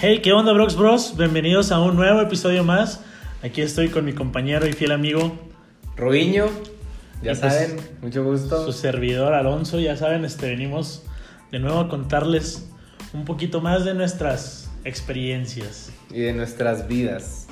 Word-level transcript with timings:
Hey, 0.00 0.20
¿qué 0.22 0.32
onda, 0.32 0.52
Brox 0.52 0.76
Bros? 0.76 1.16
Bienvenidos 1.16 1.72
a 1.72 1.80
un 1.80 1.96
nuevo 1.96 2.20
episodio 2.20 2.62
más. 2.62 3.00
Aquí 3.42 3.62
estoy 3.62 3.88
con 3.88 4.04
mi 4.04 4.12
compañero 4.12 4.64
y 4.68 4.72
fiel 4.72 4.92
amigo, 4.92 5.36
Rubiño, 5.96 6.46
ya 7.20 7.32
pues, 7.34 7.40
saben, 7.40 7.80
mucho 8.00 8.22
gusto. 8.22 8.64
su 8.64 8.72
servidor 8.72 9.34
Alonso. 9.34 9.80
Ya 9.80 9.96
saben, 9.96 10.24
este, 10.24 10.50
venimos 10.50 11.02
de 11.50 11.58
nuevo 11.58 11.80
a 11.80 11.88
contarles 11.88 12.68
un 13.12 13.24
poquito 13.24 13.60
más 13.60 13.84
de 13.84 13.94
nuestras 13.94 14.70
experiencias. 14.84 15.90
Y 16.10 16.20
de 16.20 16.32
nuestras 16.32 16.86
vidas. 16.86 17.48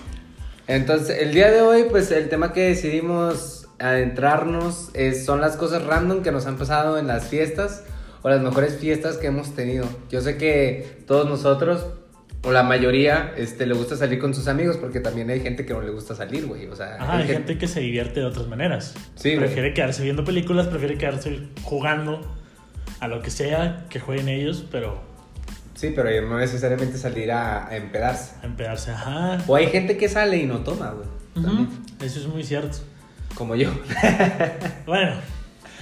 Entonces, 0.69 1.21
el 1.21 1.35
día 1.35 1.51
de 1.51 1.63
hoy, 1.63 1.87
pues 1.91 2.13
el 2.13 2.29
tema 2.29 2.53
que 2.53 2.69
decidimos 2.69 3.67
adentrarnos 3.81 4.91
es, 4.95 5.25
son 5.25 5.41
las 5.41 5.57
cosas 5.57 5.83
random 5.83 6.23
que 6.23 6.31
nos 6.31 6.47
han 6.47 6.59
pasado 6.59 6.97
en 6.97 7.09
las 7.09 7.27
fiestas 7.27 7.83
o 8.23 8.29
las 8.29 8.41
mejores 8.41 8.77
fiestas 8.79 9.17
que 9.17 9.27
hemos 9.27 9.57
tenido. 9.57 9.85
Yo 10.11 10.21
sé 10.21 10.37
que 10.37 11.03
todos 11.09 11.29
nosotros, 11.29 11.87
o 12.47 12.53
la 12.53 12.63
mayoría, 12.63 13.33
este, 13.37 13.67
le 13.67 13.75
gusta 13.75 13.97
salir 13.97 14.19
con 14.19 14.33
sus 14.35 14.47
amigos 14.49 14.77
porque 14.77 15.01
también 15.01 15.29
hay 15.31 15.41
gente 15.41 15.67
que 15.67 15.75
no 15.75 15.81
le 15.83 15.91
gusta 15.91 16.15
salir, 16.15 16.47
güey. 16.47 16.67
O 16.67 16.77
sea, 16.77 16.97
Ajá, 17.01 17.19
hay 17.19 17.27
gente 17.27 17.59
que 17.59 17.67
se 17.69 17.81
divierte 17.81 18.21
de 18.21 18.27
otras 18.27 18.47
maneras. 18.47 18.95
Sí, 19.17 19.31
güey. 19.35 19.41
prefiere 19.47 19.75
quedarse 19.75 20.03
viendo 20.03 20.25
películas, 20.25 20.69
prefiere 20.69 20.97
quedarse 20.97 21.41
jugando 21.63 22.21
a 23.01 23.09
lo 23.09 23.21
que 23.21 23.31
sea 23.31 23.85
que 23.91 24.01
jueguen 24.01 24.29
ellos, 24.29 24.65
pero 24.71 25.05
Sí, 25.75 25.93
pero 25.95 26.09
no 26.27 26.39
necesariamente 26.39 26.97
salir 26.97 27.31
a, 27.31 27.69
a 27.69 27.77
empedarse. 27.77 28.33
a 28.43 28.47
empezarse, 28.47 28.93
ajá. 28.93 29.39
O 29.47 29.57
hay 29.57 29.67
gente 29.67 29.99
que 29.99 30.09
sale 30.09 30.39
y 30.39 30.47
no 30.47 30.61
toma, 30.61 30.93
güey. 30.93 31.07
Eso 32.01 32.21
es 32.21 32.27
muy 32.29 32.45
cierto. 32.45 32.79
Como 33.35 33.57
yo. 33.57 33.71
Bueno, 34.87 35.17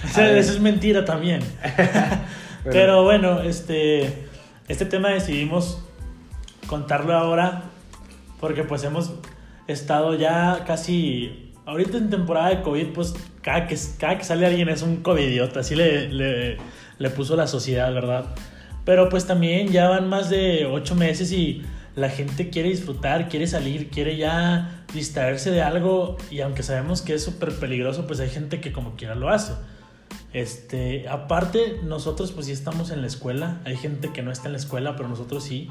eso, 0.03 0.19
A 0.19 0.23
ver. 0.23 0.37
eso 0.37 0.51
es 0.51 0.59
mentira 0.59 1.05
también. 1.05 1.39
Pero 2.65 3.03
bueno, 3.03 3.41
este, 3.41 4.27
este 4.67 4.85
tema 4.85 5.09
decidimos 5.11 5.84
contarlo 6.67 7.13
ahora 7.15 7.63
porque 8.39 8.63
pues 8.63 8.83
hemos 8.83 9.13
estado 9.67 10.15
ya 10.15 10.63
casi, 10.65 11.51
ahorita 11.65 11.97
en 11.97 12.09
temporada 12.09 12.49
de 12.49 12.61
COVID, 12.61 12.87
pues 12.87 13.15
cada 13.41 13.67
que, 13.67 13.77
cada 13.97 14.17
que 14.17 14.23
sale 14.23 14.45
alguien 14.45 14.69
es 14.69 14.81
un 14.81 14.97
covidiota, 14.97 15.61
así 15.61 15.75
le, 15.75 16.57
le, 16.97 17.09
puso 17.09 17.35
la 17.35 17.47
sociedad, 17.47 17.93
¿verdad? 17.93 18.25
Pero 18.83 19.09
pues 19.09 19.25
también 19.25 19.69
ya 19.69 19.89
van 19.89 20.09
más 20.09 20.29
de 20.29 20.65
ocho 20.65 20.95
meses 20.95 21.31
y 21.31 21.63
la 21.95 22.09
gente 22.09 22.49
quiere 22.49 22.69
disfrutar, 22.69 23.29
quiere 23.29 23.47
salir, 23.47 23.89
quiere 23.89 24.17
ya 24.17 24.85
distraerse 24.93 25.49
de 25.49 25.61
algo 25.61 26.17
y 26.29 26.41
aunque 26.41 26.61
sabemos 26.61 27.01
que 27.01 27.15
es 27.15 27.23
súper 27.23 27.53
peligroso, 27.53 28.05
pues 28.05 28.19
hay 28.19 28.29
gente 28.29 28.59
que 28.59 28.71
como 28.71 28.95
quiera 28.95 29.15
lo 29.15 29.29
hace. 29.29 29.53
Este, 30.33 31.07
aparte, 31.07 31.79
nosotros 31.83 32.33
pues 32.33 32.47
sí 32.47 32.51
estamos 32.51 32.91
en 32.91 33.01
la 33.01 33.07
escuela, 33.07 33.61
hay 33.63 33.77
gente 33.77 34.11
que 34.11 34.21
no 34.21 34.31
está 34.31 34.49
en 34.49 34.51
la 34.51 34.59
escuela, 34.59 34.95
pero 34.97 35.07
nosotros 35.07 35.43
sí, 35.43 35.69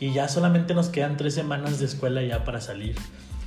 y 0.00 0.12
ya 0.12 0.28
solamente 0.28 0.74
nos 0.74 0.88
quedan 0.88 1.16
tres 1.16 1.34
semanas 1.34 1.78
de 1.78 1.86
escuela 1.86 2.22
ya 2.22 2.44
para 2.44 2.60
salir. 2.60 2.96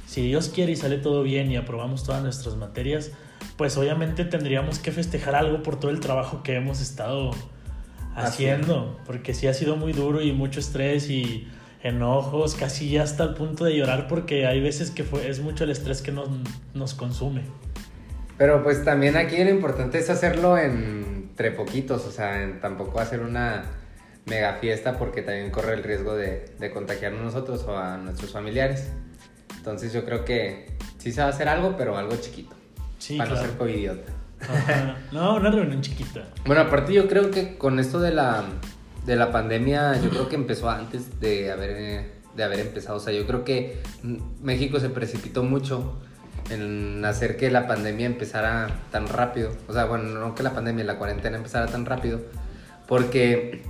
Si 0.06 0.22
Dios 0.22 0.50
quiere 0.50 0.74
y 0.74 0.76
sale 0.76 0.98
todo 0.98 1.24
bien 1.24 1.52
y 1.52 1.56
aprobamos 1.56 2.04
todas 2.04 2.22
nuestras 2.22 2.56
materias, 2.58 3.12
pues 3.56 3.78
obviamente 3.78 4.26
tendríamos 4.26 4.80
que 4.80 4.92
festejar 4.92 5.36
algo 5.36 5.64
por 5.64 5.80
todo 5.80 5.92
el 5.92 6.00
trabajo 6.00 6.44
que 6.44 6.56
hemos 6.56 6.82
estado 6.82 7.32
haciendo, 8.16 9.00
porque 9.06 9.34
sí 9.34 9.48
ha 9.48 9.54
sido 9.54 9.78
muy 9.78 9.94
duro 9.94 10.22
y 10.22 10.34
mucho 10.34 10.60
estrés 10.60 11.10
y 11.10 11.48
enojos, 11.82 12.56
casi 12.56 12.90
ya 12.90 13.04
hasta 13.04 13.24
el 13.24 13.34
punto 13.36 13.64
de 13.64 13.76
llorar 13.76 14.08
porque 14.08 14.46
hay 14.46 14.62
veces 14.62 14.92
que 14.92 15.04
fue, 15.04 15.30
es 15.30 15.40
mucho 15.40 15.64
el 15.64 15.72
estrés 15.72 16.02
que 16.02 16.12
nos, 16.12 16.30
nos 16.74 16.94
consume. 16.94 17.44
Pero 18.38 18.64
pues 18.64 18.84
también 18.84 19.16
aquí 19.18 19.42
lo 19.44 19.50
importante 19.50 20.00
es 20.00 20.10
hacerlo 20.10 20.58
entre 20.58 21.52
poquitos, 21.52 22.06
o 22.06 22.12
sea, 22.12 22.44
en 22.44 22.60
tampoco 22.60 23.00
hacer 23.00 23.22
una 23.22 23.64
mega 24.26 24.56
fiesta 24.56 24.98
porque 24.98 25.22
también 25.22 25.50
corre 25.52 25.74
el 25.74 25.84
riesgo 25.84 26.16
de, 26.16 26.54
de 26.60 26.72
contagiarnos 26.72 27.22
nosotros 27.22 27.64
o 27.68 27.78
a 27.78 27.98
nuestros 27.98 28.32
familiares. 28.32 28.92
Entonces 29.58 29.94
yo 29.94 30.06
creo 30.06 30.26
que 30.26 30.78
sí 30.98 31.12
se 31.12 31.22
va 31.22 31.28
a 31.28 31.30
hacer 31.30 31.48
algo, 31.50 31.76
pero 31.78 31.98
algo 31.98 32.16
chiquito, 32.18 32.56
Sí, 32.98 33.18
para 33.18 33.30
claro. 33.30 33.44
no 33.44 33.50
ser 33.50 33.58
covidiota. 33.58 34.12
Ajá. 34.42 34.98
No, 35.12 35.36
una 35.36 35.52
reunión 35.52 35.82
chiquita. 35.82 36.24
Bueno, 36.46 36.62
aparte 36.62 36.94
yo 36.94 37.08
creo 37.08 37.30
que 37.30 37.58
con 37.58 37.80
esto 37.80 38.00
de 38.00 38.12
la, 38.12 38.44
de 39.06 39.16
la 39.16 39.32
pandemia, 39.32 40.00
yo 40.02 40.10
creo 40.10 40.30
que 40.30 40.36
empezó 40.36 40.70
antes 40.70 41.20
de 41.20 41.52
haber, 41.52 42.12
de 42.36 42.44
haber 42.44 42.60
empezado. 42.60 42.98
O 42.98 43.00
sea, 43.00 43.14
yo 43.14 43.28
creo 43.28 43.44
que 43.44 43.82
México 44.42 44.80
se 44.80 44.90
precipitó 44.90 45.44
mucho 45.44 46.00
en 46.50 47.06
hacer 47.06 47.38
que 47.38 47.52
la 47.52 47.68
pandemia 47.68 48.08
empezara 48.08 48.68
tan 48.92 49.08
rápido. 49.08 49.52
O 49.68 49.74
sea, 49.74 49.86
bueno, 49.86 50.06
no 50.20 50.34
que 50.34 50.42
la 50.42 50.54
pandemia, 50.54 50.84
la 50.86 50.98
cuarentena 50.98 51.38
empezara 51.38 51.68
tan 51.68 51.86
rápido. 51.86 52.20
Porque 52.88 53.62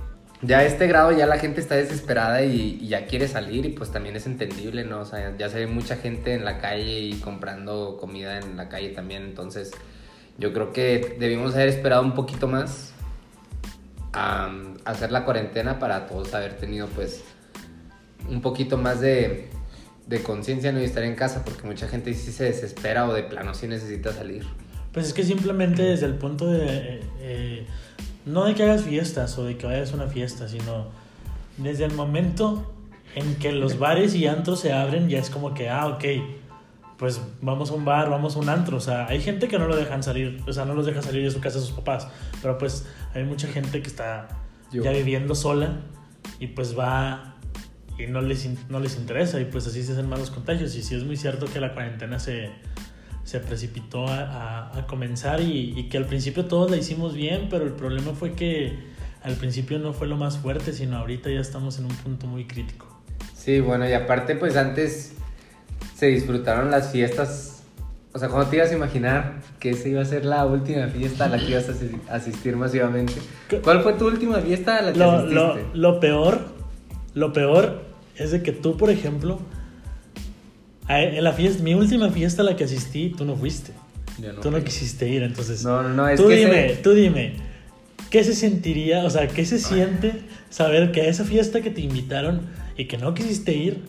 ya 0.42 0.58
a 0.58 0.64
este 0.64 0.88
grado 0.88 1.12
ya 1.12 1.26
la 1.26 1.38
gente 1.38 1.60
está 1.60 1.76
desesperada 1.76 2.42
y, 2.42 2.78
y 2.80 2.88
ya 2.88 3.06
quiere 3.06 3.28
salir 3.28 3.64
y 3.64 3.70
pues 3.70 3.90
también 3.90 4.16
es 4.16 4.26
entendible, 4.26 4.84
¿no? 4.84 5.00
O 5.00 5.04
sea, 5.04 5.36
ya 5.36 5.48
se 5.48 5.60
ve 5.60 5.66
mucha 5.68 5.96
gente 5.96 6.34
en 6.34 6.44
la 6.44 6.58
calle 6.58 7.00
y 7.00 7.14
comprando 7.14 7.96
comida 8.00 8.38
en 8.38 8.56
la 8.56 8.68
calle 8.68 8.90
también. 8.90 9.22
Entonces, 9.22 9.70
yo 10.38 10.52
creo 10.52 10.72
que 10.72 11.16
debimos 11.20 11.54
haber 11.54 11.68
esperado 11.68 12.02
un 12.02 12.14
poquito 12.14 12.48
más 12.48 12.92
a, 14.12 14.50
hacer 14.84 15.12
la 15.12 15.24
cuarentena 15.24 15.78
para 15.78 16.06
todos 16.06 16.34
haber 16.34 16.54
tenido 16.56 16.88
pues 16.88 17.22
un 18.28 18.40
poquito 18.40 18.76
más 18.76 19.00
de, 19.00 19.48
de 20.06 20.22
conciencia 20.22 20.72
¿no? 20.72 20.80
y 20.80 20.84
estar 20.84 21.04
en 21.04 21.14
casa 21.14 21.44
porque 21.44 21.66
mucha 21.66 21.86
gente 21.86 22.12
sí 22.14 22.32
se 22.32 22.44
desespera 22.44 23.08
o 23.08 23.14
de 23.14 23.22
plano 23.22 23.54
sí 23.54 23.68
necesita 23.68 24.12
salir. 24.12 24.44
Pues 24.92 25.06
es 25.06 25.14
que 25.14 25.22
simplemente 25.22 25.82
desde 25.82 26.06
el 26.06 26.14
punto 26.16 26.50
de... 26.50 26.66
eh, 26.66 27.00
eh, 27.20 27.66
no 28.24 28.44
de 28.44 28.54
que 28.54 28.62
hagas 28.62 28.82
fiestas 28.82 29.36
o 29.38 29.44
de 29.44 29.56
que 29.56 29.66
vayas 29.66 29.92
a 29.92 29.96
una 29.96 30.06
fiesta, 30.06 30.48
sino 30.48 30.86
desde 31.56 31.84
el 31.84 31.92
momento 31.94 32.72
en 33.14 33.36
que 33.36 33.52
los 33.52 33.78
bares 33.78 34.14
y 34.14 34.26
antros 34.26 34.60
se 34.60 34.72
abren, 34.72 35.08
ya 35.08 35.18
es 35.18 35.30
como 35.30 35.54
que, 35.54 35.68
ah, 35.68 35.86
ok, 35.88 36.04
pues 36.96 37.20
vamos 37.40 37.70
a 37.70 37.74
un 37.74 37.84
bar, 37.84 38.10
vamos 38.10 38.36
a 38.36 38.38
un 38.38 38.48
antro. 38.48 38.76
O 38.76 38.80
sea, 38.80 39.06
hay 39.06 39.20
gente 39.20 39.48
que 39.48 39.58
no 39.58 39.66
lo 39.66 39.76
dejan 39.76 40.02
salir, 40.02 40.40
o 40.46 40.52
sea, 40.52 40.64
no 40.64 40.74
los 40.74 40.86
deja 40.86 41.02
salir 41.02 41.24
de 41.24 41.30
su 41.30 41.40
casa 41.40 41.58
a 41.58 41.60
sus 41.60 41.72
papás, 41.72 42.08
pero 42.40 42.58
pues 42.58 42.86
hay 43.14 43.24
mucha 43.24 43.48
gente 43.48 43.82
que 43.82 43.88
está 43.88 44.28
Yo. 44.70 44.82
ya 44.82 44.92
viviendo 44.92 45.34
sola 45.34 45.80
y 46.38 46.46
pues 46.48 46.78
va 46.78 47.34
y 47.98 48.06
no 48.06 48.20
les, 48.20 48.48
no 48.70 48.80
les 48.80 48.96
interesa 48.96 49.40
y 49.40 49.44
pues 49.44 49.66
así 49.66 49.82
se 49.82 49.92
hacen 49.92 50.08
malos 50.08 50.30
contagios. 50.30 50.74
Y 50.76 50.82
sí 50.82 50.94
es 50.94 51.04
muy 51.04 51.16
cierto 51.16 51.46
que 51.46 51.60
la 51.60 51.74
cuarentena 51.74 52.18
se, 52.18 52.50
se 53.24 53.40
precipitó 53.40 54.08
a, 54.08 54.20
a- 54.70 54.78
a 54.78 54.86
comenzar 54.86 55.40
y, 55.40 55.74
y 55.78 55.84
que 55.88 55.96
al 55.98 56.06
principio 56.06 56.44
todos 56.46 56.70
la 56.70 56.76
hicimos 56.76 57.14
bien, 57.14 57.48
pero 57.50 57.64
el 57.64 57.72
problema 57.72 58.12
fue 58.12 58.32
que 58.34 58.76
al 59.22 59.34
principio 59.34 59.78
no 59.78 59.92
fue 59.92 60.08
lo 60.08 60.16
más 60.16 60.38
fuerte, 60.38 60.72
sino 60.72 60.96
ahorita 60.98 61.30
ya 61.30 61.40
estamos 61.40 61.78
en 61.78 61.84
un 61.86 61.94
punto 61.94 62.26
muy 62.26 62.44
crítico. 62.46 62.86
Sí, 63.36 63.60
bueno, 63.60 63.88
y 63.88 63.92
aparte 63.92 64.34
pues 64.36 64.56
antes 64.56 65.14
se 65.96 66.06
disfrutaron 66.06 66.70
las 66.70 66.90
fiestas. 66.90 67.62
O 68.14 68.18
sea, 68.18 68.28
¿cómo 68.28 68.44
te 68.46 68.56
ibas 68.56 68.70
a 68.70 68.74
imaginar 68.74 69.40
que 69.58 69.70
esa 69.70 69.88
iba 69.88 70.02
a 70.02 70.04
ser 70.04 70.24
la 70.24 70.44
última 70.44 70.86
fiesta 70.88 71.24
a 71.24 71.28
la 71.28 71.38
que 71.38 71.52
ibas 71.52 71.68
a 71.68 71.72
asi- 71.72 71.90
asistir 72.10 72.56
masivamente? 72.56 73.14
¿Cuál 73.62 73.82
fue 73.82 73.94
tu 73.94 74.06
última 74.08 74.38
fiesta 74.40 74.78
a 74.78 74.82
la 74.82 74.92
que 74.92 74.98
Lo, 74.98 75.10
asististe? 75.12 75.34
lo, 75.72 75.92
lo 75.94 76.00
peor, 76.00 76.40
lo 77.14 77.32
peor 77.32 77.82
es 78.16 78.32
de 78.32 78.42
que 78.42 78.52
tú, 78.52 78.76
por 78.76 78.90
ejemplo, 78.90 79.38
en 80.88 81.22
la 81.24 81.32
fiesta, 81.32 81.62
mi 81.62 81.74
última 81.74 82.10
fiesta 82.10 82.42
a 82.42 82.44
la 82.44 82.56
que 82.56 82.64
asistí, 82.64 83.14
tú 83.16 83.24
no 83.24 83.36
fuiste. 83.36 83.72
No 84.20 84.40
tú 84.40 84.50
no 84.50 84.58
fui. 84.58 84.64
quisiste 84.66 85.08
ir, 85.08 85.22
entonces. 85.22 85.64
No, 85.64 85.82
no, 85.82 85.88
no, 85.90 86.08
es 86.08 86.20
tú 86.20 86.28
que 86.28 86.36
dime, 86.36 86.66
ese- 86.66 86.82
tú 86.82 86.92
dime, 86.92 87.34
¿qué 88.10 88.22
se 88.24 88.34
sentiría, 88.34 89.04
o 89.04 89.10
sea, 89.10 89.26
qué 89.28 89.44
se 89.46 89.58
siente 89.58 90.12
saber 90.50 90.92
que 90.92 91.02
a 91.02 91.06
esa 91.06 91.24
fiesta 91.24 91.60
que 91.62 91.70
te 91.70 91.80
invitaron 91.80 92.42
y 92.76 92.86
que 92.86 92.98
no 92.98 93.14
quisiste 93.14 93.52
ir 93.54 93.82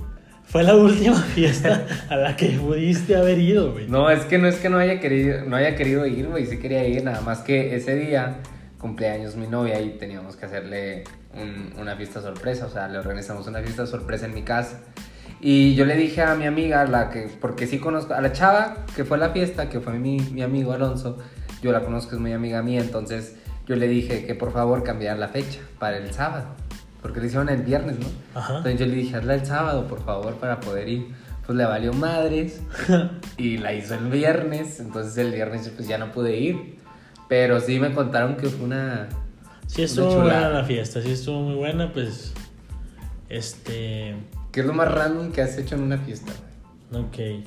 fue 0.45 0.63
la 0.63 0.75
última 0.77 1.21
fiesta 1.21 1.85
a 2.09 2.15
la 2.15 2.35
que 2.35 2.47
pudiste 2.49 3.15
haber 3.15 3.39
ido, 3.39 3.73
güey? 3.73 3.87
No, 3.87 4.09
es 4.09 4.21
que 4.25 4.37
no 4.37 4.47
es 4.47 4.55
que 4.55 4.69
no 4.69 4.77
haya 4.77 4.99
querido, 4.99 5.43
no 5.45 5.55
haya 5.57 5.75
querido 5.75 6.05
ir, 6.05 6.27
güey, 6.27 6.45
sí 6.45 6.57
quería 6.59 6.87
ir, 6.87 7.03
nada 7.03 7.21
más 7.21 7.39
que 7.39 7.75
ese 7.75 7.95
día 7.95 8.37
cumpleaños 8.77 9.35
mi 9.35 9.47
novia 9.47 9.81
y 9.81 9.91
teníamos 9.97 10.35
que 10.35 10.45
hacerle 10.45 11.03
un- 11.33 11.73
una 11.79 11.95
fiesta 11.95 12.21
sorpresa, 12.21 12.65
o 12.65 12.69
sea, 12.69 12.87
le 12.87 12.97
organizamos 12.97 13.47
una 13.47 13.59
fiesta 13.61 13.85
sorpresa 13.87 14.25
en 14.25 14.33
mi 14.33 14.43
casa. 14.43 14.81
Y 15.45 15.75
yo 15.75 15.83
le 15.83 15.97
dije 15.97 16.21
a 16.21 16.35
mi 16.35 16.45
amiga, 16.45 16.85
la 16.85 17.09
que, 17.09 17.29
porque 17.41 17.67
sí 17.67 17.77
conozco, 17.77 18.13
a 18.13 18.21
la 18.21 18.31
chava 18.31 18.77
que 18.95 19.03
fue 19.03 19.17
a 19.17 19.19
la 19.19 19.29
fiesta, 19.31 19.67
que 19.67 19.81
fue 19.81 19.99
mi, 19.99 20.17
mi 20.31 20.41
amigo 20.41 20.71
Alonso, 20.71 21.17
yo 21.61 21.73
la 21.73 21.81
conozco, 21.81 22.15
es 22.15 22.21
muy 22.21 22.31
amiga 22.31 22.61
mía, 22.61 22.79
entonces 22.79 23.35
yo 23.67 23.75
le 23.75 23.89
dije 23.89 24.25
que 24.25 24.35
por 24.35 24.53
favor 24.53 24.83
cambiara 24.83 25.19
la 25.19 25.27
fecha 25.27 25.59
para 25.79 25.97
el 25.97 26.13
sábado, 26.13 26.45
porque 27.01 27.19
le 27.19 27.27
hicieron 27.27 27.49
el 27.49 27.61
viernes, 27.61 27.99
¿no? 27.99 28.05
Ajá. 28.39 28.59
Entonces 28.59 28.79
yo 28.79 28.85
le 28.85 28.95
dije, 28.95 29.17
hazla 29.17 29.33
el 29.35 29.45
sábado, 29.45 29.85
por 29.85 30.05
favor, 30.05 30.35
para 30.35 30.61
poder 30.61 30.87
ir. 30.87 31.07
Pues 31.45 31.57
le 31.57 31.65
valió 31.65 31.91
madres 31.91 32.61
y 33.37 33.57
la 33.57 33.73
hizo 33.73 33.95
el 33.95 34.05
viernes, 34.09 34.79
entonces 34.79 35.17
el 35.17 35.33
viernes 35.33 35.67
pues 35.75 35.89
ya 35.89 35.97
no 35.97 36.13
pude 36.13 36.37
ir. 36.37 36.77
Pero 37.27 37.59
sí 37.59 37.81
me 37.81 37.93
contaron 37.93 38.37
que 38.37 38.47
fue 38.47 38.63
una... 38.63 39.09
Sí 39.67 39.81
Una 39.81 39.85
estuvo 39.85 40.21
buena 40.21 40.49
la 40.49 40.63
fiesta, 40.63 41.01
sí 41.01 41.11
estuvo 41.11 41.41
muy 41.41 41.55
buena, 41.55 41.91
pues, 41.91 42.33
este, 43.27 44.15
¿Qué 44.53 44.61
es 44.61 44.65
lo 44.65 44.71
más 44.73 44.89
random 44.89 45.31
que 45.33 45.41
has 45.41 45.57
hecho 45.57 45.75
en 45.75 45.81
una 45.81 45.97
fiesta? 45.97 46.31
güey? 46.91 47.03
ok. 47.41 47.45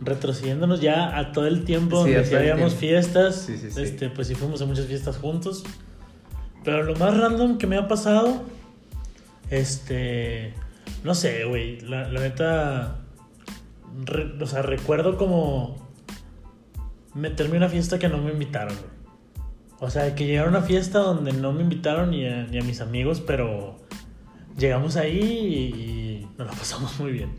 Retrocediéndonos 0.00 0.80
ya 0.80 1.16
a 1.18 1.32
todo 1.32 1.46
el 1.46 1.64
tiempo 1.64 2.04
Sí, 2.04 2.12
donde 2.12 2.28
sí 2.28 2.34
habíamos 2.34 2.74
fiestas, 2.74 3.36
Sí, 3.36 3.58
sí, 3.58 3.70
sí. 3.70 3.82
este, 3.82 4.08
pues 4.10 4.26
sí 4.28 4.34
fuimos 4.34 4.60
a 4.62 4.66
muchas 4.66 4.86
fiestas 4.86 5.16
juntos. 5.18 5.64
Pero 6.64 6.82
lo 6.82 6.94
más 6.96 7.16
random 7.16 7.58
que 7.58 7.66
me 7.66 7.76
ha 7.76 7.86
pasado, 7.88 8.42
este, 9.50 10.54
No 11.04 11.14
sé, 11.14 11.44
güey. 11.44 11.80
La, 11.80 12.08
la 12.08 12.20
neta. 12.20 12.98
re- 14.04 14.34
o 14.40 14.46
sea, 14.46 14.62
recuerdo 14.62 15.16
como. 15.16 15.76
Meterme 17.14 17.54
a 17.56 17.58
una 17.58 17.68
fiesta 17.68 17.98
que 17.98 18.08
no 18.08 18.18
me 18.18 18.32
invitaron, 18.32 18.74
güey. 18.76 18.98
O 19.80 19.90
sea, 19.90 20.14
que 20.14 20.26
llegaron 20.26 20.54
a 20.54 20.58
una 20.58 20.66
fiesta 20.66 20.98
donde 21.00 21.32
no 21.32 21.52
me 21.52 21.62
invitaron 21.62 22.10
ni 22.10 22.26
a, 22.26 22.44
ni 22.44 22.58
a 22.58 22.62
mis 22.62 22.80
amigos, 22.80 23.20
pero. 23.20 23.76
Llegamos 24.58 24.96
ahí 24.96 25.18
y, 26.24 26.26
nos 26.36 26.46
la 26.48 26.52
pasamos 26.52 26.98
muy 27.00 27.12
bien. 27.12 27.30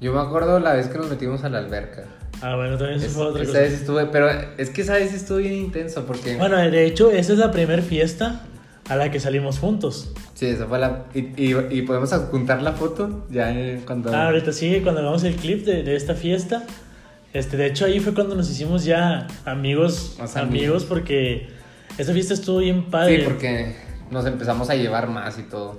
Yo 0.00 0.12
me 0.12 0.20
acuerdo 0.20 0.60
la 0.60 0.74
vez 0.74 0.88
que 0.88 0.98
nos 0.98 1.10
metimos 1.10 1.44
a 1.44 1.48
la 1.48 1.58
alberca. 1.58 2.04
Ah, 2.40 2.54
bueno, 2.56 2.78
también 2.78 2.98
eso 2.98 3.06
Es- 3.08 3.12
fue 3.12 3.26
otra 3.26 3.42
esa 3.42 3.50
cosa. 3.52 3.62
vez 3.62 3.72
estuve, 3.72 4.06
pero 4.06 4.28
es 4.56 4.70
que 4.70 4.82
esa 4.82 4.94
vez 4.94 5.12
estuvo 5.12 5.38
bien 5.38 5.54
intenso 5.54 6.06
porque... 6.06 6.36
Bueno, 6.36 6.56
de 6.56 6.86
hecho, 6.86 7.10
esa 7.10 7.32
es 7.32 7.38
la 7.38 7.50
primera 7.50 7.82
fiesta 7.82 8.42
a 8.88 8.96
la 8.96 9.10
que 9.10 9.18
salimos 9.18 9.58
juntos. 9.58 10.12
Sí, 10.34 10.46
esa 10.46 10.66
fue 10.66 10.78
la... 10.78 11.04
Y, 11.14 11.18
y, 11.36 11.54
y 11.70 11.82
podemos 11.82 12.12
adjuntar 12.12 12.62
la 12.62 12.72
foto 12.72 13.26
ya 13.30 13.52
cuando... 13.84 14.14
Ah, 14.14 14.26
ahorita 14.26 14.52
sí, 14.52 14.80
cuando 14.82 15.00
hagamos 15.00 15.24
el 15.24 15.34
clip 15.34 15.64
de, 15.66 15.82
de 15.82 15.96
esta 15.96 16.14
fiesta. 16.14 16.64
Este, 17.34 17.56
de 17.56 17.66
hecho, 17.66 17.84
ahí 17.84 17.98
fue 18.00 18.14
cuando 18.14 18.34
nos 18.36 18.48
hicimos 18.48 18.84
ya 18.84 19.26
amigos, 19.44 20.14
amigos, 20.18 20.36
amigos. 20.36 20.84
porque 20.84 21.48
esa 21.98 22.12
fiesta 22.12 22.32
estuvo 22.34 22.58
bien 22.58 22.84
padre. 22.88 23.18
Sí, 23.18 23.22
porque 23.24 23.76
nos 24.10 24.24
empezamos 24.26 24.70
a 24.70 24.76
llevar 24.76 25.08
más 25.10 25.38
y 25.38 25.42
todo. 25.42 25.78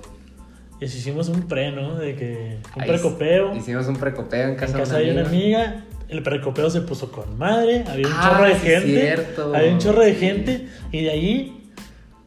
Y 0.80 0.84
nos 0.86 0.94
hicimos 0.94 1.28
un 1.28 1.42
pre, 1.46 1.72
¿no? 1.72 1.96
De 1.96 2.16
que 2.16 2.58
un 2.74 2.82
Ahí 2.82 2.88
precopeo. 2.88 3.54
Hicimos 3.54 3.86
un 3.86 3.96
precopeo 3.96 4.44
en 4.44 4.50
En 4.50 4.56
casa, 4.56 4.78
casa 4.78 4.98
de 4.98 5.12
una 5.12 5.26
amiga. 5.26 5.84
El 6.08 6.22
precopeo 6.22 6.70
se 6.70 6.80
puso 6.80 7.12
con 7.12 7.38
madre. 7.38 7.84
Había 7.86 8.06
un 8.06 8.12
Ah, 8.16 8.30
chorro 8.32 8.44
de 8.48 8.54
gente. 8.56 9.00
cierto. 9.00 9.54
Había 9.54 9.72
un 9.72 9.78
chorro 9.78 10.02
de 10.02 10.14
gente. 10.14 10.68
Y 10.90 11.02
de 11.04 11.10
ahí 11.10 11.70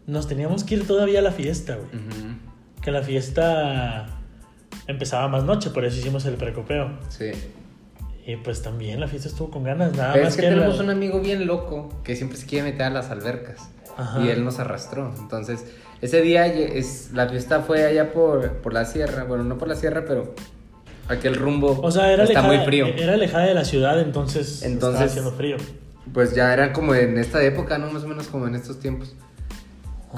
nos 0.05 0.27
teníamos 0.27 0.63
que 0.63 0.75
ir 0.75 0.87
todavía 0.87 1.19
a 1.19 1.21
la 1.23 1.31
fiesta, 1.31 1.75
güey. 1.77 1.89
Que 2.81 2.91
la 2.91 3.01
fiesta 3.01 4.07
empezaba 4.87 5.27
más 5.29 5.43
noche, 5.43 5.69
por 5.69 5.83
eso 5.85 5.97
hicimos 5.97 6.25
el 6.25 6.35
precopeo. 6.35 6.91
Sí. 7.09 7.31
Y 8.25 8.35
pues 8.37 8.61
también 8.61 8.99
la 9.01 9.07
fiesta 9.07 9.27
estuvo 9.27 9.49
con 9.49 9.63
ganas, 9.63 9.93
nada 9.97 10.13
Pero 10.13 10.25
más 10.25 10.33
es 10.33 10.39
que 10.39 10.47
que 10.47 10.53
tenemos 10.55 10.77
la- 10.77 10.83
un 10.83 10.89
amigo 10.91 11.19
bien 11.19 11.45
loco 11.45 11.89
que 12.03 12.15
siempre 12.15 12.37
se 12.37 12.45
quiere 12.45 12.69
meter 12.71 12.83
a 12.83 12.89
las 12.89 13.09
albercas. 13.09 13.69
Ajá. 13.97 14.21
Y 14.21 14.29
él 14.29 14.43
nos 14.43 14.59
arrastró. 14.59 15.13
Entonces, 15.19 15.65
ese 16.01 16.21
día 16.21 16.47
es, 16.47 17.11
la 17.13 17.29
fiesta 17.29 17.61
fue 17.61 17.85
allá 17.85 18.11
por, 18.11 18.57
por 18.57 18.73
la 18.73 18.85
sierra. 18.85 19.23
Bueno, 19.23 19.43
no 19.43 19.57
por 19.57 19.67
la 19.67 19.75
sierra, 19.75 20.03
pero 20.07 20.33
aquel 21.07 21.35
rumbo 21.35 21.79
O 21.81 21.91
sea, 21.91 22.11
era 22.11 22.23
está 22.23 22.39
alejada, 22.39 22.57
muy 22.57 22.65
frío. 22.65 22.87
Era 22.87 23.13
alejada 23.13 23.45
de 23.45 23.53
la 23.53 23.65
ciudad, 23.65 23.99
entonces, 23.99 24.63
Entonces- 24.63 25.01
estaba 25.01 25.05
haciendo 25.05 25.31
frío. 25.31 25.57
Pues 26.13 26.35
ya 26.35 26.53
era 26.53 26.73
como 26.73 26.93
en 26.95 27.17
esta 27.17 27.41
época, 27.43 27.77
¿no? 27.77 27.89
Más 27.91 28.03
o 28.03 28.07
menos 28.07 28.27
como 28.27 28.47
en 28.47 28.55
estos 28.55 28.79
tiempos. 28.79 29.15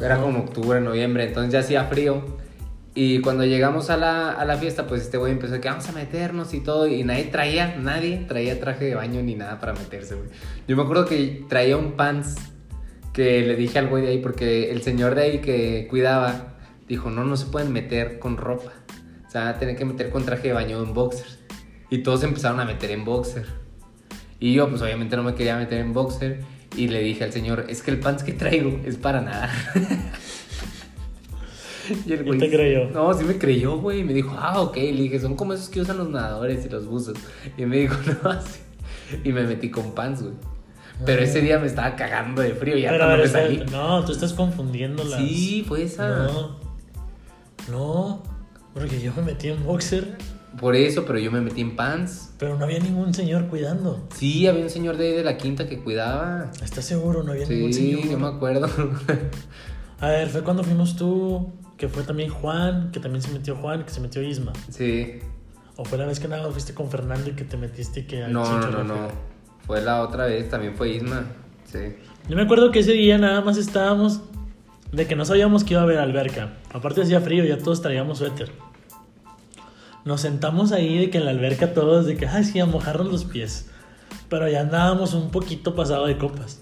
Era 0.02 0.18
como 0.18 0.40
octubre, 0.40 0.82
noviembre, 0.82 1.26
entonces 1.28 1.54
ya 1.54 1.60
hacía 1.60 1.86
frío. 1.86 2.22
Y 2.96 3.20
cuando 3.22 3.44
llegamos 3.46 3.90
a 3.90 3.98
la, 3.98 4.32
a 4.32 4.46
la 4.46 4.58
fiesta, 4.58 4.88
pues 4.88 5.02
este 5.02 5.18
güey 5.18 5.34
empezó 5.34 5.60
que 5.62 5.68
vamos 5.68 5.88
a 5.88 5.92
meternos 5.92 6.54
y 6.54 6.62
todo. 6.62 6.88
Y 6.88 7.04
nadie 7.04 7.26
traía, 7.26 7.76
nadie 7.78 8.26
traía 8.28 8.60
traje 8.60 8.86
de 8.86 8.96
baño 8.96 9.22
ni 9.22 9.36
nada 9.36 9.60
para 9.60 9.74
meterse, 9.74 10.16
güey. 10.16 10.30
Yo 10.68 10.76
me 10.76 10.84
acuerdo 10.84 11.06
que 11.06 11.46
traía 11.48 11.78
un 11.78 11.94
pants 11.94 12.36
que 13.16 13.42
le 13.42 13.56
dije 13.56 13.80
al 13.80 13.88
güey 13.88 14.04
de 14.04 14.10
ahí, 14.10 14.18
porque 14.20 14.70
el 14.72 14.84
señor 14.84 15.16
de 15.16 15.22
ahí 15.22 15.40
que 15.40 15.88
cuidaba 15.90 16.58
dijo: 16.88 17.10
No, 17.10 17.24
no 17.24 17.38
se 17.38 17.46
pueden 17.46 17.72
meter 17.72 18.20
con 18.20 18.36
ropa. 18.36 18.74
O 19.26 19.32
sea, 19.32 19.58
tienen 19.58 19.78
que 19.78 19.86
meter 19.86 20.10
con 20.10 20.26
traje 20.26 20.50
de 20.50 20.54
baño 20.54 20.84
en 20.84 20.94
boxers. 20.94 21.40
Y 21.90 22.00
todos 22.00 22.20
se 22.20 22.26
empezaron 22.28 22.60
a 22.60 22.66
meter 22.66 22.92
en 22.92 23.06
boxer. 23.06 23.46
Y 24.40 24.54
yo, 24.54 24.70
pues 24.70 24.82
obviamente 24.82 25.16
no 25.16 25.24
me 25.24 25.34
quería 25.34 25.56
meter 25.58 25.80
en 25.80 25.94
boxer. 25.94 26.42
Y 26.76 26.90
le 26.90 27.00
dije 27.02 27.24
al 27.24 27.32
señor, 27.32 27.66
es 27.70 27.82
que 27.82 27.92
el 27.92 28.00
pants 28.00 28.24
que 28.24 28.34
traigo 28.34 28.82
es 28.86 28.98
para 28.98 29.22
nada. 29.22 29.50
y 32.06 32.12
el 32.12 32.36
¿Y 32.36 32.38
te 32.38 32.50
creyó? 32.50 32.90
No, 32.90 33.14
sí 33.14 33.24
me 33.24 33.38
creyó, 33.38 33.78
güey. 33.78 34.02
Y 34.02 34.04
me 34.04 34.14
dijo, 34.14 34.36
ah, 34.38 34.60
ok. 34.60 34.76
Le 34.76 34.92
dije, 34.92 35.22
son 35.22 35.38
como 35.38 35.54
esos 35.54 35.70
que 35.70 35.80
usan 35.80 35.98
los 35.98 36.10
nadadores 36.10 36.66
y 36.66 36.70
los 36.70 36.86
buzos. 36.86 37.18
Y 37.58 37.66
me 37.66 37.78
dijo, 37.78 37.96
no, 38.24 38.30
así. 38.30 38.60
Y 39.24 39.32
me 39.32 39.44
metí 39.44 39.70
con 39.70 39.96
pants, 39.96 40.22
güey. 40.22 40.34
Pero 41.06 41.22
ese 41.24 41.42
día 41.42 41.60
me 41.60 41.68
estaba 41.68 41.96
cagando 41.96 42.42
de 42.42 42.54
frío. 42.54 42.78
Ya 42.78 42.90
Pero 42.92 43.08
ver, 43.08 43.20
me 43.20 43.28
salí. 43.28 43.64
no, 43.72 44.06
tú 44.06 44.12
estás 44.12 44.34
confundiendo 44.34 45.04
las... 45.04 45.20
Sí, 45.20 45.66
fue 45.68 45.84
esa. 45.84 46.08
No, 46.08 46.56
no, 47.70 48.24
porque 48.74 49.02
yo 49.02 49.12
me 49.16 49.24
metí 49.24 49.50
en 49.50 49.64
boxer, 49.66 50.18
Por 50.60 50.76
eso, 50.76 51.06
pero 51.06 51.20
yo 51.20 51.32
me 51.32 51.42
metí 51.42 51.62
en 51.62 51.76
pants. 51.76 52.30
pero 52.38 52.58
no 52.58 52.64
había 52.66 52.80
ningún 52.80 53.14
señor 53.14 53.48
cuidando. 53.48 54.08
Sí, 54.16 54.48
había 54.48 54.64
un 54.64 54.70
señor 54.70 54.96
de 54.98 55.08
ahí 55.08 55.14
de 55.14 55.24
la 55.24 55.38
quinta 55.38 55.68
que 55.68 55.80
cuidaba. 55.80 56.52
¿Estás 56.64 56.86
seguro? 56.86 57.24
No 57.24 57.34
había 57.34 57.46
ningún 57.46 57.74
Sí, 57.74 57.94
señor. 57.96 58.10
yo 58.12 58.20
me 58.20 58.28
acuerdo. 58.28 58.70
A 60.00 60.08
ver, 60.10 60.30
fue 60.30 60.44
cuando 60.44 60.64
fuimos 60.64 60.96
tú, 60.96 61.52
que 61.78 61.88
fue 61.90 62.04
también 62.04 62.30
Juan, 62.30 62.92
que 62.92 63.00
también 63.00 63.22
se 63.22 63.32
metió 63.32 63.56
Juan, 63.56 63.84
que 63.84 63.90
se 63.92 64.00
metió 64.00 64.22
Isma. 64.22 64.54
sí. 64.70 65.20
O 65.78 65.84
fue 65.84 65.98
la 65.98 66.06
vez 66.06 66.22
que 66.22 66.30
nada 66.30 66.50
fuiste 66.52 66.74
con 66.74 66.90
Fernando 66.90 67.30
y 67.30 67.34
que 67.34 67.44
te 67.44 67.58
metiste 67.58 68.00
y 68.00 68.04
que... 68.04 68.30
No, 68.30 68.62
no, 68.62 68.72
no, 68.72 68.84
no. 68.86 68.96
Fue 69.66 69.82
la 69.82 70.02
otra 70.02 70.26
vez, 70.26 70.50
también 70.50 70.76
fue 70.76 70.90
Isma. 70.90 71.24
Sí. 71.66 71.80
Yo 72.30 72.36
me 72.36 72.44
acuerdo 72.44 72.72
que 72.72 72.80
ese 72.80 72.94
día 72.94 73.18
nada 73.18 73.42
más 73.42 73.58
estábamos 73.58 74.22
de 74.92 75.08
que 75.08 75.16
no 75.16 75.26
sabíamos 75.26 75.64
que 75.64 75.74
iba 75.74 75.82
a 75.82 75.84
haber 75.84 75.98
alberca. 75.98 76.54
Aparte 76.72 77.02
hacía 77.02 77.22
frío, 77.22 77.44
ya 77.44 77.58
todos 77.58 77.82
traíamos 77.82 78.20
suéter. 78.20 78.52
Nos 80.06 80.22
sentamos 80.22 80.72
ahí 80.72 81.00
de 81.00 81.10
que 81.10 81.18
en 81.18 81.26
la 81.26 81.32
alberca 81.32 81.74
todos 81.74 82.06
de 82.06 82.16
que, 82.16 82.28
ay, 82.28 82.44
sí, 82.44 82.60
a 82.60 82.66
mojarnos 82.66 83.12
los 83.12 83.26
pies. 83.26 83.70
Pero 84.30 84.48
ya 84.48 84.62
andábamos 84.62 85.14
un 85.14 85.32
poquito 85.32 85.76
pasado 85.76 86.06
de 86.06 86.18
copas. 86.18 86.62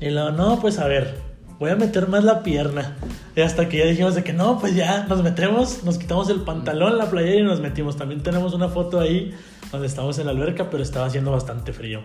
Y 0.00 0.10
luego, 0.10 0.30
no, 0.32 0.60
pues 0.60 0.78
a 0.78 0.86
ver, 0.86 1.16
voy 1.58 1.70
a 1.70 1.76
meter 1.76 2.08
más 2.08 2.24
la 2.24 2.42
pierna. 2.42 2.96
Y 3.34 3.40
hasta 3.40 3.68
que 3.68 3.78
ya 3.78 3.86
dijimos 3.86 4.14
de 4.14 4.22
que 4.22 4.32
no, 4.32 4.58
pues 4.58 4.74
ya 4.74 5.06
nos 5.06 5.22
metemos, 5.22 5.82
nos 5.84 5.96
quitamos 5.96 6.28
el 6.28 6.40
pantalón, 6.40 6.98
la 6.98 7.08
playera 7.08 7.40
y 7.40 7.42
nos 7.42 7.60
metimos. 7.60 7.96
También 7.96 8.22
tenemos 8.22 8.52
una 8.52 8.68
foto 8.68 9.00
ahí 9.00 9.34
donde 9.72 9.88
estamos 9.88 10.18
en 10.18 10.26
la 10.26 10.32
alberca, 10.32 10.70
pero 10.70 10.82
estaba 10.82 11.06
haciendo 11.06 11.32
bastante 11.32 11.72
frío. 11.72 12.04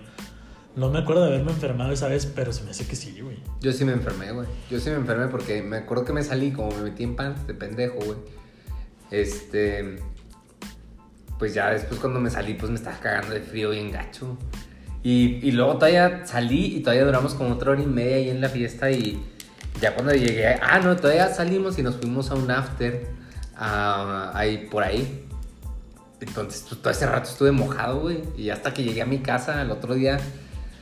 No 0.75 0.89
me 0.89 0.99
acuerdo 0.99 1.23
de 1.23 1.29
haberme 1.29 1.51
enfermado 1.51 1.91
esa 1.91 2.07
vez, 2.07 2.25
pero 2.25 2.53
se 2.53 2.63
me 2.63 2.71
hace 2.71 2.87
que 2.87 2.95
sí, 2.95 3.19
güey. 3.19 3.37
Yo 3.61 3.73
sí 3.73 3.83
me 3.83 3.91
enfermé, 3.91 4.31
güey. 4.31 4.47
Yo 4.69 4.79
sí 4.79 4.89
me 4.89 4.95
enfermé 4.95 5.27
porque 5.27 5.61
me 5.61 5.77
acuerdo 5.77 6.05
que 6.05 6.13
me 6.13 6.23
salí, 6.23 6.51
como 6.51 6.69
me 6.71 6.83
metí 6.83 7.03
en 7.03 7.15
pants 7.15 7.45
de 7.45 7.53
pendejo, 7.53 7.97
güey. 7.97 8.17
Este. 9.11 9.97
Pues 11.39 11.53
ya 11.53 11.71
después 11.71 11.99
cuando 11.99 12.19
me 12.19 12.29
salí, 12.29 12.53
pues 12.53 12.71
me 12.71 12.77
estaba 12.77 12.97
cagando 12.99 13.33
de 13.33 13.41
frío 13.41 13.71
bien 13.71 13.91
gacho. 13.91 14.37
Y, 15.03 15.39
y 15.41 15.51
luego 15.51 15.75
todavía 15.75 16.25
salí 16.25 16.77
y 16.77 16.79
todavía 16.81 17.05
duramos 17.05 17.33
como 17.35 17.53
otra 17.53 17.71
hora 17.71 17.81
y 17.81 17.85
media 17.85 18.15
ahí 18.15 18.29
en 18.29 18.41
la 18.41 18.49
fiesta 18.49 18.91
y 18.91 19.23
ya 19.81 19.93
cuando 19.93 20.13
llegué, 20.13 20.47
ah, 20.47 20.79
no, 20.79 20.95
todavía 20.95 21.29
salimos 21.29 21.77
y 21.77 21.83
nos 21.83 21.95
fuimos 21.95 22.31
a 22.31 22.36
un 22.36 22.50
after 22.50 23.07
ah, 23.55 24.31
ahí 24.33 24.67
por 24.71 24.83
ahí. 24.83 25.26
Entonces, 26.19 26.65
pues, 26.67 26.81
todo 26.81 26.91
ese 26.91 27.05
rato 27.05 27.29
estuve 27.29 27.51
mojado, 27.51 28.00
güey. 28.01 28.24
Y 28.36 28.50
hasta 28.50 28.74
que 28.74 28.83
llegué 28.83 29.01
a 29.01 29.05
mi 29.05 29.19
casa 29.19 29.62
al 29.62 29.71
otro 29.71 29.93
día, 29.93 30.17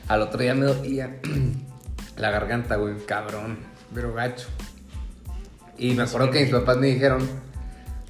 al 0.08 0.22
otro 0.22 0.40
día 0.40 0.54
me 0.54 0.66
dolía 0.66 1.18
la 2.16 2.30
garganta, 2.30 2.76
güey, 2.76 2.96
cabrón, 3.06 3.58
pero 3.94 4.14
gacho. 4.14 4.46
Y 5.78 5.94
me 5.94 6.04
acuerdo 6.04 6.30
que 6.30 6.42
mis 6.42 6.50
papás 6.50 6.78
me 6.78 6.86
dijeron 6.86 7.28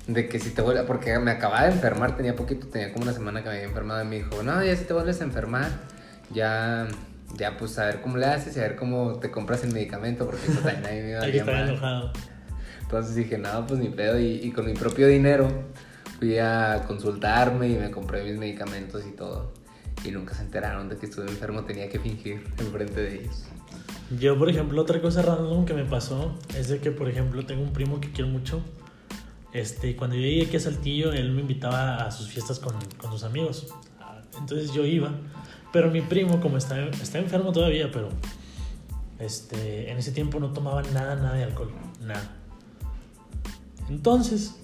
de 0.06 0.28
que 0.28 0.38
si 0.38 0.50
te 0.50 0.62
vuelves, 0.62 0.84
porque 0.84 1.18
me 1.18 1.32
acababa 1.32 1.64
de 1.64 1.72
enfermar, 1.72 2.16
tenía 2.16 2.36
poquito, 2.36 2.68
tenía 2.68 2.92
como 2.92 3.04
una 3.04 3.12
semana 3.12 3.42
que 3.42 3.48
me 3.48 3.56
había 3.56 3.66
enfermado 3.66 4.04
y 4.04 4.06
me 4.06 4.16
dijo, 4.16 4.40
no, 4.44 4.62
ya 4.62 4.76
si 4.76 4.84
te 4.84 4.92
vuelves 4.92 5.20
a 5.20 5.24
enfermar, 5.24 5.68
ya, 6.32 6.86
ya 7.34 7.56
pues 7.56 7.76
a 7.80 7.86
ver 7.86 8.00
cómo 8.02 8.16
le 8.16 8.26
haces 8.26 8.56
y 8.56 8.60
a 8.60 8.62
ver 8.62 8.76
cómo 8.76 9.18
te 9.18 9.32
compras 9.32 9.64
el 9.64 9.72
medicamento, 9.72 10.26
porque 10.26 10.46
eso 10.46 10.60
también 10.60 10.86
a 10.86 10.90
mí 10.90 11.00
me 11.00 11.14
valía 11.18 11.40
estar 11.40 11.54
madre. 11.54 11.70
enojado. 11.72 12.12
Entonces 12.82 13.16
dije, 13.16 13.36
no, 13.36 13.66
pues 13.66 13.80
ni 13.80 13.88
pedo. 13.88 14.20
Y, 14.20 14.26
y 14.44 14.52
con 14.52 14.64
mi 14.64 14.74
propio 14.74 15.08
dinero 15.08 15.48
fui 16.18 16.38
a 16.38 16.84
consultarme 16.86 17.68
y 17.68 17.76
me 17.76 17.90
compré 17.90 18.24
mis 18.24 18.38
medicamentos 18.38 19.04
y 19.06 19.12
todo. 19.12 19.52
Y 20.04 20.10
nunca 20.10 20.34
se 20.34 20.42
enteraron 20.42 20.88
de 20.88 20.96
que 20.96 21.06
estuve 21.06 21.26
enfermo, 21.26 21.64
tenía 21.64 21.88
que 21.88 21.98
fingir 21.98 22.44
enfrente 22.58 23.00
de 23.00 23.20
ellos. 23.20 23.44
Yo, 24.18 24.38
por 24.38 24.48
ejemplo, 24.48 24.80
otra 24.80 25.00
cosa 25.00 25.22
random 25.22 25.64
que 25.64 25.74
me 25.74 25.84
pasó 25.84 26.34
es 26.56 26.68
de 26.68 26.78
que, 26.78 26.92
por 26.92 27.08
ejemplo, 27.08 27.44
tengo 27.44 27.62
un 27.62 27.72
primo 27.72 28.00
que 28.00 28.12
quiero 28.12 28.30
mucho. 28.30 28.62
Este, 29.52 29.96
cuando 29.96 30.16
yo 30.16 30.22
llegué 30.22 30.46
aquí 30.46 30.56
a 30.56 30.60
Saltillo, 30.60 31.12
él 31.12 31.32
me 31.32 31.40
invitaba 31.40 31.96
a 31.96 32.10
sus 32.10 32.28
fiestas 32.28 32.60
con, 32.60 32.74
con 32.98 33.10
sus 33.10 33.24
amigos. 33.24 33.74
Entonces 34.38 34.72
yo 34.72 34.84
iba. 34.84 35.12
Pero 35.72 35.90
mi 35.90 36.02
primo, 36.02 36.40
como 36.40 36.56
está, 36.56 36.86
está 36.88 37.18
enfermo 37.18 37.52
todavía, 37.52 37.90
pero 37.90 38.10
este, 39.18 39.90
en 39.90 39.98
ese 39.98 40.12
tiempo 40.12 40.38
no 40.40 40.52
tomaba 40.52 40.82
nada, 40.82 41.16
nada 41.16 41.34
de 41.34 41.44
alcohol. 41.44 41.72
Nada. 42.00 42.36
Entonces, 43.88 44.56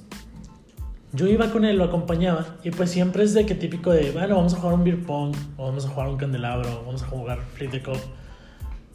yo 1.12 1.26
iba 1.26 1.50
con 1.50 1.64
él, 1.64 1.76
lo 1.76 1.84
acompañaba. 1.84 2.56
Y 2.64 2.70
pues 2.70 2.90
siempre 2.90 3.24
es 3.24 3.34
de 3.34 3.44
que 3.44 3.54
típico 3.54 3.90
de, 3.90 4.10
bueno, 4.12 4.36
vamos 4.36 4.54
a 4.54 4.56
jugar 4.56 4.74
un 4.74 4.84
beer 4.84 5.04
pong, 5.04 5.34
o 5.56 5.66
vamos 5.66 5.84
a 5.86 5.88
jugar 5.88 6.08
un 6.08 6.16
candelabro, 6.16 6.82
vamos 6.86 7.02
a 7.02 7.06
jugar 7.06 7.40
flip 7.54 7.70
the 7.70 7.82
cup. 7.82 7.98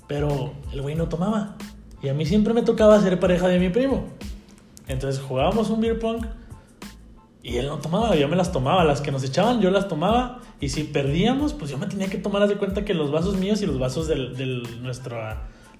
Pero 0.08 0.54
el 0.72 0.82
güey 0.82 0.96
no 0.96 1.08
tomaba. 1.08 1.56
Y 2.02 2.10
a 2.10 2.14
mí 2.14 2.26
siempre 2.26 2.54
me 2.54 2.64
tocaba 2.64 3.00
ser 3.02 3.20
pareja 3.20 3.48
de 3.48 3.60
mi 3.60 3.70
primo. 3.70 4.06
Entonces 4.88 5.22
jugábamos 5.22 5.70
un 5.70 5.82
beer 5.82 6.00
pong 6.00 6.26
y 7.44 7.58
él 7.58 7.68
no 7.68 7.78
tomaba, 7.78 8.16
yo 8.16 8.28
me 8.28 8.36
las 8.36 8.52
tomaba. 8.52 8.84
Las 8.84 9.02
que 9.02 9.12
nos 9.12 9.24
echaban, 9.24 9.62
yo 9.62 9.70
las 9.72 9.88
tomaba. 9.88 10.40
Y 10.60 10.70
si 10.70 10.84
perdíamos, 10.84 11.54
pues 11.54 11.72
yo 11.72 11.78
me 11.78 11.88
tenía 11.88 12.08
que 12.08 12.18
tomar 12.18 12.48
de 12.48 12.56
cuenta 12.56 12.84
que 12.84 12.94
los 12.94 13.12
vasos 13.12 13.38
míos 13.38 13.62
y 13.62 13.66
los 13.66 13.80
vasos 13.80 14.08
de 14.08 14.16
nuestro, 14.82 15.18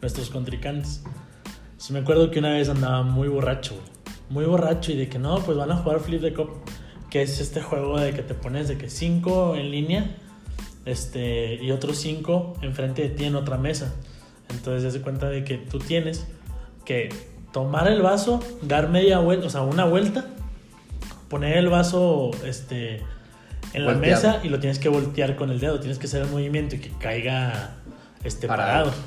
nuestros 0.02 0.30
contrincantes. 0.30 1.04
Entonces 1.72 1.92
me 1.92 2.00
acuerdo 2.00 2.32
que 2.32 2.40
una 2.40 2.52
vez 2.52 2.70
andaba 2.70 3.04
muy 3.04 3.28
borracho, 3.28 3.76
güey. 3.76 3.97
Muy 4.30 4.46
borracho 4.46 4.92
y 4.92 4.96
de 4.96 5.08
que 5.08 5.20
no, 5.20 5.40
pues 5.40 5.58
van 5.58 5.72
a 5.72 5.78
jugar 5.78 6.00
Flip 6.00 6.22
the 6.22 6.34
Cup, 6.34 6.50
que 7.10 7.22
es 7.22 7.40
este 7.40 7.62
juego 7.62 8.00
de 8.00 8.14
que 8.14 8.24
te 8.24 8.34
pones 8.34 8.68
de 8.68 8.78
que 8.78 8.90
cinco 8.90 9.56
en 9.56 9.72
línea 9.72 10.16
este, 10.86 11.56
y 11.56 11.72
otros 11.72 11.98
cinco 11.98 12.54
enfrente 12.62 13.04
de 13.04 13.10
ti 13.10 13.26
en 13.26 13.36
otra 13.36 13.58
mesa. 13.58 13.94
Entonces, 14.50 14.94
se 14.94 15.02
cuenta 15.02 15.30
de 15.30 15.44
que 15.44 15.58
tú 15.58 15.80
tienes 15.80 16.26
que 16.86 17.10
tomar 17.52 17.88
el 17.90 18.02
vaso, 18.02 18.42
dar 18.62 18.90
media 18.90 19.20
vuelta, 19.20 19.48
o 19.48 19.50
sea, 19.50 19.62
una 19.62 19.86
vuelta, 19.86 20.26
poner 21.30 21.58
el 21.58 21.68
vaso 21.68 22.32
este, 22.46 23.02
en 23.74 23.86
la 23.86 23.94
Volteado. 23.94 24.00
mesa 24.24 24.40
y 24.44 24.50
lo 24.50 24.60
tienes 24.60 24.80
que 24.80 24.90
voltear 24.90 25.36
con 25.36 25.52
el 25.52 25.60
dedo. 25.60 25.80
Tienes 25.80 26.00
que 26.00 26.08
hacer 26.08 26.22
el 26.24 26.30
movimiento 26.30 26.76
y 26.76 26.80
que 26.80 26.90
caiga 26.92 27.76
este, 28.24 28.48
Parado. 28.48 28.92
parado. 28.92 29.04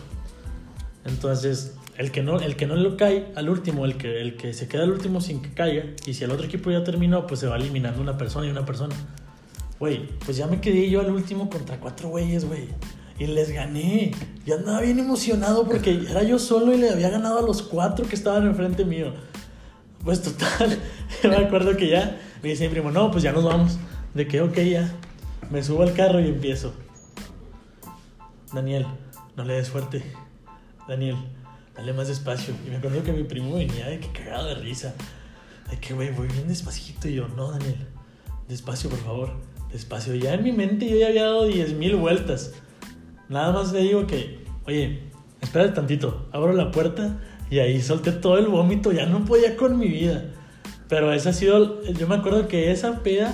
Entonces, 1.06 1.76
el 2.00 2.10
que, 2.12 2.22
no, 2.22 2.40
el 2.40 2.56
que 2.56 2.66
no 2.66 2.76
lo 2.76 2.96
cae 2.96 3.30
al 3.36 3.50
último, 3.50 3.84
el 3.84 3.98
que, 3.98 4.22
el 4.22 4.38
que 4.38 4.54
se 4.54 4.68
queda 4.68 4.84
al 4.84 4.90
último 4.90 5.20
sin 5.20 5.42
que 5.42 5.52
caiga, 5.52 5.84
y 6.06 6.14
si 6.14 6.24
el 6.24 6.30
otro 6.30 6.46
equipo 6.46 6.70
ya 6.70 6.82
terminó, 6.82 7.26
pues 7.26 7.40
se 7.40 7.46
va 7.46 7.56
eliminando 7.56 8.00
una 8.00 8.16
persona 8.16 8.46
y 8.46 8.50
una 8.50 8.64
persona. 8.64 8.96
Güey, 9.78 10.06
pues 10.24 10.38
ya 10.38 10.46
me 10.46 10.62
quedé 10.62 10.88
yo 10.88 11.00
al 11.02 11.10
último 11.10 11.50
contra 11.50 11.78
cuatro 11.78 12.08
güeyes, 12.08 12.46
güey. 12.46 12.68
Y 13.18 13.26
les 13.26 13.50
gané. 13.50 14.12
Yo 14.46 14.56
andaba 14.56 14.80
bien 14.80 14.98
emocionado 14.98 15.66
porque 15.66 15.90
era 16.10 16.22
yo 16.22 16.38
solo 16.38 16.72
y 16.72 16.78
le 16.78 16.88
había 16.88 17.10
ganado 17.10 17.40
a 17.40 17.42
los 17.42 17.60
cuatro 17.60 18.08
que 18.08 18.14
estaban 18.14 18.46
enfrente 18.46 18.86
mío. 18.86 19.12
Pues 20.02 20.22
total, 20.22 20.78
me 21.22 21.36
acuerdo 21.36 21.76
que 21.76 21.86
ya 21.90 22.18
me 22.42 22.48
dice 22.48 22.64
mi 22.66 22.70
primo, 22.70 22.90
no, 22.90 23.10
pues 23.10 23.22
ya 23.22 23.32
nos 23.32 23.44
vamos. 23.44 23.78
De 24.14 24.26
que, 24.26 24.40
ok, 24.40 24.56
ya. 24.60 24.90
Me 25.50 25.62
subo 25.62 25.82
al 25.82 25.92
carro 25.92 26.18
y 26.18 26.28
empiezo. 26.28 26.72
Daniel, 28.54 28.86
no 29.36 29.44
le 29.44 29.52
des 29.52 29.68
fuerte. 29.68 30.02
Daniel, 30.88 31.16
dale 31.74 31.92
más 31.92 32.08
despacio. 32.08 32.54
Y 32.66 32.70
me 32.70 32.76
acuerdo 32.76 33.02
que 33.02 33.12
mi 33.12 33.24
primo 33.24 33.54
venía 33.54 33.88
de 33.88 34.00
que 34.00 34.08
cagado 34.12 34.48
de 34.48 34.54
risa. 34.56 34.94
De 35.70 35.78
que, 35.78 35.94
güey, 35.94 36.10
voy 36.10 36.28
bien 36.28 36.48
despacito. 36.48 37.08
Y 37.08 37.14
yo, 37.14 37.28
no, 37.28 37.50
Daniel, 37.50 37.86
despacio, 38.48 38.90
por 38.90 39.00
favor. 39.00 39.32
Despacio. 39.72 40.14
Ya 40.14 40.34
en 40.34 40.42
mi 40.42 40.52
mente 40.52 40.88
yo 40.88 40.96
ya 40.96 41.08
había 41.08 41.24
dado 41.24 41.46
10 41.46 41.74
mil 41.74 41.96
vueltas. 41.96 42.54
Nada 43.28 43.52
más 43.52 43.72
le 43.72 43.80
digo 43.80 44.06
que, 44.06 44.44
oye, 44.66 45.00
espérate 45.40 45.72
tantito. 45.72 46.28
Abro 46.32 46.52
la 46.52 46.72
puerta 46.72 47.20
y 47.50 47.60
ahí 47.60 47.80
solté 47.80 48.12
todo 48.12 48.38
el 48.38 48.46
vómito. 48.46 48.92
Ya 48.92 49.06
no 49.06 49.24
podía 49.24 49.56
con 49.56 49.78
mi 49.78 49.88
vida. 49.88 50.24
Pero 50.88 51.12
esa 51.12 51.30
ha 51.30 51.32
sido, 51.32 51.82
yo 51.84 52.08
me 52.08 52.16
acuerdo 52.16 52.48
que 52.48 52.72
esa 52.72 53.02
peda 53.04 53.32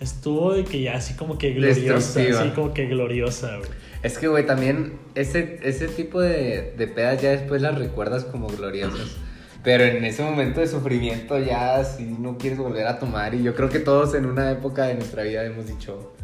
estuvo 0.00 0.52
de 0.52 0.64
que 0.64 0.82
ya 0.82 0.96
así 0.96 1.14
como 1.14 1.38
que 1.38 1.52
gloriosa. 1.52 2.20
Así 2.20 2.50
como 2.50 2.74
que 2.74 2.86
gloriosa, 2.86 3.56
güey. 3.56 3.70
Es 4.02 4.16
que, 4.18 4.28
güey, 4.28 4.46
también 4.46 4.98
ese, 5.14 5.60
ese 5.62 5.86
tipo 5.88 6.20
de, 6.20 6.74
de 6.76 6.86
pedas 6.86 7.20
ya 7.20 7.30
después 7.30 7.60
las 7.62 7.76
recuerdas 7.78 8.24
como 8.24 8.46
gloriosas. 8.48 9.16
Pero 9.62 9.84
en 9.84 10.02
ese 10.06 10.22
momento 10.22 10.60
de 10.60 10.66
sufrimiento 10.68 11.38
ya 11.38 11.84
si 11.84 12.04
no 12.04 12.38
quieres 12.38 12.58
volver 12.58 12.86
a 12.86 12.98
tomar. 12.98 13.34
Y 13.34 13.42
yo 13.42 13.54
creo 13.54 13.68
que 13.68 13.78
todos 13.78 14.14
en 14.14 14.24
una 14.24 14.50
época 14.50 14.84
de 14.84 14.94
nuestra 14.94 15.22
vida 15.22 15.44
hemos 15.44 15.66
dicho, 15.66 16.14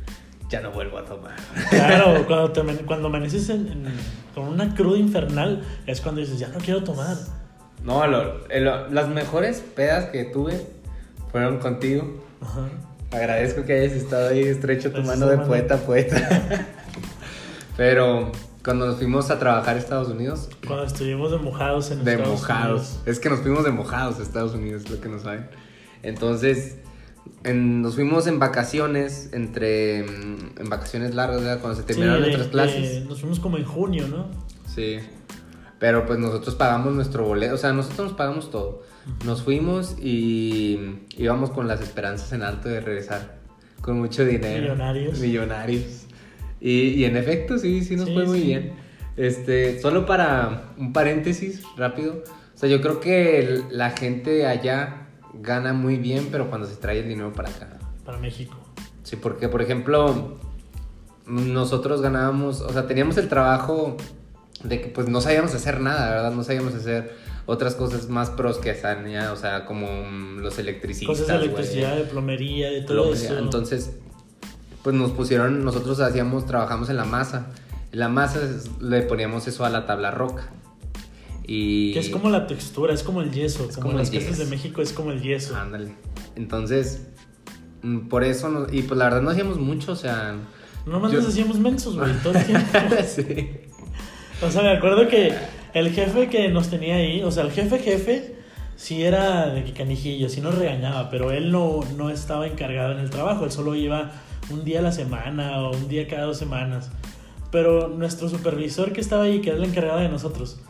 ya 0.48 0.62
no 0.62 0.70
vuelvo 0.72 0.96
a 0.98 1.04
tomar. 1.04 1.36
Claro, 1.68 2.24
cuando, 2.26 2.52
te, 2.52 2.62
cuando 2.86 3.08
amaneces 3.08 3.50
en- 3.50 3.68
en- 3.68 3.84
con 4.34 4.48
una 4.48 4.74
cruda 4.74 4.96
infernal 4.98 5.62
es 5.86 6.00
cuando 6.00 6.22
dices, 6.22 6.38
ya 6.38 6.48
no 6.48 6.58
quiero 6.58 6.82
tomar. 6.82 7.14
No, 7.84 8.06
lo- 8.06 8.48
eh, 8.48 8.60
lo- 8.60 8.88
las 8.88 9.08
mejores 9.08 9.60
pedas 9.74 10.06
que 10.06 10.24
tuve 10.24 10.58
fueron 11.30 11.58
contigo. 11.58 12.24
Ajá. 12.40 12.68
Agradezco 13.12 13.64
que 13.64 13.74
hayas 13.80 13.92
estado 13.92 14.30
ahí 14.30 14.40
estrecho 14.44 14.90
tu 14.92 14.98
Eso, 15.02 15.06
mano 15.06 15.26
de 15.26 15.36
mano. 15.36 15.48
poeta 15.48 15.74
a 15.74 15.78
poeta. 15.78 16.66
Pero 17.76 18.32
cuando 18.64 18.86
nos 18.86 18.96
fuimos 18.96 19.30
a 19.30 19.38
trabajar 19.38 19.76
a 19.76 19.78
Estados 19.78 20.08
Unidos, 20.08 20.48
Cuando 20.66 20.84
estuvimos 20.84 21.30
de 21.30 21.38
mojados 21.38 21.90
en 21.90 22.04
de 22.04 22.12
Estados 22.12 22.32
mojados. 22.40 22.80
Unidos. 22.80 23.00
Es 23.06 23.20
que 23.20 23.28
nos 23.30 23.40
fuimos 23.40 23.64
de 23.64 23.70
mojados 23.70 24.18
a 24.18 24.22
Estados 24.22 24.54
Unidos, 24.54 24.88
lo 24.90 25.00
que 25.00 25.08
no 25.08 25.18
saben. 25.18 25.48
Entonces, 26.02 26.76
en- 27.44 27.82
nos 27.82 27.94
fuimos 27.94 28.26
en 28.26 28.38
vacaciones, 28.38 29.30
entre. 29.32 30.04
mm, 30.04 30.36
En 30.60 30.68
vacaciones 30.70 31.14
largas, 31.14 31.40
¿verdad? 31.42 31.60
Cuando 31.60 31.78
se 31.78 31.84
terminaron 31.86 32.24
Sí, 32.24 32.30
de- 32.30 32.36
nuestras 32.36 32.50
clases. 32.66 32.94
de- 32.94 33.00
nos 33.08 33.20
fuimos 33.20 33.40
como 33.40 33.58
en 33.58 33.64
junio, 33.64 34.08
¿no? 34.08 34.26
Sí. 34.74 34.98
Pero 35.78 36.06
pues 36.06 36.18
nosotros 36.18 36.54
pagamos 36.54 36.94
nuestro 36.94 37.24
boleto, 37.26 37.54
o 37.54 37.58
sea, 37.58 37.72
nosotros 37.74 38.08
nos 38.08 38.16
pagamos 38.16 38.50
todo. 38.50 38.82
Nos 39.26 39.42
fuimos 39.42 39.94
y 40.00 41.00
íbamos 41.18 41.50
con 41.50 41.68
las 41.68 41.82
esperanzas 41.82 42.32
en 42.32 42.42
alto 42.42 42.68
de 42.70 42.80
regresar. 42.80 43.36
Con 43.82 43.98
mucho 43.98 44.24
dinero. 44.24 44.62
Millonarios. 44.62 45.18
Millonarios. 45.20 46.05
Y, 46.60 46.88
y 46.90 47.04
en 47.04 47.16
efecto, 47.16 47.58
sí, 47.58 47.82
sí 47.84 47.96
nos 47.96 48.06
Sí, 48.06 48.14
fue 48.14 48.24
muy 48.26 48.40
sí. 48.40 48.46
bien. 48.46 48.72
Este, 49.16 49.80
solo 49.80 50.04
para 50.06 50.72
un 50.78 50.92
paréntesis 50.92 51.62
rápido. 51.76 52.22
O 52.54 52.58
sea, 52.58 52.68
yo 52.68 52.80
creo 52.80 53.00
que 53.00 53.38
el- 53.40 53.64
la 53.70 53.90
gente 53.90 54.46
allá 54.46 55.08
gana 55.34 55.72
muy 55.72 55.96
bien, 55.96 56.28
pero 56.32 56.48
cuando 56.48 56.66
se 56.66 56.76
trae 56.76 57.00
el 57.00 57.08
dinero 57.08 57.32
para 57.32 57.50
acá. 57.50 57.78
Para 58.04 58.18
México. 58.18 58.56
Sí, 59.02 59.16
porque 59.16 59.48
por 59.48 59.60
ejemplo, 59.62 60.38
nosotros 61.26 62.02
ganábamos, 62.02 62.60
o 62.60 62.72
sea, 62.72 62.86
teníamos 62.86 63.16
el 63.16 63.28
trabajo 63.28 63.96
de 64.64 64.80
que 64.80 64.88
pues 64.88 65.08
no 65.08 65.20
sabíamos 65.20 65.54
hacer 65.54 65.80
nada, 65.80 66.10
¿verdad? 66.10 66.32
No 66.32 66.44
sabíamos 66.44 66.74
hacer 66.74 67.12
otras 67.46 67.74
cosas 67.74 68.08
más 68.08 68.30
pros 68.30 68.58
que 68.58 68.70
están 68.70 69.04
allá, 69.06 69.32
o 69.32 69.36
sea, 69.36 69.64
como 69.66 69.86
mm, 69.86 70.38
los 70.38 70.58
electricistas. 70.58 71.18
Cosas 71.20 71.28
de 71.40 71.44
electricidad, 71.46 71.96
de 71.96 72.04
plomería, 72.04 72.70
de 72.70 72.82
todo 72.82 73.02
plomería. 73.04 73.30
eso. 73.30 73.38
Entonces, 73.38 73.96
pues 74.86 74.94
nos 74.94 75.10
pusieron, 75.10 75.64
nosotros 75.64 75.98
hacíamos, 75.98 76.46
trabajamos 76.46 76.88
en 76.90 76.96
la 76.96 77.04
masa. 77.04 77.48
En 77.90 77.98
la 77.98 78.08
masa 78.08 78.38
es- 78.44 78.70
le 78.80 79.02
poníamos 79.02 79.48
eso 79.48 79.64
a 79.64 79.68
la 79.68 79.84
tabla 79.84 80.12
roca. 80.12 80.48
Y... 81.44 81.92
que 81.92 81.98
es 81.98 82.08
como 82.08 82.30
la 82.30 82.46
textura, 82.46 82.94
es 82.94 83.02
como 83.02 83.20
el 83.20 83.32
yeso. 83.32 83.66
Es 83.68 83.74
como, 83.74 83.88
como 83.88 83.98
las 83.98 84.10
casas 84.12 84.38
de. 84.38 84.44
México 84.46 84.80
es 84.82 84.92
como 84.92 85.10
el 85.10 85.20
yeso. 85.20 85.56
Ándale. 85.56 85.90
Entonces, 86.36 87.08
mm, 87.82 88.06
por 88.06 88.22
eso, 88.22 88.48
nos- 88.48 88.72
y 88.72 88.82
pues 88.82 88.96
la 88.96 89.06
verdad 89.06 89.22
no 89.22 89.30
hacíamos 89.30 89.58
mucho, 89.58 89.90
o 89.90 89.96
sea... 89.96 90.36
Nomás 90.86 91.10
yo- 91.10 91.18
nos 91.18 91.30
hacíamos 91.30 91.58
mensos, 91.58 91.96
güey, 91.98 92.12
todo 92.22 92.38
el 92.38 92.44
tiempo. 92.46 92.68
sí. 93.08 93.50
O 94.40 94.48
sea, 94.52 94.62
me 94.62 94.70
acuerdo 94.70 95.08
que 95.08 95.34
el 95.74 95.90
jefe 95.90 96.28
que 96.28 96.48
nos 96.48 96.68
tenía 96.70 96.94
ahí, 96.94 97.24
o 97.24 97.32
sea, 97.32 97.42
el 97.42 97.50
jefe 97.50 97.80
jefe, 97.80 98.36
sí 98.76 99.02
era 99.02 99.48
de 99.48 99.64
que 99.64 99.72
canijillo, 99.72 100.28
sí 100.28 100.40
nos 100.40 100.54
regañaba, 100.54 101.10
pero 101.10 101.32
él 101.32 101.50
no, 101.50 101.80
no 101.96 102.08
estaba 102.08 102.46
encargado 102.46 102.92
en 102.92 103.00
el 103.00 103.10
trabajo, 103.10 103.44
él 103.46 103.50
solo 103.50 103.74
iba 103.74 104.12
un 104.50 104.64
día 104.64 104.80
a 104.80 104.82
la 104.82 104.92
semana 104.92 105.60
o 105.60 105.76
un 105.76 105.88
día 105.88 106.06
cada 106.06 106.24
dos 106.24 106.38
semanas. 106.38 106.90
Pero 107.50 107.88
nuestro 107.88 108.28
supervisor 108.28 108.92
que 108.92 109.00
estaba 109.00 109.24
ahí, 109.24 109.40
que 109.40 109.50
era 109.50 109.58
el 109.58 109.64
encargado 109.64 110.00
de 110.00 110.08
nosotros, 110.08 110.60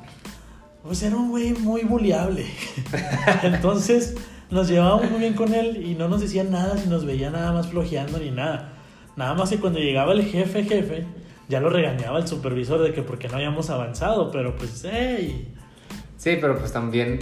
pues 0.83 1.03
era 1.03 1.17
un 1.17 1.31
güey 1.31 1.53
muy 1.53 1.83
buleable. 1.83 2.47
Entonces 3.43 4.17
nos 4.51 4.69
llevábamos 4.69 5.11
muy 5.11 5.21
bien 5.21 5.35
con 5.35 5.55
él 5.55 5.85
y 5.85 5.95
no 5.95 6.09
nos 6.09 6.21
decía 6.21 6.45
nada 6.45 6.77
si 6.77 6.89
nos 6.89 7.05
veía 7.05 7.31
nada 7.31 7.53
más 7.53 7.69
flojeando 7.69 8.19
ni 8.19 8.31
nada. 8.31 8.73
Nada 9.17 9.35
más 9.35 9.51
que 9.51 9.59
cuando 9.59 9.79
llegaba 9.79 10.13
el 10.13 10.25
jefe 10.25 10.65
jefe, 10.65 11.07
ya 11.49 11.61
lo 11.61 11.71
regañaba 11.71 12.19
el 12.19 12.29
supervisor 12.29 12.83
de 12.83 12.93
que 12.93 13.03
porque 13.03 13.29
no 13.29 13.37
habíamos 13.37 13.71
avanzado, 13.71 14.31
pero 14.31 14.57
pues, 14.57 14.87
hey, 14.91 15.53
Sí, 16.17 16.39
pero 16.41 16.59
pues 16.59 16.73
también... 16.73 17.19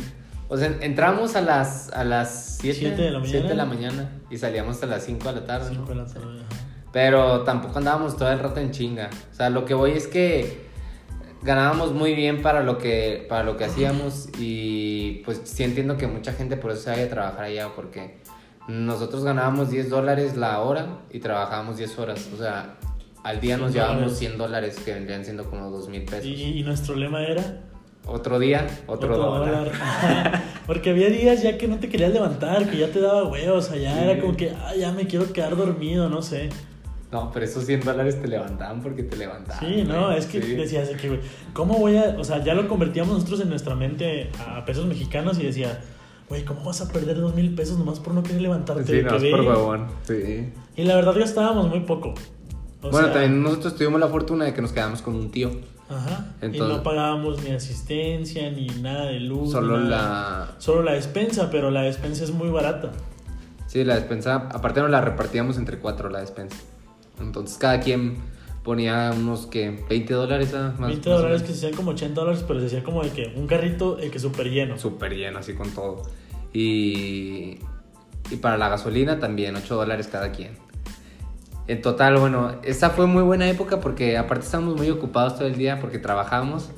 O 0.49 0.57
sea, 0.57 0.77
entramos 0.81 1.37
a 1.37 1.41
las 1.41 1.91
a 1.93 2.05
las 2.05 2.59
7 2.61 2.79
Siete 2.79 3.03
de 3.03 3.11
la 3.11 3.19
mañana. 3.21 3.49
de 3.49 3.55
la 3.55 3.65
mañana 3.65 4.11
y 4.31 4.37
salíamos 4.37 4.75
hasta 4.75 4.87
las 4.87 5.05
5 5.05 5.29
de 5.29 5.41
la 5.41 5.47
tarde. 5.47 5.71
¿no? 5.71 5.77
cinco 5.77 5.89
de 5.89 5.95
la 5.97 6.05
tarde, 6.07 6.41
ajá. 6.41 6.65
Pero 6.93 7.41
tampoco 7.43 7.79
andábamos 7.79 8.17
todo 8.17 8.31
el 8.31 8.39
rato 8.39 8.61
en 8.61 8.71
chinga. 8.71 9.11
O 9.33 9.35
sea, 9.35 9.51
lo 9.51 9.65
que 9.65 9.75
voy 9.75 9.93
es 9.93 10.07
que 10.07 10.65
ganábamos 11.43 11.93
muy 11.93 12.15
bien 12.15 12.41
para 12.41 12.63
lo 12.63 12.79
que, 12.79 13.27
para 13.29 13.43
lo 13.43 13.57
que 13.57 13.65
hacíamos 13.65 14.29
y 14.39 15.23
pues 15.25 15.43
sí 15.45 15.65
entiendo 15.65 15.97
que 15.97 16.07
mucha 16.07 16.33
gente 16.33 16.57
por 16.57 16.71
eso 16.71 16.83
se 16.83 16.91
vaya 16.91 17.05
a 17.05 17.09
trabajar 17.09 17.45
allá 17.45 17.71
porque 17.75 18.19
nosotros 18.69 19.25
ganábamos 19.25 19.71
10 19.71 19.91
dólares 19.91 20.37
la 20.37 20.61
hora 20.61 21.01
y 21.13 21.19
trabajábamos 21.19 21.77
10 21.79 21.99
horas. 21.99 22.29
O 22.33 22.39
sea, 22.39 22.77
al 23.25 23.41
día 23.41 23.57
nos 23.57 23.73
100 23.73 23.75
llevábamos 23.75 24.03
dólares. 24.03 24.19
100 24.19 24.39
dólares 24.39 24.81
que 24.85 24.95
vendrían 24.95 25.25
siendo 25.25 25.51
como 25.51 25.71
2 25.71 25.89
mil 25.89 26.05
pesos. 26.05 26.27
Y, 26.27 26.61
y 26.61 26.63
nuestro 26.63 26.95
lema 26.95 27.23
era 27.27 27.61
Otro 28.07 28.39
día, 28.39 28.67
otro, 28.87 29.17
dólar. 29.17 29.71
Ajá. 29.81 30.43
Porque 30.67 30.91
había 30.91 31.09
días 31.09 31.43
ya 31.43 31.57
que 31.57 31.67
no 31.67 31.79
te 31.79 31.89
querías 31.89 32.13
levantar, 32.13 32.69
que 32.71 32.77
ya 32.79 32.89
te 32.89 33.01
daba 33.01 33.25
huevos, 33.25 33.67
o 33.67 33.69
sea, 33.73 33.79
ya 33.81 33.93
Sí. 33.99 34.05
era 34.05 34.21
como 34.21 34.37
que, 34.37 34.51
ah, 34.51 34.75
ya 34.79 34.93
me 34.93 35.07
quiero 35.07 35.33
quedar 35.33 35.57
dormido, 35.57 36.09
no 36.11 36.21
sé. 36.21 36.51
No, 37.11 37.31
pero 37.33 37.45
esos 37.47 37.65
100 37.65 37.81
dólares 37.81 38.21
te 38.21 38.27
levantaban 38.29 38.83
porque 38.83 39.05
te 39.05 39.17
levantaban. 39.17 39.61
Sí, 39.65 39.85
no, 39.85 40.07
güey. 40.07 40.19
es 40.19 40.27
que 40.27 40.43
Sí. 40.43 40.55
decías 40.55 40.89
de 40.89 40.97
que, 40.97 41.09
güey, 41.09 41.21
¿cómo 41.53 41.79
voy 41.79 41.97
a...? 41.97 42.17
O 42.19 42.25
sea, 42.25 42.43
ya 42.43 42.55
lo 42.55 42.67
convertíamos 42.69 43.15
nosotros 43.15 43.41
en 43.41 43.49
nuestra 43.51 43.75
mente 43.75 44.31
a 44.47 44.65
pesos 44.65 44.85
mexicanos 44.87 45.39
y 45.39 45.45
decía, 45.45 45.81
güey, 46.29 46.45
¿cómo 46.45 46.65
vas 46.65 46.81
a 46.81 46.93
perder 46.93 47.17
dos 47.21 47.35
mil 47.35 47.55
pesos 47.55 47.79
nomás 47.79 48.01
por 48.01 48.15
no 48.15 48.23
querer 48.23 48.43
levantarte? 48.43 48.85
Sí, 48.85 49.03
no, 49.03 49.11
por 49.37 49.41
huevón. 49.47 49.87
Sí. 50.03 50.53
Y 50.77 50.83
la 50.85 50.97
verdad 50.97 51.15
gastábamos 51.17 51.69
muy 51.69 51.81
poco. 51.81 52.15
O 52.85 52.91
bueno, 52.91 53.07
sea, 53.07 53.15
también 53.15 53.43
nosotros 53.43 53.77
tuvimos 53.77 53.99
la 53.99 54.09
fortuna 54.09 54.45
de 54.45 54.53
que 54.53 54.61
nos 54.61 54.73
quedamos 54.73 55.01
con 55.01 55.15
un 55.15 55.31
tío. 55.31 55.51
Ajá. 55.89 56.35
y 56.43 56.59
no 56.59 56.83
pagábamos 56.83 57.43
ni 57.43 57.51
asistencia, 57.51 58.51
ni 58.51 58.67
nada 58.67 59.07
de 59.07 59.21
luz. 59.21 59.53
Solo 59.53 59.79
la. 59.79 60.55
Solo 60.59 60.83
la 60.83 60.93
despensa, 60.93 61.51
pero 61.51 61.71
la 61.71 61.83
despensa 61.83 62.25
es 62.25 62.31
muy 62.31 62.51
barata. 62.51 62.91
Sí, 63.67 63.85
la 63.85 63.95
despensa. 63.95 64.49
Aparte, 64.53 64.81
nos 64.81 64.91
la 64.91 65.01
repartíamos 65.01 65.57
entre 65.57 65.79
cuatro, 65.79 66.11
la 66.11 66.21
despensa. 66.21 66.59
Entonces, 67.21 67.57
cada 67.57 67.81
quien 67.81 68.17
ponía 68.63 69.13
unos 69.17 69.47
que 69.47 69.85
20 69.89 70.13
dólares 70.13 70.53
ah, 70.55 70.75
más. 70.79 70.89
20 70.91 71.09
más 71.09 71.19
o 71.19 71.23
dólares 71.23 71.43
que 71.43 71.49
se 71.49 71.55
hacían 71.55 71.75
como 71.75 71.93
80 71.93 72.21
dólares, 72.21 72.45
pero 72.47 72.61
se 72.61 72.67
hacía 72.67 72.85
como 72.85 73.03
de 73.03 73.11
que 73.11 73.33
un 73.35 73.47
carrito 73.47 73.99
eh, 73.99 74.11
que 74.11 74.19
súper 74.19 74.51
lleno. 74.51 74.79
Súper 74.79 75.15
lleno, 75.15 75.39
así 75.39 75.55
con 75.55 75.71
todo. 75.71 76.03
Y, 76.53 77.59
y 78.31 78.37
para 78.41 78.59
la 78.59 78.69
gasolina 78.69 79.19
también, 79.19 79.57
8 79.57 79.75
dólares 79.75 80.09
cada 80.09 80.33
quien. 80.33 80.53
En 81.67 81.81
total, 81.81 82.19
bueno, 82.19 82.57
esa 82.63 82.91
fue 82.91 83.07
muy 83.07 83.23
buena 83.23 83.49
época 83.49 83.81
porque 83.81 84.19
aparte 84.19 84.45
estábamos 84.45 84.77
muy 84.77 84.91
ocupados 84.91 85.37
todo 85.37 85.49
el 85.49 85.57
día 85.57 85.81
porque 85.81 85.99
trabajamos. 85.99 86.71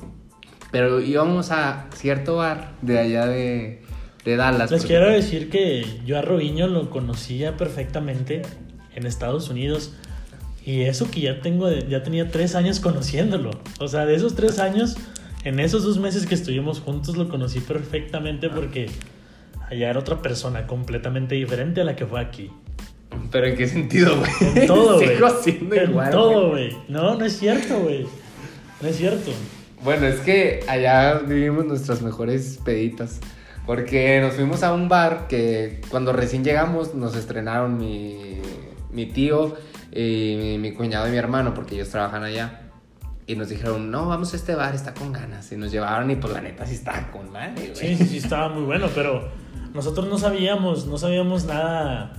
Pero 0.71 0.99
íbamos 1.01 1.51
a 1.51 1.87
cierto 1.95 2.37
bar 2.37 2.73
de 2.81 2.99
allá 2.99 3.25
de, 3.25 3.81
de 4.25 4.35
Dallas. 4.35 4.71
Les 4.71 4.81
porque- 4.81 4.93
quiero 4.93 5.09
decir 5.09 5.49
que 5.49 5.85
yo 6.05 6.17
a 6.17 6.21
Robinho 6.21 6.67
lo 6.67 6.89
conocía 6.89 7.57
perfectamente 7.57 8.41
en 8.95 9.05
Estados 9.05 9.49
Unidos. 9.49 9.93
Y 10.65 10.81
eso 10.81 11.09
que 11.09 11.21
ya 11.21 11.39
tengo, 11.41 11.71
ya 11.71 12.03
tenía 12.03 12.29
tres 12.29 12.53
años 12.55 12.81
conociéndolo. 12.81 13.51
O 13.79 13.87
sea, 13.87 14.05
de 14.05 14.15
esos 14.15 14.35
tres 14.35 14.59
años, 14.59 14.97
en 15.45 15.61
esos 15.61 15.83
dos 15.83 15.97
meses 15.97 16.25
que 16.25 16.35
estuvimos 16.35 16.81
juntos 16.81 17.15
lo 17.15 17.29
conocí 17.29 17.61
perfectamente 17.61 18.49
porque 18.49 18.87
allá 19.69 19.89
era 19.89 19.99
otra 19.99 20.21
persona 20.21 20.67
completamente 20.67 21.35
diferente 21.35 21.79
a 21.79 21.83
la 21.85 21.95
que 21.95 22.05
fue 22.05 22.19
aquí. 22.19 22.51
Pero 23.31 23.47
en 23.47 23.55
qué 23.55 23.67
sentido, 23.67 24.17
güey. 24.17 24.31
En 24.55 24.67
todo, 24.67 24.95
güey. 24.97 25.07
Sigo 25.43 25.73
En 25.73 25.89
igual, 25.91 26.11
todo, 26.11 26.49
güey. 26.49 26.71
güey. 26.71 26.83
No, 26.87 27.15
no 27.15 27.25
es 27.25 27.37
cierto, 27.37 27.79
güey. 27.79 28.07
No 28.81 28.87
es 28.87 28.95
cierto. 28.97 29.31
Bueno, 29.83 30.07
es 30.07 30.19
que 30.21 30.61
allá 30.67 31.19
vivimos 31.19 31.65
nuestras 31.65 32.01
mejores 32.01 32.59
peditas. 32.63 33.19
Porque 33.65 34.21
nos 34.21 34.35
fuimos 34.35 34.63
a 34.63 34.73
un 34.73 34.87
bar 34.87 35.27
que 35.27 35.81
cuando 35.89 36.13
recién 36.13 36.43
llegamos 36.43 36.95
nos 36.95 37.15
estrenaron 37.17 37.77
mi, 37.77 38.39
mi 38.91 39.05
tío 39.07 39.55
y 39.91 40.37
mi, 40.39 40.57
mi 40.57 40.73
cuñado 40.73 41.07
y 41.07 41.11
mi 41.11 41.17
hermano, 41.17 41.53
porque 41.53 41.75
ellos 41.75 41.89
trabajan 41.89 42.23
allá. 42.23 42.61
Y 43.25 43.35
nos 43.35 43.49
dijeron, 43.49 43.91
no, 43.91 44.07
vamos 44.07 44.33
a 44.33 44.37
este 44.37 44.55
bar, 44.55 44.73
está 44.73 44.93
con 44.93 45.11
ganas. 45.11 45.51
Y 45.51 45.57
nos 45.57 45.69
llevaron 45.69 46.09
y 46.09 46.15
pues 46.15 46.31
la 46.31 46.39
neta 46.39 46.65
sí 46.65 46.75
estaba 46.75 47.11
con 47.11 47.29
madre, 47.29 47.73
güey. 47.73 47.75
Sí, 47.75 47.97
sí, 47.97 48.05
sí, 48.05 48.17
estaba 48.19 48.47
muy 48.47 48.63
bueno, 48.63 48.87
pero 48.95 49.27
nosotros 49.73 50.07
no 50.07 50.17
sabíamos, 50.17 50.87
no 50.87 50.97
sabíamos 50.97 51.43
nada 51.43 52.13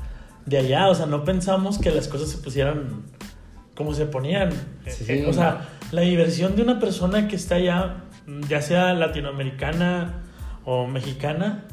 de 0.49 0.59
allá, 0.59 0.89
o 0.89 0.95
sea, 0.95 1.07
no 1.07 1.25
pensamos 1.25 1.79
que 1.79 1.91
las 1.91 2.09
cosas 2.09 2.29
se 2.29 2.39
pusieran 2.39 3.03
como 3.75 3.95
se 3.95 4.07
ponían. 4.07 4.51
Sí. 4.87 5.05
Eh, 5.09 5.27
o 5.29 5.33
sea, 5.33 5.69
la 5.93 6.01
diversión 6.01 6.57
de 6.57 6.63
una 6.63 6.81
persona 6.81 7.29
que 7.29 7.37
está 7.37 7.57
allá, 7.57 8.05
ya 8.49 8.61
sea 8.63 8.95
latinoamericana 8.95 10.23
o 10.65 10.87
mexicana, 10.87 11.65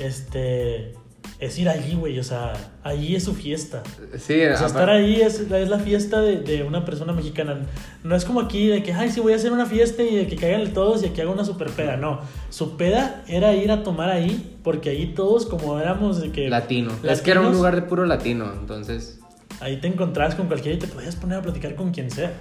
este, 0.00 0.94
es 1.40 1.58
ir 1.58 1.68
allí, 1.68 1.94
güey, 1.94 2.18
o 2.18 2.24
sea, 2.24 2.52
allí 2.82 3.14
es 3.14 3.24
su 3.24 3.34
fiesta. 3.34 3.82
Sí, 4.18 4.40
O 4.42 4.56
sea, 4.56 4.66
estar 4.66 4.90
ahí 4.90 5.20
es, 5.20 5.40
es 5.40 5.68
la 5.68 5.78
fiesta 5.78 6.20
de, 6.20 6.40
de 6.40 6.64
una 6.64 6.84
persona 6.84 7.12
mexicana. 7.12 7.60
No 8.02 8.16
es 8.16 8.24
como 8.24 8.40
aquí 8.40 8.66
de 8.66 8.82
que, 8.82 8.92
ay, 8.92 9.10
sí, 9.10 9.20
voy 9.20 9.32
a 9.32 9.36
hacer 9.36 9.52
una 9.52 9.66
fiesta 9.66 10.02
y 10.02 10.16
de 10.16 10.26
que 10.26 10.36
caigan 10.36 10.72
todos 10.72 11.02
y 11.02 11.06
aquí 11.06 11.20
hago 11.20 11.32
una 11.32 11.44
super 11.44 11.70
peda. 11.70 11.96
No, 11.96 12.20
su 12.50 12.76
peda 12.76 13.24
era 13.28 13.54
ir 13.54 13.70
a 13.70 13.82
tomar 13.84 14.10
ahí, 14.10 14.58
porque 14.64 14.90
ahí 14.90 15.14
todos, 15.14 15.46
como 15.46 15.78
éramos 15.78 16.20
de 16.20 16.32
que. 16.32 16.48
latino. 16.48 16.90
Es 17.04 17.22
que 17.22 17.30
era 17.30 17.40
un 17.40 17.46
latinos, 17.46 17.56
lugar 17.58 17.74
de 17.76 17.82
puro 17.82 18.04
latino, 18.06 18.52
entonces... 18.58 19.20
Ahí 19.60 19.80
te 19.80 19.88
encontrabas 19.88 20.34
con 20.34 20.46
cualquiera 20.46 20.76
y 20.76 20.78
te 20.78 20.86
podías 20.86 21.16
poner 21.16 21.38
a 21.38 21.42
platicar 21.42 21.74
con 21.74 21.90
quien 21.92 22.10
sea. 22.10 22.32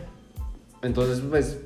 Entonces, 0.84 1.24
pues, 1.28 1.60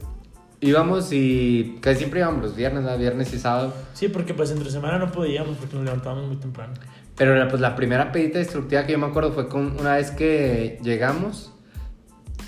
íbamos 0.62 1.12
y 1.12 1.78
casi 1.82 2.00
siempre 2.00 2.22
íbamos 2.22 2.42
los 2.42 2.56
viernes, 2.56 2.84
¿no? 2.84 2.98
Viernes 2.98 3.34
y 3.34 3.40
sábado. 3.40 3.74
Sí, 3.94 4.08
porque 4.08 4.34
pues 4.34 4.52
entre 4.52 4.70
semana 4.70 5.00
no 5.00 5.12
podíamos 5.12 5.58
porque 5.58 5.76
nos 5.76 5.86
levantábamos 5.86 6.28
muy 6.28 6.38
temprano. 6.38 6.74
Pero 7.18 7.36
la- 7.36 7.48
pues 7.48 7.62
la 7.62 7.76
primera 7.76 8.12
pedita 8.12 8.40
destructiva 8.40 8.86
que 8.86 8.94
yo 8.94 9.00
me 9.00 9.06
acuerdo 9.08 9.32
fue 9.34 9.48
con 9.48 9.80
una 9.80 9.96
vez 9.96 10.12
que 10.12 10.80
llegamos 10.82 11.52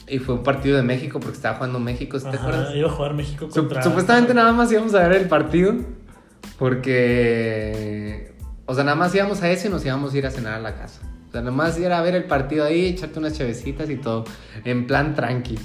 y 0.08 0.20
fue 0.20 0.36
un 0.36 0.44
partido 0.44 0.78
de 0.78 0.84
México 0.84 1.20
porque 1.20 1.36
estaba 1.36 1.56
jugando 1.58 1.80
México, 1.80 2.18
¿sí 2.20 2.26
¿te 2.30 2.38
Ajá, 2.38 2.48
acuerdas? 2.48 2.76
iba 2.76 2.90
a 2.90 2.92
jugar 2.92 3.14
México 3.14 3.50
contra. 3.50 3.82
Supuestamente 3.84 4.34
nada 4.34 4.52
más 4.52 4.72
íbamos 4.72 4.94
a 4.96 5.08
ver 5.08 5.22
el 5.22 5.28
partido 5.28 5.76
porque, 6.58 8.34
o 8.66 8.74
sea, 8.74 8.84
nada 8.84 8.96
más 8.96 9.14
íbamos 9.16 9.42
a 9.42 9.50
eso 9.50 9.68
y 9.68 9.72
nos 9.72 9.86
íbamos 9.86 10.14
a 10.14 10.18
ir 10.18 10.26
a 10.26 10.32
cenar 10.32 10.54
a 10.54 10.60
la 10.60 10.76
casa. 10.76 11.02
O 11.28 11.32
sea, 11.32 11.42
nada 11.42 11.52
más 11.56 11.78
ir 11.80 11.92
a 11.92 12.02
ver 12.02 12.16
el 12.16 12.26
partido 12.26 12.66
ahí, 12.66 12.86
echarte 12.88 13.20
unas 13.20 13.38
chavecitas 13.38 13.90
y 13.90 13.96
todo, 13.98 14.24
en 14.64 14.88
plan 14.88 15.16
tranqui. 15.16 15.58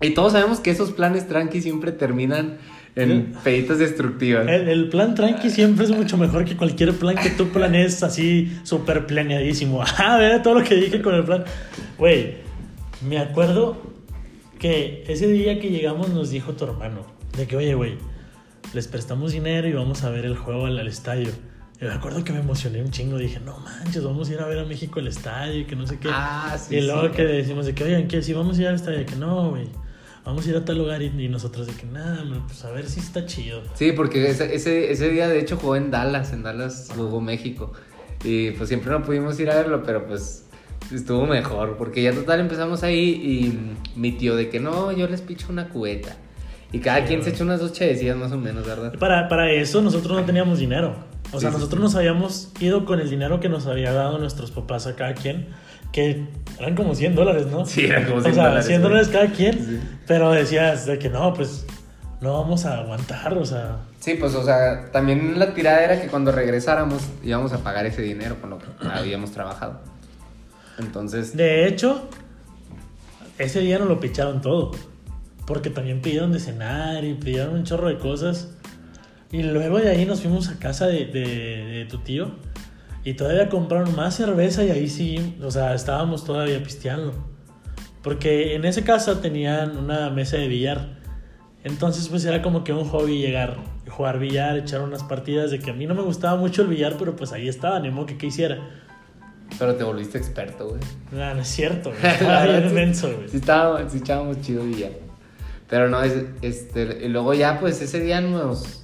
Y 0.00 0.10
todos 0.14 0.32
sabemos 0.32 0.60
que 0.60 0.70
esos 0.70 0.92
planes 0.92 1.26
tranqui 1.28 1.60
siempre 1.62 1.92
terminan 1.92 2.58
en 2.96 3.32
peditas 3.42 3.78
destructivas. 3.78 4.46
El, 4.46 4.68
el 4.68 4.88
plan 4.88 5.14
tranqui 5.14 5.50
siempre 5.50 5.84
es 5.84 5.90
mucho 5.90 6.16
mejor 6.16 6.44
que 6.44 6.56
cualquier 6.56 6.92
plan 6.94 7.16
que 7.16 7.30
tú 7.30 7.48
planees 7.48 8.02
así 8.02 8.56
súper 8.62 9.06
planeadísimo. 9.06 9.82
Ah, 9.96 10.18
ver 10.18 10.42
todo 10.42 10.60
lo 10.60 10.64
que 10.64 10.74
dije 10.74 11.00
con 11.00 11.14
el 11.14 11.24
plan. 11.24 11.44
Güey, 11.98 12.36
me 13.08 13.18
acuerdo 13.18 13.76
que 14.58 15.04
ese 15.08 15.26
día 15.28 15.60
que 15.60 15.70
llegamos 15.70 16.10
nos 16.10 16.30
dijo 16.30 16.52
tu 16.52 16.64
hermano 16.64 17.06
de 17.36 17.46
que, 17.46 17.56
oye, 17.56 17.74
güey, 17.74 17.96
les 18.72 18.88
prestamos 18.88 19.32
dinero 19.32 19.68
y 19.68 19.72
vamos 19.72 20.04
a 20.04 20.10
ver 20.10 20.24
el 20.24 20.36
juego 20.36 20.66
al, 20.66 20.78
al 20.78 20.88
estadio. 20.88 21.30
Y 21.80 21.84
me 21.84 21.92
acuerdo 21.92 22.22
que 22.22 22.32
me 22.32 22.40
emocioné 22.40 22.80
un 22.80 22.90
chingo. 22.90 23.18
Dije, 23.18 23.40
no 23.40 23.58
manches, 23.58 24.04
vamos 24.04 24.28
a 24.28 24.32
ir 24.32 24.40
a 24.40 24.46
ver 24.46 24.58
a 24.58 24.64
México 24.64 25.00
el 25.00 25.08
estadio 25.08 25.60
y 25.60 25.64
que 25.64 25.74
no 25.74 25.86
sé 25.86 25.98
qué. 25.98 26.08
Ah, 26.10 26.56
sí. 26.58 26.76
y 26.76 26.80
luego 26.80 27.08
sí. 27.08 27.12
que 27.16 27.24
decimos 27.24 27.66
de 27.66 27.74
que, 27.74 27.84
oigan, 27.84 28.08
que 28.08 28.22
si 28.22 28.32
vamos 28.32 28.58
a 28.58 28.62
ir 28.62 28.68
al 28.68 28.76
estadio, 28.76 29.04
que 29.04 29.16
no, 29.16 29.50
güey. 29.50 29.68
Vamos 30.24 30.46
a 30.46 30.50
ir 30.50 30.56
a 30.56 30.64
tal 30.64 30.78
lugar 30.78 31.02
y, 31.02 31.06
y 31.06 31.28
nosotros 31.28 31.66
de 31.66 31.74
que 31.74 31.86
nada, 31.86 32.24
pues 32.46 32.64
a 32.64 32.70
ver 32.70 32.86
si 32.86 33.00
está 33.00 33.26
chido. 33.26 33.62
Sí, 33.74 33.92
porque 33.92 34.28
ese, 34.30 34.54
ese, 34.54 34.90
ese 34.90 35.10
día 35.10 35.28
de 35.28 35.38
hecho 35.38 35.56
jugó 35.56 35.76
en 35.76 35.90
Dallas, 35.90 36.32
en 36.32 36.42
Dallas 36.42 36.90
jugó 36.96 37.20
México. 37.20 37.72
Y 38.24 38.52
pues 38.52 38.68
siempre 38.68 38.90
no 38.90 39.02
pudimos 39.02 39.38
ir 39.38 39.50
a 39.50 39.56
verlo, 39.56 39.82
pero 39.82 40.06
pues 40.06 40.46
estuvo 40.92 41.26
mejor. 41.26 41.76
Porque 41.76 42.02
ya 42.02 42.12
total 42.12 42.40
empezamos 42.40 42.82
ahí 42.82 43.10
y 43.10 43.98
mi 43.98 44.12
tío 44.12 44.34
de 44.34 44.48
que 44.48 44.60
no, 44.60 44.92
yo 44.92 45.06
les 45.08 45.20
picho 45.20 45.48
una 45.50 45.68
cubeta. 45.68 46.16
Y 46.72 46.78
cada 46.80 47.02
Sí, 47.02 47.04
quien 47.08 47.22
se 47.22 47.30
echó 47.30 47.44
unas 47.44 47.60
dos 47.60 47.72
chavecillas 47.72 48.16
más 48.16 48.32
o 48.32 48.38
menos, 48.38 48.66
¿verdad? 48.66 48.98
Para, 48.98 49.28
para 49.28 49.52
eso 49.52 49.82
nosotros 49.82 50.18
no 50.18 50.24
teníamos 50.26 50.58
dinero. 50.58 50.96
O 51.32 51.40
sea, 51.40 51.50
sí, 51.50 51.56
nosotros 51.56 51.80
sí. 51.80 51.82
nos 51.82 51.94
habíamos 51.96 52.50
ido 52.60 52.84
con 52.84 52.98
el 53.00 53.10
dinero 53.10 53.40
que 53.40 53.48
nos 53.48 53.66
había 53.66 53.92
dado 53.92 54.18
nuestros 54.18 54.50
papás 54.50 54.86
a 54.86 54.96
cada 54.96 55.14
quien, 55.14 55.48
que 55.94 56.26
eran 56.58 56.74
como 56.74 56.92
100 56.94 57.14
dólares, 57.14 57.46
¿no? 57.46 57.64
Sí, 57.64 57.84
eran 57.86 58.04
como 58.04 58.16
O 58.16 58.20
100 58.22 58.34
sea, 58.34 58.44
dólares, 58.48 58.66
100 58.66 58.80
güey. 58.80 58.90
dólares 58.90 59.08
cada 59.12 59.26
quien, 59.32 59.54
Sí. 59.54 59.80
pero 60.08 60.32
decías 60.32 60.86
de 60.86 60.98
que 60.98 61.08
no, 61.08 61.32
pues 61.34 61.64
no 62.20 62.32
vamos 62.40 62.64
a 62.66 62.78
aguantar, 62.80 63.32
o 63.38 63.44
sea, 63.46 63.78
Sí, 64.00 64.16
pues 64.20 64.34
o 64.34 64.44
sea, 64.44 64.90
también 64.92 65.38
la 65.38 65.54
tirada 65.54 65.82
era 65.84 66.00
que 66.00 66.08
cuando 66.08 66.30
regresáramos 66.32 67.02
íbamos 67.22 67.52
a 67.54 67.58
pagar 67.58 67.86
ese 67.86 68.02
dinero 68.02 68.36
con 68.40 68.50
lo 68.50 68.58
que 68.58 68.66
habíamos 68.92 69.30
trabajado. 69.30 69.80
Entonces, 70.78 71.36
de 71.36 71.66
hecho, 71.68 72.08
ese 73.38 73.60
día 73.60 73.78
nos 73.78 73.88
lo 73.88 74.00
picharon 74.00 74.40
todo, 74.42 74.72
porque 75.46 75.70
también 75.70 76.00
pidieron 76.02 76.32
de 76.32 76.40
cenar 76.40 77.04
y 77.04 77.14
pidieron 77.14 77.54
un 77.54 77.64
chorro 77.64 77.88
de 77.88 77.98
cosas. 77.98 78.48
Y 79.32 79.42
luego 79.42 79.78
de 79.78 79.90
ahí 79.90 80.04
nos 80.04 80.20
fuimos 80.20 80.48
a 80.48 80.58
casa 80.58 80.86
de, 80.86 81.06
de- 81.06 81.64
de 81.78 81.86
tu 81.88 81.98
tío 81.98 82.32
y 83.04 83.14
todavía 83.14 83.48
compraron 83.48 83.94
más 83.94 84.16
cerveza 84.16 84.64
y 84.64 84.70
ahí 84.70 84.88
sí, 84.88 85.36
o 85.42 85.50
sea, 85.50 85.74
estábamos 85.74 86.24
todavía 86.24 86.62
pisteando. 86.62 87.12
Porque 88.02 88.54
en 88.54 88.64
esa 88.64 88.82
casa 88.84 89.20
tenían 89.20 89.76
una 89.78 90.10
mesa 90.10 90.36
de 90.36 90.48
billar. 90.48 90.98
Entonces 91.64 92.08
pues 92.08 92.24
era 92.24 92.42
como 92.42 92.62
que 92.64 92.72
un 92.72 92.86
hobby 92.88 93.18
llegar, 93.18 93.56
jugar 93.88 94.18
billar, 94.18 94.58
echar 94.58 94.82
unas 94.82 95.02
partidas 95.02 95.50
de 95.50 95.58
que 95.58 95.70
a 95.70 95.74
mí 95.74 95.86
no 95.86 95.94
me 95.94 96.02
gustaba 96.02 96.36
mucho 96.36 96.62
el 96.62 96.68
billar, 96.68 96.96
pero 96.98 97.16
pues 97.16 97.32
ahí 97.32 97.48
estaba, 97.48 97.80
ni 97.80 97.90
modo 97.90 98.04
que 98.06 98.18
qué 98.18 98.26
hiciera. 98.26 98.58
pero 99.58 99.74
te 99.74 99.84
volviste 99.84 100.18
experto, 100.18 100.68
güey. 100.68 100.80
No, 101.12 101.34
no 101.34 101.40
es 101.40 101.48
cierto, 101.48 101.90
güey. 101.90 102.02
Estaba 102.12 102.44
bien 102.46 102.68
sí- 102.68 102.74
menso, 102.74 103.14
güey. 103.16 103.28
Sí, 103.30 103.36
estábamos, 103.38 103.92
sí 103.92 103.98
echábamos 103.98 104.40
chido 104.42 104.66
ya. 104.68 104.90
Pero 105.70 105.88
no, 105.88 106.02
es- 106.02 106.26
este, 106.42 107.06
y 107.06 107.08
luego 107.08 107.32
ya, 107.32 107.58
pues 107.58 107.80
ese 107.80 108.00
día 108.00 108.20
nos 108.20 108.83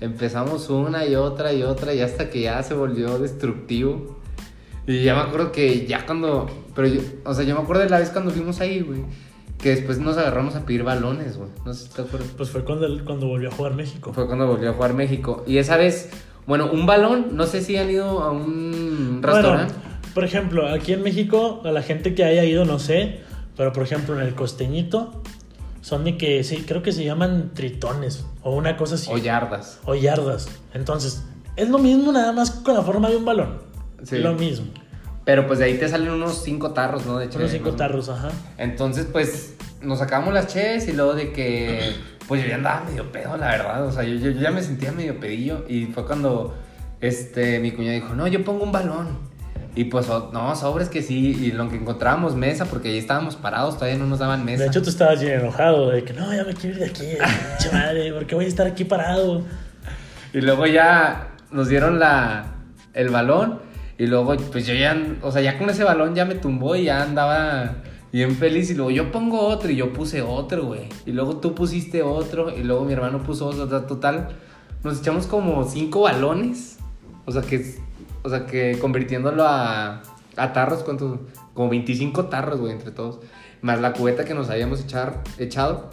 empezamos 0.00 0.70
una 0.70 1.06
y 1.06 1.14
otra 1.14 1.52
y 1.52 1.62
otra, 1.62 1.94
y 1.94 2.00
hasta 2.00 2.30
que 2.30 2.42
ya 2.42 2.62
se 2.62 2.74
volvió 2.74 3.18
destructivo. 3.18 4.20
Y 4.86 5.02
ya 5.02 5.14
me 5.14 5.22
acuerdo 5.22 5.52
que 5.52 5.86
ya 5.86 6.06
cuando. 6.06 6.46
Pero 6.74 6.88
yo, 6.88 7.00
o 7.24 7.34
sea, 7.34 7.44
yo 7.44 7.54
me 7.56 7.62
acuerdo 7.62 7.82
de 7.82 7.90
la 7.90 7.98
vez 7.98 8.10
cuando 8.10 8.30
fuimos 8.30 8.60
ahí, 8.60 8.80
güey. 8.80 9.00
Que 9.58 9.70
después 9.70 9.98
nos 9.98 10.16
agarramos 10.16 10.54
a 10.54 10.64
pedir 10.64 10.84
balones, 10.84 11.38
güey. 11.38 11.48
No 11.64 11.72
sé 11.74 11.88
si 11.88 11.94
te 11.94 12.02
acuerdas. 12.02 12.28
Pues 12.36 12.50
fue 12.50 12.62
cuando, 12.62 12.86
cuando 13.04 13.26
volvió 13.26 13.48
a 13.48 13.52
jugar 13.52 13.74
México. 13.74 14.12
Fue 14.12 14.26
cuando 14.26 14.46
volvió 14.46 14.70
a 14.70 14.72
jugar 14.74 14.94
México. 14.94 15.42
Y 15.46 15.58
esa 15.58 15.76
vez, 15.76 16.10
bueno, 16.46 16.70
un 16.70 16.86
balón, 16.86 17.28
no 17.32 17.46
sé 17.46 17.62
si 17.62 17.76
han 17.76 17.90
ido 17.90 18.22
a 18.22 18.30
un 18.30 19.20
restaurante. 19.22 19.74
Bueno, 19.74 19.96
por 20.14 20.24
ejemplo, 20.24 20.68
aquí 20.68 20.92
en 20.92 21.02
México, 21.02 21.62
a 21.64 21.72
la 21.72 21.82
gente 21.82 22.14
que 22.14 22.24
haya 22.24 22.44
ido, 22.44 22.64
no 22.64 22.78
sé, 22.78 23.20
pero 23.56 23.72
por 23.72 23.82
ejemplo 23.82 24.18
en 24.18 24.26
el 24.26 24.34
costeñito, 24.34 25.22
son 25.86 26.02
de 26.02 26.16
que, 26.16 26.42
sí, 26.42 26.64
creo 26.66 26.82
que 26.82 26.90
se 26.90 27.04
llaman 27.04 27.52
tritones 27.54 28.24
o 28.42 28.56
una 28.56 28.76
cosa 28.76 28.96
así. 28.96 29.08
o 29.08 29.18
yardas. 29.18 29.78
O 29.84 29.94
yardas. 29.94 30.48
Entonces, 30.74 31.22
es 31.54 31.68
lo 31.68 31.78
mismo 31.78 32.10
nada 32.10 32.32
más 32.32 32.50
con 32.50 32.74
la 32.74 32.82
forma 32.82 33.08
de 33.08 33.16
un 33.16 33.24
balón. 33.24 33.58
Sí. 34.02 34.18
Lo 34.18 34.34
mismo. 34.34 34.66
Pero 35.24 35.46
pues 35.46 35.60
de 35.60 35.66
ahí 35.66 35.78
te 35.78 35.88
salen 35.88 36.10
unos 36.10 36.42
cinco 36.42 36.72
tarros, 36.72 37.06
¿no? 37.06 37.18
De 37.18 37.26
los 37.26 37.50
cinco 37.52 37.70
¿no? 37.70 37.76
tarros, 37.76 38.08
ajá. 38.08 38.30
Entonces, 38.58 39.06
pues, 39.12 39.54
nos 39.80 40.00
sacamos 40.00 40.34
las 40.34 40.48
cheves 40.48 40.88
y 40.88 40.92
luego 40.92 41.14
de 41.14 41.32
que, 41.32 41.92
pues 42.26 42.42
yo 42.42 42.48
ya 42.48 42.56
andaba 42.56 42.82
medio 42.84 43.12
pedo, 43.12 43.36
la 43.36 43.46
verdad. 43.46 43.86
O 43.86 43.92
sea, 43.92 44.02
yo, 44.02 44.14
yo- 44.16 44.32
yo 44.32 44.40
ya 44.40 44.50
me 44.50 44.62
sentía 44.62 44.90
medio 44.90 45.20
pedillo. 45.20 45.64
Y 45.68 45.86
fue 45.86 46.04
cuando, 46.04 46.52
este, 47.00 47.60
mi 47.60 47.70
cuñado 47.70 47.94
dijo, 47.94 48.14
no, 48.14 48.26
yo 48.26 48.44
pongo 48.44 48.64
un 48.64 48.72
balón. 48.72 49.18
Y 49.76 49.84
pues, 49.84 50.08
no, 50.08 50.56
sobres 50.56 50.88
que 50.88 51.02
sí. 51.02 51.36
Y 51.38 51.52
lo 51.52 51.68
que 51.68 51.76
encontrábamos 51.76 52.34
mesa, 52.34 52.64
porque 52.64 52.88
ahí 52.88 52.98
estábamos 52.98 53.36
parados, 53.36 53.74
todavía 53.74 53.98
no 53.98 54.06
nos 54.06 54.18
daban 54.18 54.42
mesa. 54.42 54.62
De 54.62 54.68
hecho, 54.70 54.82
tú 54.82 54.88
estabas 54.88 55.20
bien 55.20 55.40
enojado 55.40 55.90
de 55.90 56.02
que 56.02 56.14
no, 56.14 56.34
ya 56.34 56.44
me 56.44 56.54
quiero 56.54 56.76
ir 56.76 56.82
de 56.82 56.86
aquí, 56.86 57.04
madre, 57.72 58.10
porque 58.14 58.34
voy 58.34 58.46
a 58.46 58.48
estar 58.48 58.66
aquí 58.66 58.84
parado. 58.84 59.44
Y 60.32 60.40
luego 60.40 60.66
ya 60.66 61.28
nos 61.50 61.68
dieron 61.68 61.98
la, 61.98 62.54
el 62.94 63.10
balón. 63.10 63.60
Y 63.98 64.06
luego, 64.06 64.34
pues 64.50 64.66
yo 64.66 64.72
ya, 64.72 64.96
o 65.20 65.30
sea, 65.30 65.42
ya 65.42 65.58
con 65.58 65.68
ese 65.68 65.84
balón 65.84 66.14
ya 66.14 66.24
me 66.24 66.36
tumbó 66.36 66.74
y 66.74 66.84
ya 66.84 67.02
andaba 67.02 67.76
bien 68.12 68.34
feliz. 68.34 68.70
Y 68.70 68.74
luego 68.74 68.90
yo 68.90 69.12
pongo 69.12 69.40
otro 69.40 69.70
y 69.70 69.76
yo 69.76 69.92
puse 69.92 70.22
otro, 70.22 70.64
güey. 70.64 70.88
Y 71.04 71.12
luego 71.12 71.36
tú 71.36 71.54
pusiste 71.54 72.02
otro 72.02 72.50
y 72.56 72.62
luego 72.62 72.86
mi 72.86 72.94
hermano 72.94 73.22
puso 73.22 73.46
otro. 73.46 73.82
Total, 73.82 74.28
nos 74.82 75.00
echamos 75.00 75.26
como 75.26 75.64
cinco 75.64 76.02
balones. 76.02 76.78
O 77.26 77.32
sea, 77.32 77.42
que, 77.42 77.76
o 78.26 78.30
sea, 78.30 78.46
que 78.46 78.78
convirtiéndolo 78.78 79.44
a, 79.44 80.02
a 80.36 80.52
tarros, 80.52 80.82
¿cuántos? 80.82 81.18
Como 81.54 81.70
25 81.70 82.26
tarros, 82.26 82.60
güey, 82.60 82.72
entre 82.72 82.90
todos. 82.90 83.20
Más 83.62 83.80
la 83.80 83.92
cubeta 83.92 84.24
que 84.24 84.34
nos 84.34 84.50
habíamos 84.50 84.80
echar, 84.80 85.22
echado. 85.38 85.90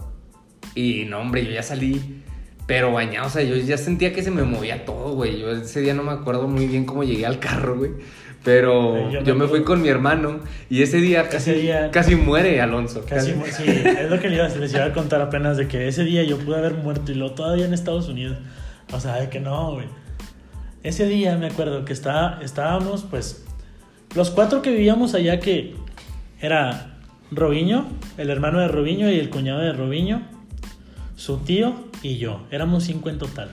Y 0.76 1.06
no, 1.06 1.20
hombre, 1.20 1.46
yo 1.46 1.52
ya 1.52 1.64
salí 1.64 2.24
pero 2.66 2.94
bañado, 2.94 3.28
o 3.28 3.30
sea, 3.30 3.44
yo 3.44 3.56
ya 3.58 3.78
sentía 3.78 4.14
que 4.14 4.24
se 4.24 4.32
me 4.32 4.44
movía 4.44 4.86
todo, 4.86 5.14
güey. 5.16 5.40
Yo 5.40 5.52
ese 5.52 5.82
día 5.82 5.94
no 5.94 6.04
me 6.04 6.12
acuerdo 6.12 6.48
muy 6.48 6.68
bien 6.68 6.86
cómo 6.86 7.04
llegué 7.04 7.26
al 7.26 7.40
carro, 7.40 7.78
güey. 7.78 7.92
Pero 8.44 9.10
yo, 9.10 9.36
me 9.36 9.48
fui 9.48 9.64
con 9.64 9.82
mi 9.82 9.88
hermano 9.88 10.42
y 10.70 10.82
ese 10.82 10.98
día 10.98 11.30
casi, 11.30 11.70
casi 11.92 12.16
muere 12.16 12.60
Alonso. 12.60 13.06
Casi, 13.08 13.34
Sí, 13.52 13.64
es 13.66 14.10
lo 14.10 14.20
que 14.20 14.30
les 14.30 14.74
iba 14.74 14.86
a 14.86 14.94
contar 14.94 15.22
apenas 15.22 15.56
de 15.56 15.68
que 15.68 15.88
ese 15.88 16.04
día 16.04 16.24
yo 16.24 16.38
pude 16.38 16.58
haber 16.58 16.74
muerto 16.74 17.14
y 17.14 17.16
lo 17.16 17.32
todavía 17.32 17.66
en 17.66 17.74
Estados 17.74 18.10
Unidos. 18.10 18.38
O 18.92 19.00
sea, 19.00 19.16
de 19.16 19.30
que 19.30 19.40
no, 19.40 19.74
güey. 19.74 19.88
Ese 20.84 21.08
día 21.08 21.38
me 21.38 21.48
acuerdo 21.48 21.86
que 21.86 21.94
estaba, 21.94 22.40
estábamos, 22.42 23.04
pues, 23.04 23.46
los 24.16 24.32
cuatro 24.32 24.62
que 24.62 24.72
vivíamos 24.72 25.14
allá 25.14 25.40
que 25.40 25.76
era 26.42 26.98
Robiño, 27.32 27.88
el 28.18 28.30
hermano 28.30 28.60
de 28.60 28.68
Robiño 28.68 29.10
y 29.10 29.18
el 29.18 29.30
cuñado 29.30 29.62
de 29.62 29.72
Robiño, 29.72 30.22
su 31.16 31.38
tío 31.38 31.74
y 32.02 32.18
yo. 32.18 32.46
Éramos 32.52 32.84
cinco 32.84 33.10
en 33.10 33.18
total. 33.18 33.52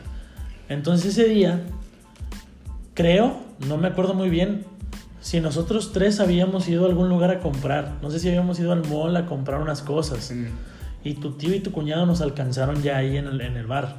Entonces 0.69 1.17
ese 1.17 1.29
día, 1.29 1.63
creo, 2.95 3.41
no 3.69 3.77
me 3.77 3.87
acuerdo 3.87 4.13
muy 4.13 4.29
bien, 4.29 4.65
si 5.21 5.41
nosotros 5.41 5.93
tres 5.93 6.19
habíamos 6.19 6.69
ido 6.69 6.85
a 6.85 6.89
algún 6.89 7.09
lugar 7.09 7.31
a 7.31 7.39
comprar. 7.39 7.99
No 8.03 8.11
sé 8.11 8.19
si 8.19 8.29
habíamos 8.29 8.59
ido 8.59 8.73
al 8.73 8.87
mall 8.89 9.17
a 9.17 9.27
comprar 9.27 9.61
unas 9.61 9.83
cosas. 9.83 10.35
Y 11.05 11.15
tu 11.15 11.33
tío 11.33 11.55
y 11.55 11.61
tu 11.61 11.71
cuñado 11.71 12.07
nos 12.07 12.21
alcanzaron 12.23 12.83
ya 12.83 12.97
ahí 12.97 13.17
en 13.17 13.27
el, 13.27 13.41
en 13.41 13.57
el 13.57 13.67
bar. 13.67 13.99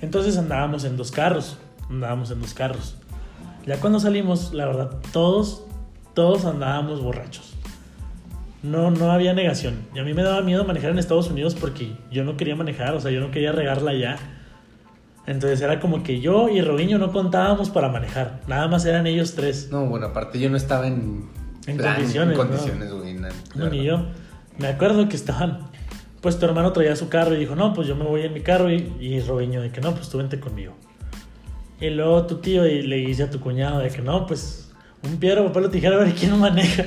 Entonces 0.00 0.38
andábamos 0.38 0.84
en 0.84 0.96
dos 0.96 1.10
carros. 1.10 1.58
Andábamos 1.90 2.30
en 2.30 2.40
dos 2.40 2.54
carros. 2.54 2.96
Ya 3.66 3.80
cuando 3.80 3.98
salimos, 4.00 4.52
la 4.52 4.66
verdad, 4.66 4.90
todos, 5.12 5.64
todos 6.14 6.44
andábamos 6.44 7.02
borrachos 7.02 7.56
no, 8.66 8.90
no 8.90 9.10
había 9.10 9.32
negación. 9.32 9.86
Y 9.94 9.98
a 9.98 10.04
mí 10.04 10.12
me 10.14 10.22
daba 10.22 10.42
miedo 10.42 10.64
manejar 10.64 10.90
en 10.90 10.98
Estados 10.98 11.30
Unidos 11.30 11.54
porque 11.54 11.96
yo 12.10 12.24
no 12.24 12.36
quería 12.36 12.56
manejar, 12.56 12.94
o 12.94 13.00
sea, 13.00 13.10
yo 13.10 13.20
no 13.20 13.30
quería 13.30 13.52
regarla 13.52 13.94
ya. 13.94 14.16
Entonces 15.26 15.60
era 15.60 15.80
como 15.80 16.02
que 16.02 16.20
yo 16.20 16.48
y 16.48 16.60
Robinho 16.60 16.98
no 16.98 17.12
contábamos 17.12 17.70
para 17.70 17.88
manejar, 17.88 18.40
nada 18.46 18.68
más 18.68 18.84
eran 18.84 19.06
ellos 19.06 19.34
tres. 19.34 19.68
No, 19.70 19.86
bueno, 19.86 20.06
aparte 20.06 20.38
yo 20.38 20.48
no 20.50 20.56
estaba 20.56 20.86
en, 20.86 21.28
en 21.66 21.78
condiciones. 21.78 22.38
En 22.38 22.46
condiciones, 22.46 22.92
no, 23.54 23.68
ni 23.68 23.84
yo. 23.84 24.06
Me 24.58 24.68
acuerdo 24.68 25.08
que 25.08 25.16
estaban, 25.16 25.68
pues 26.20 26.38
tu 26.38 26.46
hermano 26.46 26.72
traía 26.72 26.94
su 26.94 27.08
carro 27.08 27.34
y 27.34 27.38
dijo, 27.38 27.56
no, 27.56 27.74
pues 27.74 27.88
yo 27.88 27.96
me 27.96 28.04
voy 28.04 28.22
en 28.22 28.32
mi 28.32 28.40
carro 28.40 28.70
y, 28.70 28.94
y 29.00 29.20
Robinho 29.20 29.60
de 29.60 29.70
que 29.70 29.80
no, 29.80 29.94
pues 29.94 30.08
tú 30.08 30.18
vente 30.18 30.38
conmigo. 30.38 30.74
Y 31.80 31.90
luego 31.90 32.26
tu 32.26 32.36
tío 32.36 32.62
le 32.64 32.96
dice 32.96 33.24
a 33.24 33.30
tu 33.30 33.40
cuñado 33.40 33.80
de 33.80 33.90
que 33.90 34.00
no, 34.00 34.26
pues 34.26 34.66
un 35.02 35.18
piedra, 35.18 35.44
papel 35.44 35.64
o 35.64 35.70
tijera 35.70 35.96
a 35.96 36.04
ver 36.04 36.14
quién 36.14 36.38
maneja. 36.38 36.84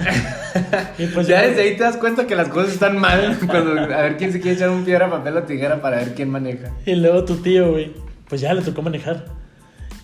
pues 1.14 1.28
ya 1.28 1.42
desde 1.42 1.62
ahí 1.62 1.78
te 1.78 1.84
das 1.84 1.98
cuenta 1.98 2.28
que 2.28 2.36
las 2.36 2.50
cosas 2.50 2.74
están 2.74 2.98
mal. 2.98 3.38
Cuando, 3.48 3.80
a 3.80 4.02
ver 4.02 4.18
quién 4.18 4.32
se 4.32 4.40
quiere 4.40 4.58
echar 4.58 4.70
un 4.70 4.84
piedra, 4.84 5.10
papel 5.10 5.38
o 5.38 5.44
tijera 5.44 5.82
para 5.82 5.98
ver 5.98 6.16
quién 6.16 6.30
maneja. 6.30 6.72
Y 6.86 6.96
luego 6.96 7.24
tu 7.24 7.38
tío, 7.38 7.72
güey. 7.72 7.94
Pues 8.28 8.42
ya 8.42 8.54
le 8.54 8.62
tocó 8.62 8.82
manejar. 8.82 9.26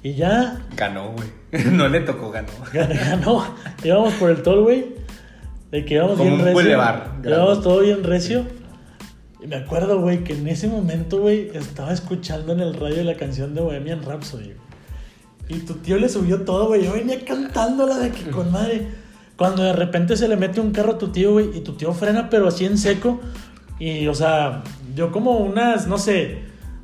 Y 0.02 0.14
ya. 0.14 0.62
Ganó, 0.76 1.14
güey. 1.14 1.28
No 1.72 1.88
le 1.88 2.02
tocó, 2.02 2.32
ganó. 2.32 2.50
Ganó. 2.74 3.56
Íbamos 3.84 4.14
por 4.14 4.30
el 4.30 4.44
tol, 4.44 4.64
güey. 4.64 4.96
De 5.72 5.84
que 5.84 5.96
íbamos 5.96 6.20
bien 6.20 6.38
recio. 6.38 6.54
Boulevard, 6.54 7.26
íbamos 7.26 7.62
todo 7.62 7.80
bien 7.80 8.04
recio. 8.04 8.46
Y 9.42 9.48
me 9.48 9.58
acuerdo, 9.58 10.00
güey, 10.00 10.24
que 10.24 10.34
en 10.34 10.48
ese 10.48 10.68
momento, 10.68 11.20
güey, 11.20 11.50
estaba 11.54 11.92
escuchando 11.92 12.54
en 12.54 12.60
el 12.60 12.76
radio 12.76 13.04
la 13.04 13.16
canción 13.16 13.56
de 13.56 13.62
Bohemian 13.62 14.04
Rhapsody. 14.04 14.54
Y 15.48 15.60
tu 15.60 15.76
tío 15.76 15.98
le 15.98 16.10
subió 16.10 16.42
todo, 16.42 16.68
güey. 16.68 16.86
Yo 16.86 16.94
venía 16.94 17.24
cantándola 17.24 17.98
de 18.00 18.12
que 18.12 18.30
con 18.32 18.52
madre. 18.52 18.88
Cuando 19.36 19.64
de 19.64 19.74
repente 19.74 20.16
se 20.16 20.28
le 20.28 20.38
mete 20.38 20.62
un 20.62 20.72
carro 20.72 20.94
a 20.94 20.98
tu 20.98 21.10
tío, 21.10 21.34
güey, 21.34 21.58
y 21.58 21.62
tu 21.62 21.74
tío 21.74 21.94
frena, 21.94 22.30
pero 22.30 22.48
así 22.48 22.66
en 22.66 22.78
seco. 22.78 23.20
Y, 23.80 24.08
o 24.08 24.16
sea, 24.16 24.64
yo 24.96 25.12
como 25.12 25.38
unas, 25.38 25.88
no 25.88 25.98
sé, 25.98 26.40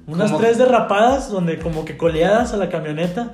unas 0.06 0.38
tres 0.38 0.58
derrapadas, 0.58 1.32
donde 1.32 1.58
como 1.58 1.86
que 1.86 1.98
coleadas 1.98 2.54
a 2.54 2.58
la 2.58 2.70
camioneta. 2.70 3.32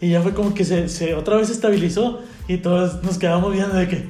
Y 0.00 0.10
ya 0.10 0.22
fue 0.22 0.34
como 0.34 0.54
que 0.54 0.64
se, 0.64 0.88
se 0.88 1.14
otra 1.14 1.36
vez 1.36 1.50
estabilizó. 1.50 2.20
Y 2.48 2.58
todos 2.58 3.02
nos 3.02 3.18
quedamos 3.18 3.52
viendo 3.52 3.74
de 3.74 3.88
que, 3.88 4.08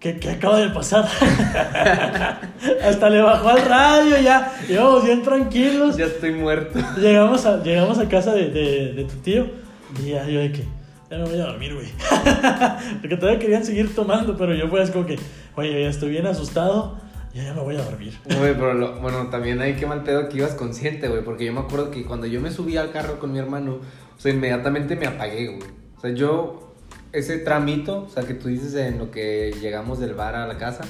¿qué, 0.00 0.30
acaba 0.30 0.58
de 0.58 0.68
pasar? 0.70 1.08
Hasta 2.84 3.10
le 3.10 3.22
bajó 3.22 3.48
al 3.48 3.62
radio, 3.62 4.20
ya. 4.20 4.52
Íbamos 4.68 5.04
bien 5.04 5.22
tranquilos. 5.22 5.96
Ya 5.96 6.06
estoy 6.06 6.32
muerto. 6.32 6.78
Llegamos 6.98 7.46
a, 7.46 7.62
llegamos 7.62 7.98
a 7.98 8.08
casa 8.08 8.34
de, 8.34 8.50
de, 8.50 8.92
de 8.92 9.04
tu 9.04 9.14
tío. 9.16 9.67
Y 9.96 10.10
ya 10.10 10.26
yo 10.26 10.40
de 10.40 10.52
que, 10.52 10.64
ya 11.10 11.18
no 11.18 11.26
voy 11.26 11.40
a 11.40 11.46
dormir, 11.46 11.74
güey. 11.74 11.88
Porque 13.00 13.16
todavía 13.16 13.38
querían 13.38 13.64
seguir 13.64 13.94
tomando, 13.94 14.36
pero 14.36 14.54
yo 14.54 14.68
pues 14.68 14.90
como 14.90 15.06
que, 15.06 15.18
oye, 15.56 15.82
ya 15.82 15.88
estoy 15.88 16.10
bien 16.10 16.26
asustado, 16.26 16.98
ya, 17.32 17.44
ya 17.44 17.54
me 17.54 17.62
voy 17.62 17.76
a 17.76 17.82
dormir. 17.82 18.12
Güey, 18.38 18.54
pero 18.54 19.00
bueno, 19.00 19.28
también 19.28 19.60
hay 19.60 19.74
que 19.74 19.86
mal 19.86 20.02
pedo 20.02 20.28
que 20.28 20.38
ibas 20.38 20.54
consciente, 20.54 21.08
güey, 21.08 21.24
porque 21.24 21.44
yo 21.44 21.52
me 21.52 21.60
acuerdo 21.60 21.90
que 21.90 22.04
cuando 22.04 22.26
yo 22.26 22.40
me 22.40 22.50
subí 22.50 22.76
al 22.76 22.90
carro 22.90 23.18
con 23.18 23.32
mi 23.32 23.38
hermano, 23.38 23.80
o 24.16 24.20
sea, 24.20 24.32
inmediatamente 24.32 24.96
me 24.96 25.06
apagué, 25.06 25.46
güey. 25.46 25.70
O 25.96 26.00
sea, 26.00 26.10
yo, 26.10 26.74
ese 27.12 27.38
tramito, 27.38 28.04
o 28.04 28.08
sea, 28.08 28.24
que 28.24 28.34
tú 28.34 28.48
dices 28.48 28.74
en 28.74 28.98
lo 28.98 29.10
que 29.10 29.54
llegamos 29.60 29.98
del 29.98 30.14
bar 30.14 30.34
a 30.34 30.46
la 30.46 30.58
casa, 30.58 30.84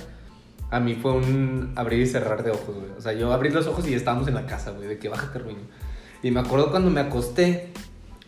a 0.70 0.80
mí 0.80 0.94
fue 0.94 1.12
un 1.12 1.72
abrir 1.76 2.00
y 2.00 2.06
cerrar 2.06 2.42
de 2.42 2.50
ojos, 2.50 2.74
güey. 2.74 2.90
O 2.96 3.00
sea, 3.00 3.12
yo 3.12 3.32
abrí 3.32 3.50
los 3.50 3.66
ojos 3.66 3.86
y 3.88 3.94
estábamos 3.94 4.28
en 4.28 4.34
la 4.34 4.46
casa, 4.46 4.72
güey, 4.72 4.88
de 4.88 4.98
que 4.98 5.08
bájate, 5.08 5.38
ruido. 5.38 5.60
Y 6.22 6.30
me 6.30 6.40
acuerdo 6.40 6.70
cuando 6.70 6.90
me 6.90 7.00
acosté, 7.00 7.72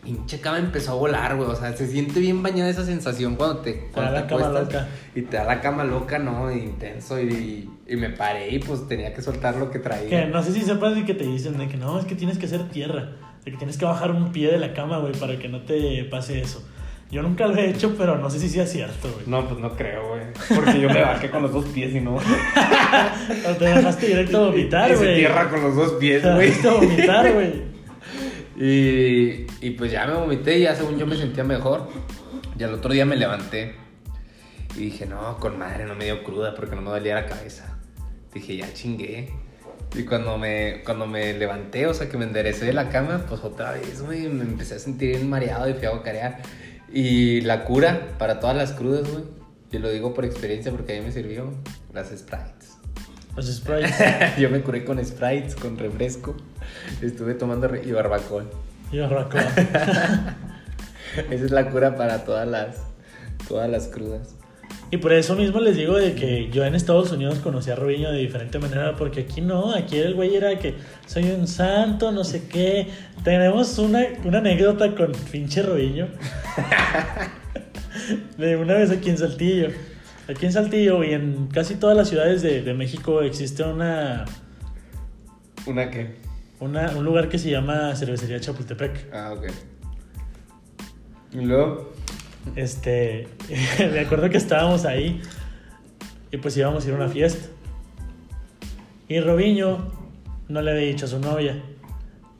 pinche 0.03 0.39
cama 0.39 0.59
empezó 0.59 0.91
a 0.91 0.95
volar, 0.95 1.35
güey. 1.35 1.49
O 1.49 1.55
sea, 1.55 1.75
se 1.75 1.87
siente 1.87 2.19
bien 2.19 2.41
bañada 2.41 2.69
esa 2.69 2.85
sensación 2.85 3.35
cuando 3.35 3.59
te. 3.59 3.73
te 3.73 3.99
da 3.99 4.11
la 4.11 4.27
cama 4.27 4.49
loca. 4.49 4.87
Y 5.15 5.21
te 5.21 5.37
da 5.37 5.43
la 5.43 5.61
cama 5.61 5.83
loca, 5.83 6.19
¿no? 6.19 6.51
Intenso. 6.51 7.19
Y, 7.19 7.69
y, 7.87 7.95
me 7.95 8.09
paré 8.09 8.49
y 8.49 8.59
pues 8.59 8.87
tenía 8.87 9.13
que 9.13 9.21
soltar 9.21 9.55
lo 9.55 9.71
que 9.71 9.79
traía. 9.79 10.09
Que 10.09 10.25
no 10.25 10.41
sé 10.43 10.53
si 10.53 10.61
sepas 10.61 10.95
de 10.95 11.05
que 11.05 11.13
te 11.13 11.25
dicen 11.25 11.57
de 11.57 11.67
que 11.67 11.77
no, 11.77 11.99
es 11.99 12.05
que 12.05 12.15
tienes 12.15 12.37
que 12.37 12.45
hacer 12.45 12.67
tierra. 12.69 13.11
De 13.45 13.51
que 13.51 13.57
tienes 13.57 13.77
que 13.77 13.85
bajar 13.85 14.11
un 14.11 14.31
pie 14.31 14.51
de 14.51 14.59
la 14.59 14.73
cama, 14.73 14.99
güey, 14.99 15.13
para 15.13 15.37
que 15.39 15.47
no 15.47 15.61
te 15.61 16.03
pase 16.05 16.41
eso. 16.41 16.63
Yo 17.11 17.21
nunca 17.21 17.45
lo 17.45 17.55
he 17.57 17.69
hecho, 17.69 17.93
pero 17.97 18.17
no 18.17 18.29
sé 18.29 18.39
si 18.39 18.47
sea 18.47 18.65
cierto, 18.65 19.11
güey. 19.11 19.25
No, 19.27 19.45
pues 19.45 19.59
no 19.59 19.75
creo, 19.75 20.09
güey. 20.09 20.21
Porque 20.55 20.79
yo 20.79 20.87
me 20.89 21.01
bajé 21.01 21.29
con 21.29 21.41
los 21.41 21.51
dos 21.51 21.65
pies 21.65 21.93
y 21.93 21.99
no. 21.99 22.15
o 22.15 23.53
te 23.59 23.65
bajaste 23.65 24.07
directo 24.07 24.37
a 24.37 24.47
vomitar, 24.47 24.95
güey. 24.95 25.17
tierra 25.17 25.49
con 25.49 25.61
los 25.61 25.75
dos 25.75 25.91
pies, 25.93 26.23
güey. 26.23 26.51
Te 26.51 26.69
a 26.69 26.73
vomitar, 26.73 27.33
güey. 27.33 27.71
Y, 28.57 29.47
y 29.61 29.69
pues 29.71 29.91
ya 29.91 30.07
me 30.07 30.13
vomité 30.13 30.57
y 30.57 30.63
ya 30.63 30.75
según 30.75 30.97
yo 30.97 31.05
me 31.05 31.15
sentía 31.15 31.43
mejor. 31.43 31.87
Y 32.57 32.63
al 32.63 32.73
otro 32.73 32.91
día 32.91 33.05
me 33.05 33.15
levanté 33.15 33.75
y 34.75 34.85
dije, 34.85 35.05
no, 35.05 35.37
con 35.39 35.57
madre, 35.57 35.85
no 35.85 35.95
me 35.95 36.05
dio 36.05 36.23
cruda 36.23 36.55
porque 36.55 36.75
no 36.75 36.81
me 36.81 36.89
dolía 36.89 37.15
la 37.15 37.25
cabeza. 37.27 37.77
Dije, 38.33 38.57
ya 38.57 38.73
chingué. 38.73 39.29
Y 39.95 40.03
cuando 40.03 40.37
me, 40.37 40.81
cuando 40.85 41.05
me 41.05 41.33
levanté, 41.33 41.85
o 41.85 41.93
sea, 41.93 42.09
que 42.09 42.17
me 42.17 42.25
enderecé 42.25 42.65
de 42.65 42.73
la 42.73 42.89
cama, 42.89 43.25
pues 43.27 43.43
otra 43.43 43.73
vez, 43.73 44.01
güey, 44.01 44.27
me 44.29 44.43
empecé 44.43 44.75
a 44.75 44.79
sentir 44.79 45.09
bien 45.09 45.29
mareado 45.29 45.69
y 45.69 45.73
fui 45.73 45.85
a 45.85 45.91
bocarear. 45.91 46.41
Y 46.91 47.41
la 47.41 47.65
cura 47.65 48.15
para 48.17 48.39
todas 48.39 48.55
las 48.55 48.71
crudas, 48.71 49.09
güey, 49.11 49.25
yo 49.69 49.79
lo 49.79 49.89
digo 49.89 50.13
por 50.13 50.25
experiencia 50.25 50.71
porque 50.71 50.97
a 50.97 50.99
mí 50.99 51.05
me 51.05 51.11
sirvió, 51.11 51.51
las 51.93 52.09
Sprites. 52.09 52.77
Los 53.35 53.47
Sprites. 53.47 53.93
yo 54.39 54.49
me 54.49 54.61
curé 54.61 54.85
con 54.85 55.03
Sprites, 55.03 55.55
con 55.55 55.77
refresco. 55.77 56.35
Estuve 57.01 57.33
tomando 57.33 57.69
y 57.75 57.91
barbacoa. 57.91 58.45
Y 58.91 58.99
barbacoa. 58.99 59.41
Esa 61.29 61.45
es 61.45 61.51
la 61.51 61.69
cura 61.69 61.95
para 61.95 62.23
todas 62.23 62.47
las, 62.47 62.77
todas 63.47 63.69
las 63.69 63.87
crudas. 63.87 64.35
Y 64.89 64.97
por 64.97 65.13
eso 65.13 65.35
mismo 65.35 65.61
les 65.61 65.77
digo 65.77 65.95
de 65.95 66.15
que 66.15 66.49
yo 66.49 66.65
en 66.65 66.75
Estados 66.75 67.11
Unidos 67.13 67.39
conocí 67.39 67.71
a 67.71 67.75
Robinho 67.75 68.11
de 68.11 68.19
diferente 68.19 68.59
manera, 68.59 68.95
porque 68.97 69.21
aquí 69.21 69.39
no, 69.39 69.73
aquí 69.73 69.97
el 69.97 70.15
güey 70.15 70.35
era 70.35 70.59
que 70.59 70.75
soy 71.05 71.31
un 71.31 71.47
santo, 71.47 72.11
no 72.11 72.25
sé 72.25 72.47
qué. 72.47 72.87
Tenemos 73.23 73.77
una, 73.79 74.05
una 74.25 74.39
anécdota 74.39 74.93
con 74.93 75.13
pinche 75.31 75.61
Robinho. 75.63 76.07
de 78.37 78.57
una 78.57 78.73
vez 78.73 78.91
aquí 78.91 79.09
en 79.09 79.17
Saltillo. 79.17 79.69
Aquí 80.27 80.45
en 80.45 80.53
Saltillo 80.53 81.03
y 81.05 81.13
en 81.13 81.47
casi 81.47 81.75
todas 81.75 81.95
las 81.95 82.09
ciudades 82.09 82.41
de, 82.41 82.61
de 82.61 82.73
México 82.73 83.21
existe 83.21 83.63
una... 83.63 84.25
¿Una 85.65 85.89
qué? 85.89 86.20
Un 86.61 87.03
lugar 87.03 87.27
que 87.27 87.39
se 87.39 87.49
llama 87.49 87.95
Cervecería 87.95 88.39
Chapultepec. 88.39 89.13
Ah, 89.13 89.33
ok. 89.33 89.47
¿Y 91.33 91.41
luego? 91.41 91.91
Este, 92.55 93.27
me 93.79 93.99
acuerdo 93.99 94.29
que 94.29 94.37
estábamos 94.37 94.85
ahí 94.85 95.21
y 96.31 96.37
pues 96.37 96.55
íbamos 96.57 96.85
a 96.85 96.87
ir 96.87 96.93
a 96.93 96.97
una 96.97 97.09
fiesta. 97.09 97.49
Y 99.07 99.19
Robiño 99.19 99.91
no 100.47 100.61
le 100.61 100.71
había 100.71 100.87
dicho 100.87 101.05
a 101.05 101.09
su 101.09 101.19
novia. 101.19 101.61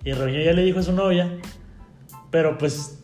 Y 0.04 0.14
Robiño 0.14 0.42
ya 0.42 0.54
le 0.54 0.64
dijo 0.64 0.80
a 0.80 0.84
su 0.84 0.94
novia, 0.94 1.30
pero 2.30 2.58
pues 2.58 3.04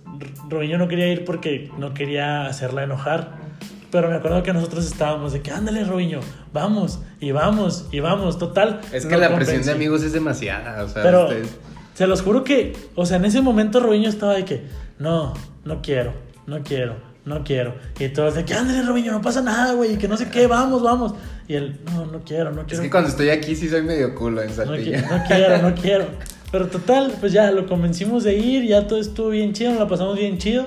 Robinho 0.50 0.78
no 0.78 0.88
quería 0.88 1.12
ir 1.12 1.26
porque 1.26 1.72
no 1.78 1.94
quería 1.94 2.46
hacerla 2.46 2.84
enojar. 2.84 3.47
Pero 3.92 4.10
me 4.10 4.16
acuerdo 4.16 4.44
que 4.44 4.52
nosotros 4.54 4.86
estábamos 4.86 5.32
de 5.34 5.42
que, 5.42 5.52
ándale, 5.52 5.84
Robinho, 5.86 6.20
vamos, 6.54 7.00
y 7.22 7.32
vamos, 7.32 7.86
y 7.92 8.00
vamos, 8.02 8.38
total. 8.38 8.82
Es 8.92 9.06
que 9.06 9.16
la 9.18 9.34
presión 9.34 9.62
de 9.64 9.72
amigos 9.72 10.04
es 10.04 10.12
demasiada, 10.14 10.84
o 10.84 10.88
sea, 10.90 11.04
Pero 11.04 11.24
ustedes- 11.24 11.56
se 11.94 12.06
los 12.06 12.22
juro 12.22 12.44
que, 12.44 12.76
o 12.96 13.06
sea, 13.06 13.18
en 13.18 13.26
ese 13.26 13.42
momento 13.42 13.80
Robinho 13.80 14.10
estaba 14.10 14.34
de 14.36 14.46
que, 14.46 14.64
no, 15.00 15.34
no 15.66 15.82
quiero, 15.82 16.14
no 16.48 16.64
quiero, 16.64 16.96
no 17.26 17.44
quiero. 17.44 17.76
Y 18.00 18.10
todos 18.10 18.36
de 18.36 18.44
que, 18.46 18.54
ándale, 18.54 18.84
Robinho, 18.84 19.12
no 19.14 19.22
pasa 19.22 19.42
nada, 19.42 19.74
güey, 19.74 19.94
y 19.94 19.98
que 19.98 20.08
no 20.08 20.18
sé 20.18 20.30
qué, 20.30 20.48
vamos, 20.48 20.84
vamos. 20.84 21.14
Y 21.48 21.54
él, 21.56 21.80
no, 21.94 22.06
no 22.06 22.20
quiero, 22.26 22.52
no 22.52 22.62
Es 22.62 22.68
quiero. 22.68 22.84
que 22.84 22.90
cuando 22.90 23.10
estoy 23.10 23.30
aquí 23.30 23.56
sí 23.56 23.70
soy 23.70 23.84
medio 23.84 24.14
culo 24.16 24.42
en 24.42 24.50
No, 24.50 24.54
Saltillo. 24.54 24.98
no 25.10 25.24
quiero, 25.28 25.62
no 25.62 25.76
quiero. 25.82 26.06
Pero 26.52 26.68
total, 26.68 27.14
pues 27.20 27.32
ya 27.34 27.52
lo 27.52 27.66
convencimos 27.68 28.24
de 28.26 28.36
ir, 28.38 28.66
ya 28.66 28.86
todo 28.86 29.00
estuvo 29.00 29.30
bien 29.30 29.54
chido, 29.54 29.72
nos 29.72 29.80
la 29.80 29.88
pasamos 29.88 30.18
bien 30.18 30.38
chido. 30.38 30.66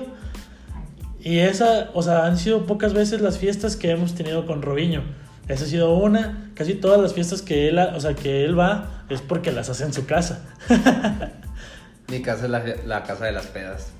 Y 1.23 1.39
esa, 1.39 1.91
o 1.93 2.01
sea, 2.01 2.25
han 2.25 2.37
sido 2.37 2.65
pocas 2.65 2.93
veces 2.93 3.21
las 3.21 3.37
fiestas 3.37 3.75
que 3.75 3.91
hemos 3.91 4.15
tenido 4.15 4.45
con 4.45 4.61
Robinho. 4.61 5.03
Esa 5.47 5.65
ha 5.65 5.67
sido 5.67 5.93
una, 5.95 6.51
casi 6.55 6.75
todas 6.75 6.99
las 7.01 7.13
fiestas 7.13 7.41
que 7.41 7.67
él, 7.67 7.77
o 7.79 7.99
sea, 7.99 8.15
que 8.15 8.43
él 8.45 8.57
va 8.57 9.03
es 9.09 9.21
porque 9.21 9.51
las 9.51 9.69
hace 9.69 9.83
en 9.83 9.93
su 9.93 10.05
casa. 10.05 10.45
Mi 12.07 12.21
casa 12.21 12.45
es 12.45 12.51
la, 12.51 12.63
la 12.85 13.03
casa 13.03 13.25
de 13.25 13.31
las 13.33 13.47
pedas. 13.47 13.91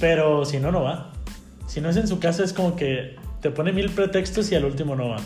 Pero 0.00 0.44
si 0.44 0.58
no, 0.58 0.72
no 0.72 0.82
va. 0.82 1.12
Si 1.66 1.80
no 1.80 1.90
es 1.90 1.96
en 1.96 2.08
su 2.08 2.18
casa 2.18 2.44
es 2.44 2.52
como 2.52 2.76
que 2.76 3.16
te 3.42 3.50
pone 3.50 3.72
mil 3.72 3.90
pretextos 3.90 4.50
y 4.50 4.54
al 4.54 4.64
último 4.64 4.96
no 4.96 5.10
va. 5.10 5.16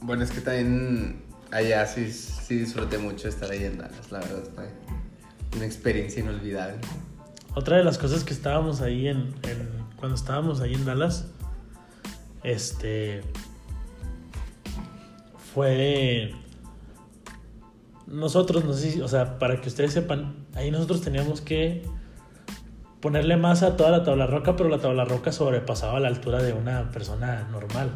Bueno, 0.00 0.22
es 0.24 0.30
que 0.30 0.40
también 0.40 1.22
allá 1.50 1.86
sí, 1.86 2.10
sí 2.12 2.56
disfruté 2.56 2.98
mucho 2.98 3.28
estar 3.28 3.50
ahí 3.50 3.64
en 3.64 3.78
Dallas, 3.78 4.10
la 4.12 4.20
verdad. 4.20 4.42
Fue 4.54 4.68
una 5.56 5.66
experiencia 5.66 6.20
inolvidable. 6.22 6.76
Otra 7.54 7.78
de 7.78 7.84
las 7.84 7.98
cosas 7.98 8.22
que 8.22 8.32
estábamos 8.32 8.80
ahí 8.80 9.08
en, 9.08 9.34
en- 9.42 9.79
cuando 10.00 10.16
estábamos 10.16 10.60
ahí 10.60 10.74
en 10.74 10.84
Dallas, 10.84 11.26
este 12.42 13.22
fue 15.54 16.32
nosotros, 18.06 18.64
no 18.64 18.72
sé 18.72 18.90
si, 18.92 19.00
o 19.00 19.08
sea, 19.08 19.38
para 19.38 19.60
que 19.60 19.68
ustedes 19.68 19.92
sepan, 19.92 20.34
ahí 20.54 20.70
nosotros 20.70 21.00
teníamos 21.00 21.40
que 21.40 21.84
ponerle 23.00 23.36
masa 23.36 23.68
a 23.68 23.76
toda 23.76 23.90
la 23.90 24.02
tabla 24.04 24.26
roca, 24.26 24.56
pero 24.56 24.68
la 24.68 24.78
tabla 24.78 25.04
roca 25.04 25.32
sobrepasaba 25.32 26.00
la 26.00 26.08
altura 26.08 26.42
de 26.42 26.52
una 26.52 26.90
persona 26.90 27.48
normal. 27.52 27.90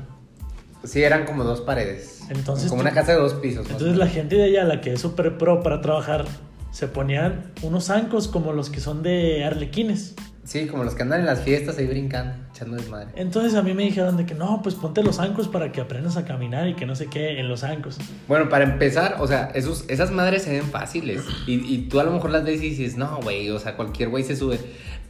Sí, 0.84 1.02
eran 1.02 1.24
como 1.24 1.44
dos 1.44 1.62
paredes. 1.62 2.22
Entonces 2.30 2.68
como 2.68 2.82
tú- 2.82 2.88
una 2.88 2.94
casa 2.94 3.12
de 3.12 3.18
dos 3.18 3.34
pisos. 3.34 3.68
Entonces 3.70 3.96
la 3.96 4.06
gente 4.06 4.36
de 4.36 4.44
allá, 4.44 4.64
la 4.64 4.80
que 4.80 4.92
es 4.92 5.00
súper 5.00 5.36
pro 5.38 5.62
para 5.62 5.80
trabajar, 5.80 6.26
se 6.70 6.88
ponían 6.88 7.52
unos 7.62 7.84
zancos 7.86 8.28
como 8.28 8.52
los 8.52 8.70
que 8.70 8.80
son 8.80 9.02
de 9.02 9.44
arlequines. 9.44 10.14
Sí, 10.44 10.66
como 10.66 10.84
los 10.84 10.94
que 10.94 11.02
andan 11.02 11.20
en 11.20 11.26
las 11.26 11.40
fiestas 11.40 11.78
ahí 11.78 11.86
brincando, 11.86 12.34
echando 12.52 12.76
desmadre. 12.76 13.08
Entonces 13.16 13.54
a 13.54 13.62
mí 13.62 13.72
me 13.72 13.84
dijeron 13.84 14.18
de 14.18 14.26
que 14.26 14.34
no, 14.34 14.60
pues 14.62 14.74
ponte 14.74 15.02
los 15.02 15.16
zancos 15.16 15.48
para 15.48 15.72
que 15.72 15.80
aprendas 15.80 16.18
a 16.18 16.26
caminar 16.26 16.68
y 16.68 16.74
que 16.74 16.84
no 16.84 16.94
sé 16.94 17.06
qué 17.06 17.40
en 17.40 17.48
los 17.48 17.60
zancos. 17.60 17.98
Bueno, 18.28 18.50
para 18.50 18.64
empezar, 18.64 19.16
o 19.20 19.26
sea, 19.26 19.50
esos, 19.54 19.86
esas 19.88 20.10
madres 20.10 20.42
se 20.42 20.52
ven 20.52 20.64
fáciles. 20.64 21.22
Y, 21.46 21.54
y 21.74 21.88
tú 21.88 21.98
a 21.98 22.04
lo 22.04 22.12
mejor 22.12 22.30
las 22.30 22.44
ves 22.44 22.62
y 22.62 22.70
dices, 22.70 22.98
no, 22.98 23.20
güey, 23.22 23.48
o 23.50 23.58
sea, 23.58 23.74
cualquier 23.74 24.10
güey 24.10 24.22
se 24.22 24.36
sube. 24.36 24.58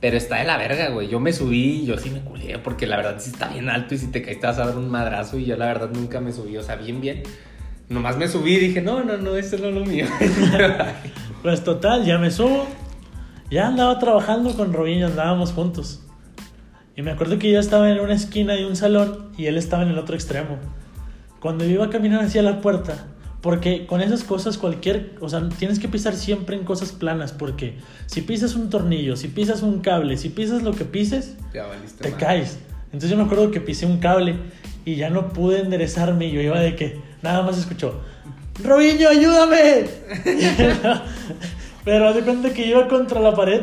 Pero 0.01 0.17
está 0.17 0.37
de 0.37 0.45
la 0.45 0.57
verga, 0.57 0.91
güey. 0.91 1.09
Yo 1.09 1.19
me 1.19 1.33
subí 1.33 1.81
y 1.81 1.87
yo 1.87 1.99
sí 1.99 2.11
me 2.11 2.21
culé, 2.21 2.59
porque 2.59 2.87
la 2.87 2.97
verdad 2.97 3.17
sí 3.19 3.31
está 3.31 3.49
bien 3.49 3.69
alto 3.69 3.95
y 3.95 3.99
si 3.99 4.09
te 4.09 4.23
caes 4.23 4.39
te 4.39 4.47
vas 4.47 4.59
a 4.59 4.67
dar 4.67 4.77
un 4.77 4.89
madrazo. 4.89 5.39
Y 5.39 5.47
yo 5.47 5.57
la 5.57 5.67
verdad 5.67 5.91
nunca 5.93 6.21
me 6.21 6.31
subí, 6.31 6.57
o 6.57 6.63
sea, 6.63 6.77
bien, 6.77 7.01
bien. 7.01 7.23
Nomás 7.89 8.17
me 8.17 8.29
subí 8.29 8.55
y 8.55 8.61
dije, 8.61 8.81
no, 8.81 9.03
no, 9.03 9.17
no, 9.17 9.37
esto 9.37 9.59
no 9.59 9.69
es 9.69 9.75
lo 9.75 9.85
mío. 9.85 10.07
Pues 11.45 11.63
total, 11.63 12.07
ya 12.07 12.17
me 12.17 12.31
subo. 12.31 12.67
Ya 13.55 13.69
andaba 13.69 14.01
trabajando 14.01 14.57
con 14.57 14.73
Robinho, 14.73 15.07
andábamos 15.07 15.53
juntos. 15.53 16.01
Y 16.97 17.03
me 17.03 17.13
acuerdo 17.13 17.39
que 17.39 17.53
yo 17.53 17.61
estaba 17.61 17.89
en 17.89 18.01
una 18.01 18.13
esquina 18.13 18.55
de 18.55 18.67
un 18.67 18.75
salón 18.75 19.31
y 19.39 19.47
él 19.47 19.57
estaba 19.57 19.85
en 19.85 19.91
el 19.91 19.99
otro 20.01 20.17
extremo. 20.17 20.59
Cuando 21.39 21.65
yo 21.65 21.71
iba 21.71 21.85
a 21.85 21.91
caminar 21.91 22.25
hacia 22.25 22.43
la 22.43 22.61
puerta, 22.61 23.07
porque 23.43 23.87
con 23.87 24.01
esas 24.01 24.25
cosas 24.25 24.59
cualquier, 24.59 25.15
o 25.21 25.29
sea, 25.29 25.49
tienes 25.51 25.79
que 25.79 25.87
pisar 25.87 26.17
siempre 26.17 26.57
en 26.57 26.65
cosas 26.65 26.91
planas, 26.91 27.31
porque 27.31 27.79
si 28.07 28.23
pisas 28.23 28.57
un 28.57 28.71
tornillo, 28.71 29.15
si 29.15 29.29
pisas 29.29 29.63
un 29.63 29.79
cable, 29.79 30.17
si 30.17 30.31
pisas 30.31 30.65
lo 30.65 30.73
que 30.73 30.85
pises, 30.85 31.37
ya 31.53 31.69
te 32.01 32.11
caes. 32.11 32.59
Entonces 32.87 33.09
yo 33.09 33.17
me 33.17 33.23
acuerdo 33.23 33.53
que 33.53 33.61
pisé 33.61 33.87
un 33.87 33.99
cable 33.99 34.35
y 34.85 34.97
ya 34.97 35.11
no 35.11 35.33
pude 35.33 35.61
enderezarme 35.61 36.27
y 36.27 36.33
yo 36.33 36.41
iba 36.41 36.59
de 36.59 36.75
que 36.75 37.01
nada 37.23 37.43
más 37.43 37.57
escuchó, 37.57 38.01
Robinho, 38.65 39.11
ayúdame. 39.11 39.85
Pero 41.85 42.09
haz 42.09 42.15
de 42.15 42.23
cuenta 42.23 42.53
que 42.53 42.67
iba 42.67 42.89
contra 42.89 43.21
la 43.21 43.35
pared, 43.35 43.61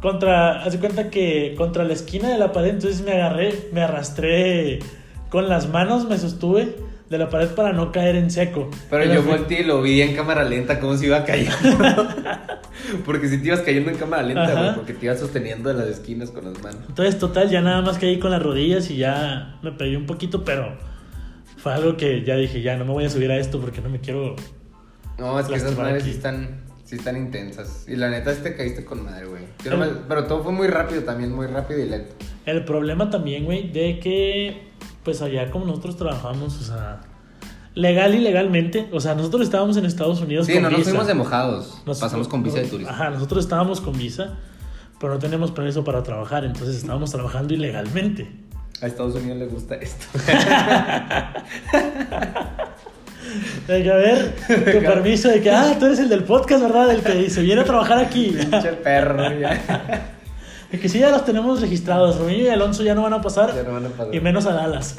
contra, 0.00 0.62
haz 0.62 0.72
de 0.72 0.78
cuenta 0.78 1.10
que 1.10 1.54
contra 1.56 1.84
la 1.84 1.92
esquina 1.92 2.28
de 2.28 2.38
la 2.38 2.52
pared, 2.52 2.70
entonces 2.70 3.02
me 3.02 3.12
agarré, 3.12 3.68
me 3.72 3.82
arrastré 3.82 4.78
con 5.30 5.48
las 5.48 5.68
manos, 5.68 6.08
me 6.08 6.16
sostuve 6.18 6.76
de 7.10 7.18
la 7.18 7.30
pared 7.30 7.48
para 7.48 7.72
no 7.72 7.92
caer 7.92 8.16
en 8.16 8.30
seco. 8.30 8.70
Pero 8.90 9.04
Y 9.04 9.14
yo 9.14 9.22
volteé 9.22 9.60
y 9.60 9.64
lo 9.64 9.82
vi 9.82 10.02
en 10.02 10.14
cámara 10.14 10.44
lenta, 10.44 10.80
como 10.80 10.96
si 10.96 11.06
iba 11.06 11.24
cayendo. 11.24 11.54
porque 13.04 13.28
si 13.28 13.38
te 13.38 13.48
ibas 13.48 13.60
cayendo 13.60 13.90
en 13.90 13.96
cámara 13.96 14.22
lenta, 14.22 14.52
güey, 14.52 14.74
porque 14.74 14.92
te 14.92 15.06
ibas 15.06 15.20
sosteniendo 15.20 15.68
de 15.68 15.74
las 15.76 15.88
esquinas 15.88 16.30
con 16.30 16.44
las 16.44 16.62
manos. 16.62 16.80
Entonces, 16.88 17.18
total, 17.18 17.48
ya 17.48 17.60
nada 17.60 17.82
más 17.82 17.98
caí 17.98 18.18
con 18.18 18.30
las 18.30 18.42
rodillas 18.42 18.90
y 18.90 18.96
ya 18.96 19.58
me 19.62 19.72
pegué 19.72 19.96
un 19.96 20.06
poquito, 20.06 20.44
pero 20.44 20.76
fue 21.56 21.72
algo 21.72 21.96
que 21.96 22.24
ya 22.24 22.36
dije, 22.36 22.60
ya 22.62 22.76
no 22.76 22.84
me 22.84 22.92
voy 22.92 23.04
a 23.04 23.10
subir 23.10 23.30
a 23.30 23.36
esto 23.36 23.60
porque 23.60 23.80
no 23.80 23.88
me 23.88 24.00
quiero 24.00 24.36
No, 25.18 25.38
es 25.38 25.46
que 25.46 25.54
esas 25.54 25.76
madres 25.76 26.02
aquí. 26.02 26.10
están, 26.10 26.65
sí 26.86 26.96
están 26.96 27.18
intensas. 27.18 27.84
Y 27.86 27.96
la 27.96 28.08
neta, 28.08 28.32
este 28.32 28.56
caíste 28.56 28.84
con 28.86 29.04
madre, 29.04 29.26
güey. 29.26 29.42
El- 29.64 29.70
nomás- 29.72 29.90
Pero 30.08 30.24
todo 30.24 30.42
fue 30.42 30.52
muy 30.52 30.68
rápido 30.68 31.02
también, 31.02 31.34
muy 31.34 31.46
rápido 31.46 31.80
y 31.80 31.88
lento. 31.88 32.14
El 32.46 32.64
problema 32.64 33.10
también, 33.10 33.44
güey, 33.44 33.70
de 33.70 33.98
que, 34.00 34.68
pues 35.04 35.20
allá 35.20 35.50
como 35.50 35.66
nosotros 35.66 35.96
trabajamos, 35.96 36.58
o 36.60 36.64
sea, 36.64 37.00
legal 37.74 38.14
y 38.14 38.18
legalmente, 38.20 38.88
o 38.92 39.00
sea, 39.00 39.14
nosotros 39.14 39.42
estábamos 39.42 39.76
en 39.76 39.84
Estados 39.84 40.20
Unidos 40.22 40.46
Sí, 40.46 40.54
con 40.54 40.62
no 40.62 40.70
nos 40.70 40.78
visa. 40.78 40.90
fuimos 40.90 41.06
de 41.08 41.14
mojados. 41.14 41.82
Nos- 41.84 42.00
Pasamos 42.00 42.28
con 42.28 42.42
visa 42.42 42.56
de 42.56 42.62
nos- 42.62 42.70
turismo. 42.70 42.90
Ajá, 42.92 43.10
nosotros 43.10 43.44
estábamos 43.44 43.80
con 43.82 43.98
visa, 43.98 44.36
pero 45.00 45.14
no 45.14 45.18
tenemos 45.18 45.50
permiso 45.50 45.84
para 45.84 46.02
trabajar, 46.02 46.44
entonces 46.44 46.76
estábamos 46.76 47.10
trabajando 47.10 47.52
ilegalmente. 47.52 48.30
A 48.80 48.86
Estados 48.86 49.14
Unidos 49.16 49.38
le 49.38 49.46
gusta 49.46 49.74
esto. 49.74 50.06
De 53.66 53.82
que, 53.82 53.90
a 53.90 53.96
ver, 53.96 54.34
tu 54.46 54.80
permiso 54.80 55.28
de 55.28 55.40
que, 55.40 55.50
ah, 55.50 55.76
tú 55.78 55.86
eres 55.86 55.98
el 55.98 56.08
del 56.08 56.24
podcast, 56.24 56.62
¿verdad? 56.62 56.90
El 56.90 57.02
que 57.02 57.30
se 57.30 57.42
viene 57.42 57.62
a 57.62 57.64
trabajar 57.64 57.98
aquí. 57.98 58.36
Pinche 58.38 58.72
perro, 58.74 59.32
ya. 59.38 60.08
De 60.70 60.80
que 60.80 60.88
sí, 60.88 60.98
ya 60.98 61.10
los 61.10 61.24
tenemos 61.24 61.60
registrados. 61.60 62.18
Robinho 62.18 62.42
y 62.42 62.48
Alonso 62.48 62.82
ya 62.82 62.94
no 62.94 63.02
van 63.02 63.12
a 63.12 63.22
pasar, 63.22 63.54
Ya 63.54 63.62
no 63.62 63.72
van 63.74 63.86
a 63.86 63.88
pasar. 63.88 64.14
y 64.14 64.20
menos 64.20 64.46
a 64.46 64.52
Dallas. 64.52 64.96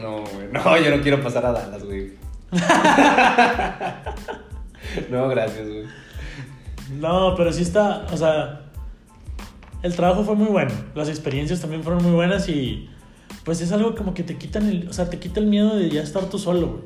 No, 0.00 0.24
güey. 0.24 0.48
No, 0.50 0.78
yo 0.78 0.96
no 0.96 1.02
quiero 1.02 1.22
pasar 1.22 1.44
a 1.44 1.52
Dallas, 1.52 1.84
güey. 1.84 2.12
no, 5.10 5.28
gracias, 5.28 5.68
güey. 5.68 5.84
No, 6.98 7.34
pero 7.36 7.52
sí 7.52 7.62
está, 7.62 8.06
o 8.10 8.16
sea, 8.16 8.62
el 9.82 9.94
trabajo 9.94 10.24
fue 10.24 10.34
muy 10.34 10.48
bueno, 10.48 10.72
las 10.94 11.08
experiencias 11.08 11.60
también 11.60 11.82
fueron 11.82 12.02
muy 12.02 12.12
buenas 12.12 12.48
y 12.48 12.88
pues 13.44 13.60
es 13.60 13.72
algo 13.72 13.94
como 13.94 14.12
que 14.12 14.22
te 14.22 14.36
quitan 14.36 14.68
el, 14.68 14.88
o 14.88 14.92
sea, 14.92 15.08
te 15.08 15.18
quita 15.18 15.40
el 15.40 15.46
miedo 15.46 15.76
de 15.76 15.88
ya 15.88 16.02
estar 16.02 16.24
tú 16.24 16.38
solo, 16.38 16.66
güey, 16.68 16.82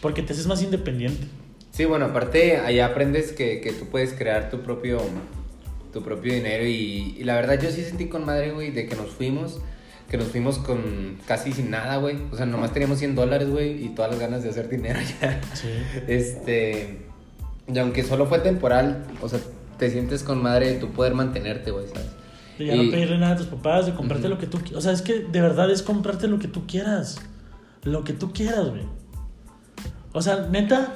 porque 0.00 0.22
te 0.22 0.32
haces 0.32 0.46
más 0.46 0.62
independiente. 0.62 1.26
Sí, 1.72 1.84
bueno, 1.84 2.06
aparte 2.06 2.56
allá 2.58 2.86
aprendes 2.86 3.32
que, 3.32 3.60
que 3.60 3.72
tú 3.72 3.86
puedes 3.86 4.12
crear 4.14 4.50
tu 4.50 4.60
propio 4.60 4.98
tu 5.92 6.02
propio 6.02 6.34
dinero 6.34 6.64
y, 6.66 7.16
y 7.18 7.24
la 7.24 7.34
verdad 7.36 7.58
yo 7.60 7.70
sí 7.70 7.82
sentí 7.82 8.06
con 8.08 8.24
madre, 8.26 8.52
güey, 8.52 8.70
de 8.70 8.86
que 8.86 8.94
nos 8.96 9.08
fuimos, 9.10 9.60
que 10.10 10.18
nos 10.18 10.26
fuimos 10.28 10.58
con 10.58 11.16
casi 11.26 11.52
sin 11.52 11.70
nada, 11.70 11.96
güey. 11.96 12.18
O 12.30 12.36
sea, 12.36 12.44
nomás 12.44 12.72
teníamos 12.74 12.98
100 12.98 13.14
dólares, 13.14 13.48
güey, 13.48 13.82
y 13.84 13.88
todas 13.90 14.10
las 14.10 14.20
ganas 14.20 14.42
de 14.42 14.50
hacer 14.50 14.68
dinero 14.68 14.98
ya. 15.22 15.40
Sí. 15.54 15.68
Este, 16.06 17.06
y 17.72 17.78
aunque 17.78 18.02
solo 18.04 18.26
fue 18.26 18.40
temporal, 18.40 19.06
o 19.22 19.28
sea, 19.28 19.38
te 19.78 19.90
sientes 19.90 20.22
con 20.22 20.42
madre 20.42 20.72
de 20.74 20.78
tu 20.78 20.90
poder 20.92 21.14
mantenerte, 21.14 21.70
güey, 21.70 21.86
¿sabes? 21.88 22.08
De 22.58 22.66
ya 22.66 22.74
Y- 22.74 22.86
no 22.86 22.90
pedirle 22.90 23.18
nada 23.18 23.34
a 23.34 23.36
tus 23.36 23.46
papás, 23.46 23.86
de 23.86 23.94
comprarte 23.94 24.28
lo 24.28 24.38
que 24.38 24.46
tú 24.46 24.58
qui- 24.58 24.74
O 24.76 24.80
sea, 24.82 24.92
es 24.92 25.00
que 25.02 25.20
de 25.20 25.40
verdad 25.40 25.70
es 25.70 25.82
comprarte 25.82 26.28
lo 26.28 26.38
que 26.38 26.48
tú 26.48 26.66
quieras. 26.66 27.18
Lo 27.84 28.04
que 28.04 28.12
tú 28.12 28.32
quieras, 28.32 28.68
güey. 28.68 28.82
O 30.16 30.22
sea, 30.22 30.48
neta, 30.50 30.94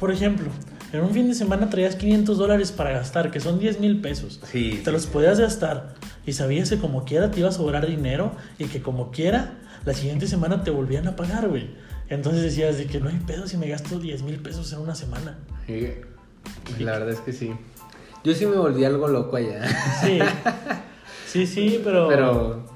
por 0.00 0.10
ejemplo, 0.10 0.48
en 0.92 1.02
un 1.02 1.10
fin 1.10 1.28
de 1.28 1.34
semana 1.34 1.70
traías 1.70 1.94
500 1.94 2.38
dólares 2.38 2.72
para 2.72 2.90
gastar, 2.90 3.30
que 3.30 3.38
son 3.38 3.60
10 3.60 3.78
mil 3.78 4.00
pesos. 4.00 4.40
Sí, 4.50 4.80
Te 4.82 4.90
los 4.90 5.06
podías 5.06 5.38
gastar 5.38 5.94
y 6.26 6.32
sabías 6.32 6.68
que 6.68 6.78
como 6.78 7.04
quiera 7.04 7.30
te 7.30 7.38
iba 7.38 7.50
a 7.50 7.52
sobrar 7.52 7.86
dinero 7.86 8.32
y 8.58 8.64
que 8.64 8.82
como 8.82 9.12
quiera 9.12 9.60
la 9.84 9.94
siguiente 9.94 10.26
semana 10.26 10.64
te 10.64 10.72
volvían 10.72 11.06
a 11.06 11.14
pagar, 11.14 11.48
güey. 11.48 11.70
Entonces 12.08 12.42
decías 12.42 12.78
de 12.78 12.86
que 12.86 12.98
no 12.98 13.10
hay 13.10 13.20
pedo 13.20 13.46
si 13.46 13.56
me 13.56 13.68
gasto 13.68 14.00
10 14.00 14.24
mil 14.24 14.40
pesos 14.40 14.72
en 14.72 14.80
una 14.80 14.96
semana. 14.96 15.38
Sí, 15.68 15.90
la 16.80 16.98
verdad 16.98 17.10
es 17.10 17.20
que 17.20 17.32
sí. 17.32 17.52
Yo 18.24 18.34
sí 18.34 18.44
me 18.44 18.56
volví 18.56 18.84
algo 18.84 19.06
loco 19.06 19.36
allá. 19.36 19.68
Sí, 20.02 20.18
sí, 21.28 21.46
sí, 21.46 21.80
pero... 21.84 22.08
Pero, 22.08 22.67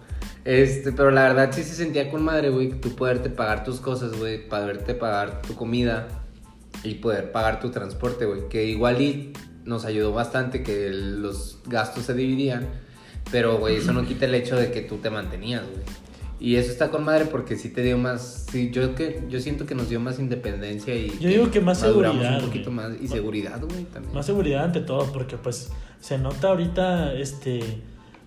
este, 0.45 0.93
pero 0.93 1.11
la 1.11 1.23
verdad 1.23 1.51
sí 1.53 1.63
se 1.63 1.75
sentía 1.75 2.11
con 2.11 2.23
madre, 2.25 2.51
güey, 2.51 2.71
tú 2.81 2.95
poderte 2.97 3.31
pagar 3.31 3.65
tus 3.65 3.81
cosas, 3.81 4.13
güey, 4.19 4.49
poderte 4.49 4.95
pagar 4.95 5.43
tu 5.43 5.55
comida 5.55 6.09
y 6.85 6.95
poder 6.95 7.31
pagar 7.33 7.61
tu 7.61 7.71
transporte, 7.71 8.25
güey, 8.27 8.49
que 8.49 8.65
igual 8.67 9.01
y 9.01 9.33
nos 9.65 9.85
ayudó 9.85 10.13
bastante 10.13 10.63
que 10.65 10.87
el- 10.89 11.23
los 11.23 11.59
gastos 11.67 12.05
se 12.05 12.15
dividían. 12.15 12.67
Pero, 13.31 13.59
güey, 13.59 13.77
eso 13.77 13.93
no 13.93 14.05
quita 14.07 14.25
el 14.25 14.35
hecho 14.35 14.57
de 14.57 14.73
que 14.73 14.81
tú 14.83 14.97
te 14.97 15.11
mantenías, 15.11 15.63
güey. 15.63 15.83
Y 16.41 16.57
eso 16.57 16.73
está 16.73 16.91
con 16.91 17.05
madre 17.05 17.27
porque 17.27 17.55
sí 17.57 17.69
te 17.69 17.83
dio 17.83 17.97
más, 17.99 18.47
sí, 18.51 18.71
yo 18.73 18.97
que 18.97 19.23
yo 19.29 19.39
siento 19.39 19.65
que 19.65 19.77
nos 19.77 19.89
dio 19.89 20.01
más 20.01 20.19
independencia 20.19 20.93
y 20.93 21.17
Yo 21.21 21.29
digo 21.29 21.51
que 21.53 21.61
más 21.61 21.79
seguridad, 21.79 22.41
un 22.41 22.47
poquito 22.47 22.73
güey. 22.73 22.89
más 22.89 23.01
y 23.01 23.07
seguridad, 23.07 23.61
güey, 23.61 23.85
también. 23.85 24.13
Más 24.13 24.27
seguridad 24.27 24.65
ante 24.65 24.81
todo, 24.81 25.13
porque 25.13 25.37
pues 25.37 25.71
se 26.01 26.19
nota 26.19 26.49
ahorita, 26.49 27.15
este, 27.15 27.61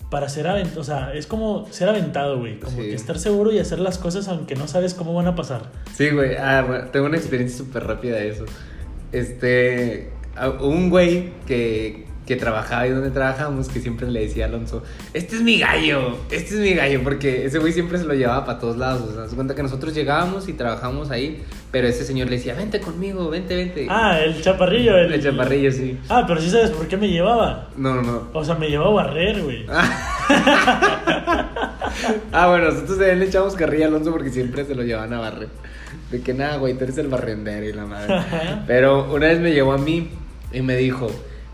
para 0.10 0.30
ser 0.30 0.48
aventado, 0.48 0.82
o 0.82 0.84
sea, 0.84 1.13
es 1.13 1.26
como 1.28 1.65
ser 1.72 1.89
aventado, 1.89 2.38
güey, 2.39 2.60
como 2.60 2.78
Sí. 2.78 2.84
que 2.89 2.96
estar 2.96 3.18
seguro 3.20 3.52
y 3.52 3.60
hacer 3.60 3.80
las 3.80 3.98
cosas 3.98 4.28
aunque 4.28 4.56
no 4.56 4.68
sabes 4.68 4.94
cómo 4.94 5.13
van 5.13 5.28
a 5.28 5.36
pasar. 5.36 5.63
Sí, 5.94 6.10
güey. 6.12 6.36
Ah, 6.38 6.63
bueno, 6.68 6.86
tengo 6.89 7.06
una 7.08 7.18
experiencia 7.18 7.58
súper 7.58 7.86
rápida 7.86 8.15
de 8.18 8.30
eso. 8.30 8.46
Este. 9.12 10.12
Un 10.62 10.89
güey 10.89 11.32
que, 11.48 12.06
que 12.25 12.35
trabajaba 12.35 12.81
ahí 12.81 12.91
donde 12.91 13.11
trabajamos, 13.11 13.67
que 13.69 13.79
siempre 13.79 14.09
le 14.09 14.21
decía 14.21 14.45
a 14.45 14.47
Alonso: 14.47 14.83
Este 15.13 15.35
es 15.35 15.41
mi 15.41 15.59
gallo, 15.59 16.17
este 16.31 16.55
es 16.55 16.59
mi 16.59 16.73
gallo, 16.73 17.01
porque 17.03 17.45
ese 17.45 17.59
güey 17.59 17.73
siempre 17.73 17.97
se 17.97 18.05
lo 18.05 18.13
llevaba 18.13 18.45
para 18.45 18.59
todos 18.59 18.77
lados. 18.77 19.01
O 19.09 19.13
sea, 19.13 19.27
se 19.27 19.35
cuenta 19.35 19.55
que 19.55 19.63
nosotros 19.63 19.93
llegábamos 19.93 20.47
y 20.47 20.53
trabajábamos 20.53 21.11
ahí, 21.11 21.43
pero 21.71 21.88
ese 21.88 22.03
señor 22.03 22.29
le 22.29 22.38
decía: 22.38 22.55
Vente 22.55 22.79
conmigo, 22.79 23.29
vente, 23.29 23.55
vente. 23.55 23.88
Ah, 23.89 24.19
el 24.19 24.41
chaparrillo, 24.41 24.97
el, 24.97 25.13
el 25.13 25.23
chaparrillo, 25.23 25.71
sí. 25.71 25.99
Ah, 26.09 26.23
pero 26.27 26.41
sí 26.41 26.49
sabes 26.49 26.71
por 26.71 26.88
qué 26.88 26.97
me 26.97 27.09
llevaba. 27.09 27.69
No, 27.77 27.95
no, 27.95 28.01
no. 28.01 28.29
O 28.33 28.43
sea, 28.43 28.55
me 28.55 28.69
llevaba 28.69 29.01
a 29.01 29.05
barrer, 29.05 29.41
güey. 29.41 29.65
Ah, 32.31 32.47
bueno, 32.49 32.65
nosotros 32.65 32.97
también 32.97 33.19
le 33.19 33.25
echamos 33.25 33.55
carrilla 33.55 33.85
a 33.85 33.88
Alonso 33.88 34.11
porque 34.11 34.29
siempre 34.29 34.65
se 34.65 34.75
lo 34.75 34.83
llevaban 34.83 35.13
a 35.13 35.19
barrer. 35.19 35.47
De 36.11 36.21
que 36.21 36.33
nada, 36.33 36.57
güey, 36.57 36.73
tú 36.77 36.83
eres 36.83 36.97
el 36.97 37.07
barrendero 37.07 37.65
y 37.65 37.73
la 37.73 37.85
madre. 37.85 38.15
Pero 38.67 39.11
una 39.13 39.27
vez 39.27 39.39
me 39.39 39.53
llevó 39.53 39.73
a 39.73 39.77
mí 39.77 40.09
y 40.51 40.61
me 40.61 40.75
dijo, 40.75 41.07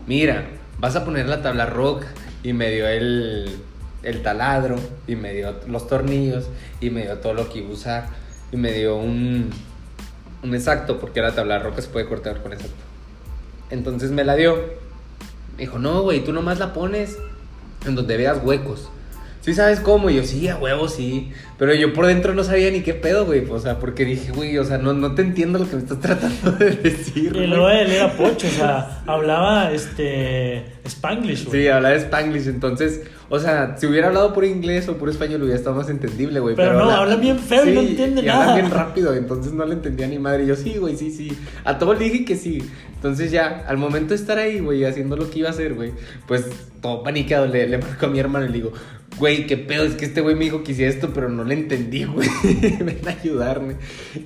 mira, 0.06 0.44
vas 0.82 0.96
a 0.96 1.04
poner 1.04 1.26
la 1.28 1.40
tabla 1.40 1.64
rock. 1.64 2.04
Y 2.42 2.52
me 2.52 2.70
dio 2.70 2.88
el, 2.88 3.56
el 4.02 4.22
taladro 4.22 4.76
y 5.06 5.14
me 5.14 5.32
dio 5.32 5.54
los 5.68 5.86
tornillos 5.86 6.48
y 6.80 6.90
me 6.90 7.02
dio 7.02 7.18
todo 7.18 7.34
lo 7.34 7.48
que 7.48 7.60
iba 7.60 7.70
a 7.70 7.72
usar. 7.72 8.06
Y 8.50 8.56
me 8.56 8.72
dio 8.72 8.96
un, 8.96 9.50
un 10.42 10.54
exacto, 10.54 10.98
porque 10.98 11.22
la 11.22 11.34
tabla 11.34 11.60
roca 11.60 11.80
se 11.80 11.88
puede 11.88 12.06
cortar 12.06 12.42
con 12.42 12.52
exacto. 12.52 12.74
Entonces 13.70 14.10
me 14.10 14.24
la 14.24 14.34
dio. 14.34 14.56
Me 15.56 15.60
dijo, 15.60 15.78
no, 15.78 16.02
güey, 16.02 16.24
tú 16.24 16.32
nomás 16.32 16.58
la 16.58 16.72
pones 16.72 17.16
en 17.86 17.94
donde 17.94 18.16
veas 18.16 18.42
huecos. 18.42 18.88
¿Sí 19.42 19.54
sabes 19.54 19.80
cómo? 19.80 20.08
Y 20.08 20.14
yo, 20.14 20.22
sí, 20.22 20.46
a 20.46 20.56
huevo, 20.56 20.88
sí. 20.88 21.32
Pero 21.58 21.74
yo 21.74 21.92
por 21.92 22.06
dentro 22.06 22.32
no 22.32 22.44
sabía 22.44 22.70
ni 22.70 22.82
qué 22.82 22.94
pedo, 22.94 23.26
güey. 23.26 23.44
O 23.50 23.58
sea, 23.58 23.80
porque 23.80 24.04
dije, 24.04 24.30
güey, 24.30 24.56
o 24.56 24.64
sea, 24.64 24.78
no, 24.78 24.92
no 24.92 25.16
te 25.16 25.22
entiendo 25.22 25.58
lo 25.58 25.68
que 25.68 25.74
me 25.74 25.82
estás 25.82 25.98
tratando 26.00 26.52
de 26.52 26.70
decir. 26.70 27.26
Y 27.26 27.30
güey". 27.30 27.46
luego 27.48 27.68
él 27.68 27.90
era 27.90 28.12
pocho, 28.12 28.46
o 28.46 28.50
sea, 28.50 29.02
hablaba 29.04 29.72
este 29.72 30.64
Spanglish, 30.84 31.46
güey. 31.46 31.62
Sí, 31.62 31.68
hablaba 31.68 31.96
Spanglish, 31.96 32.46
entonces, 32.46 33.02
o 33.28 33.40
sea, 33.40 33.76
si 33.78 33.86
hubiera 33.86 34.08
hablado 34.08 34.32
por 34.32 34.44
inglés 34.44 34.88
o 34.88 34.96
por 34.96 35.08
español 35.08 35.42
hubiera 35.42 35.58
estado 35.58 35.74
más 35.74 35.90
entendible, 35.90 36.38
güey. 36.38 36.54
Pero 36.54 36.74
no, 36.74 36.88
habla 36.88 37.16
bien 37.16 37.40
feo 37.40 37.68
y 37.68 37.74
no 37.74 37.80
entiende 37.80 38.22
y 38.22 38.26
nada. 38.26 38.42
Habla 38.42 38.54
bien 38.54 38.70
rápido, 38.70 39.12
entonces 39.12 39.52
no 39.52 39.64
le 39.64 39.74
entendía 39.74 40.06
ni 40.06 40.20
madre. 40.20 40.44
Y 40.44 40.46
yo, 40.46 40.54
sí, 40.54 40.76
güey, 40.78 40.96
sí, 40.96 41.10
sí. 41.10 41.36
A 41.64 41.78
todo 41.78 41.94
le 41.94 42.04
dije 42.04 42.24
que 42.24 42.36
sí. 42.36 42.62
Entonces 42.94 43.32
ya, 43.32 43.64
al 43.66 43.76
momento 43.76 44.10
de 44.10 44.14
estar 44.14 44.38
ahí, 44.38 44.60
güey, 44.60 44.84
haciendo 44.84 45.16
lo 45.16 45.28
que 45.28 45.40
iba 45.40 45.48
a 45.48 45.50
hacer, 45.50 45.74
güey, 45.74 45.90
pues 46.28 46.46
todo 46.80 47.02
paniqueado 47.02 47.46
le, 47.46 47.66
le 47.66 47.78
marco 47.78 48.06
a 48.06 48.08
mi 48.08 48.20
hermano 48.20 48.44
y 48.44 48.48
le 48.48 48.54
digo, 48.54 48.72
güey, 49.18 49.46
qué 49.46 49.56
pedo, 49.56 49.84
es 49.84 49.94
que 49.94 50.04
este 50.04 50.20
güey 50.20 50.34
me 50.34 50.44
dijo 50.44 50.62
que 50.62 50.72
hiciera 50.72 50.90
esto, 50.90 51.12
pero 51.12 51.28
no 51.28 51.44
le 51.44 51.54
entendí, 51.54 52.04
güey. 52.04 52.28
Ven 52.80 53.00
a 53.06 53.10
ayudarme. 53.10 53.76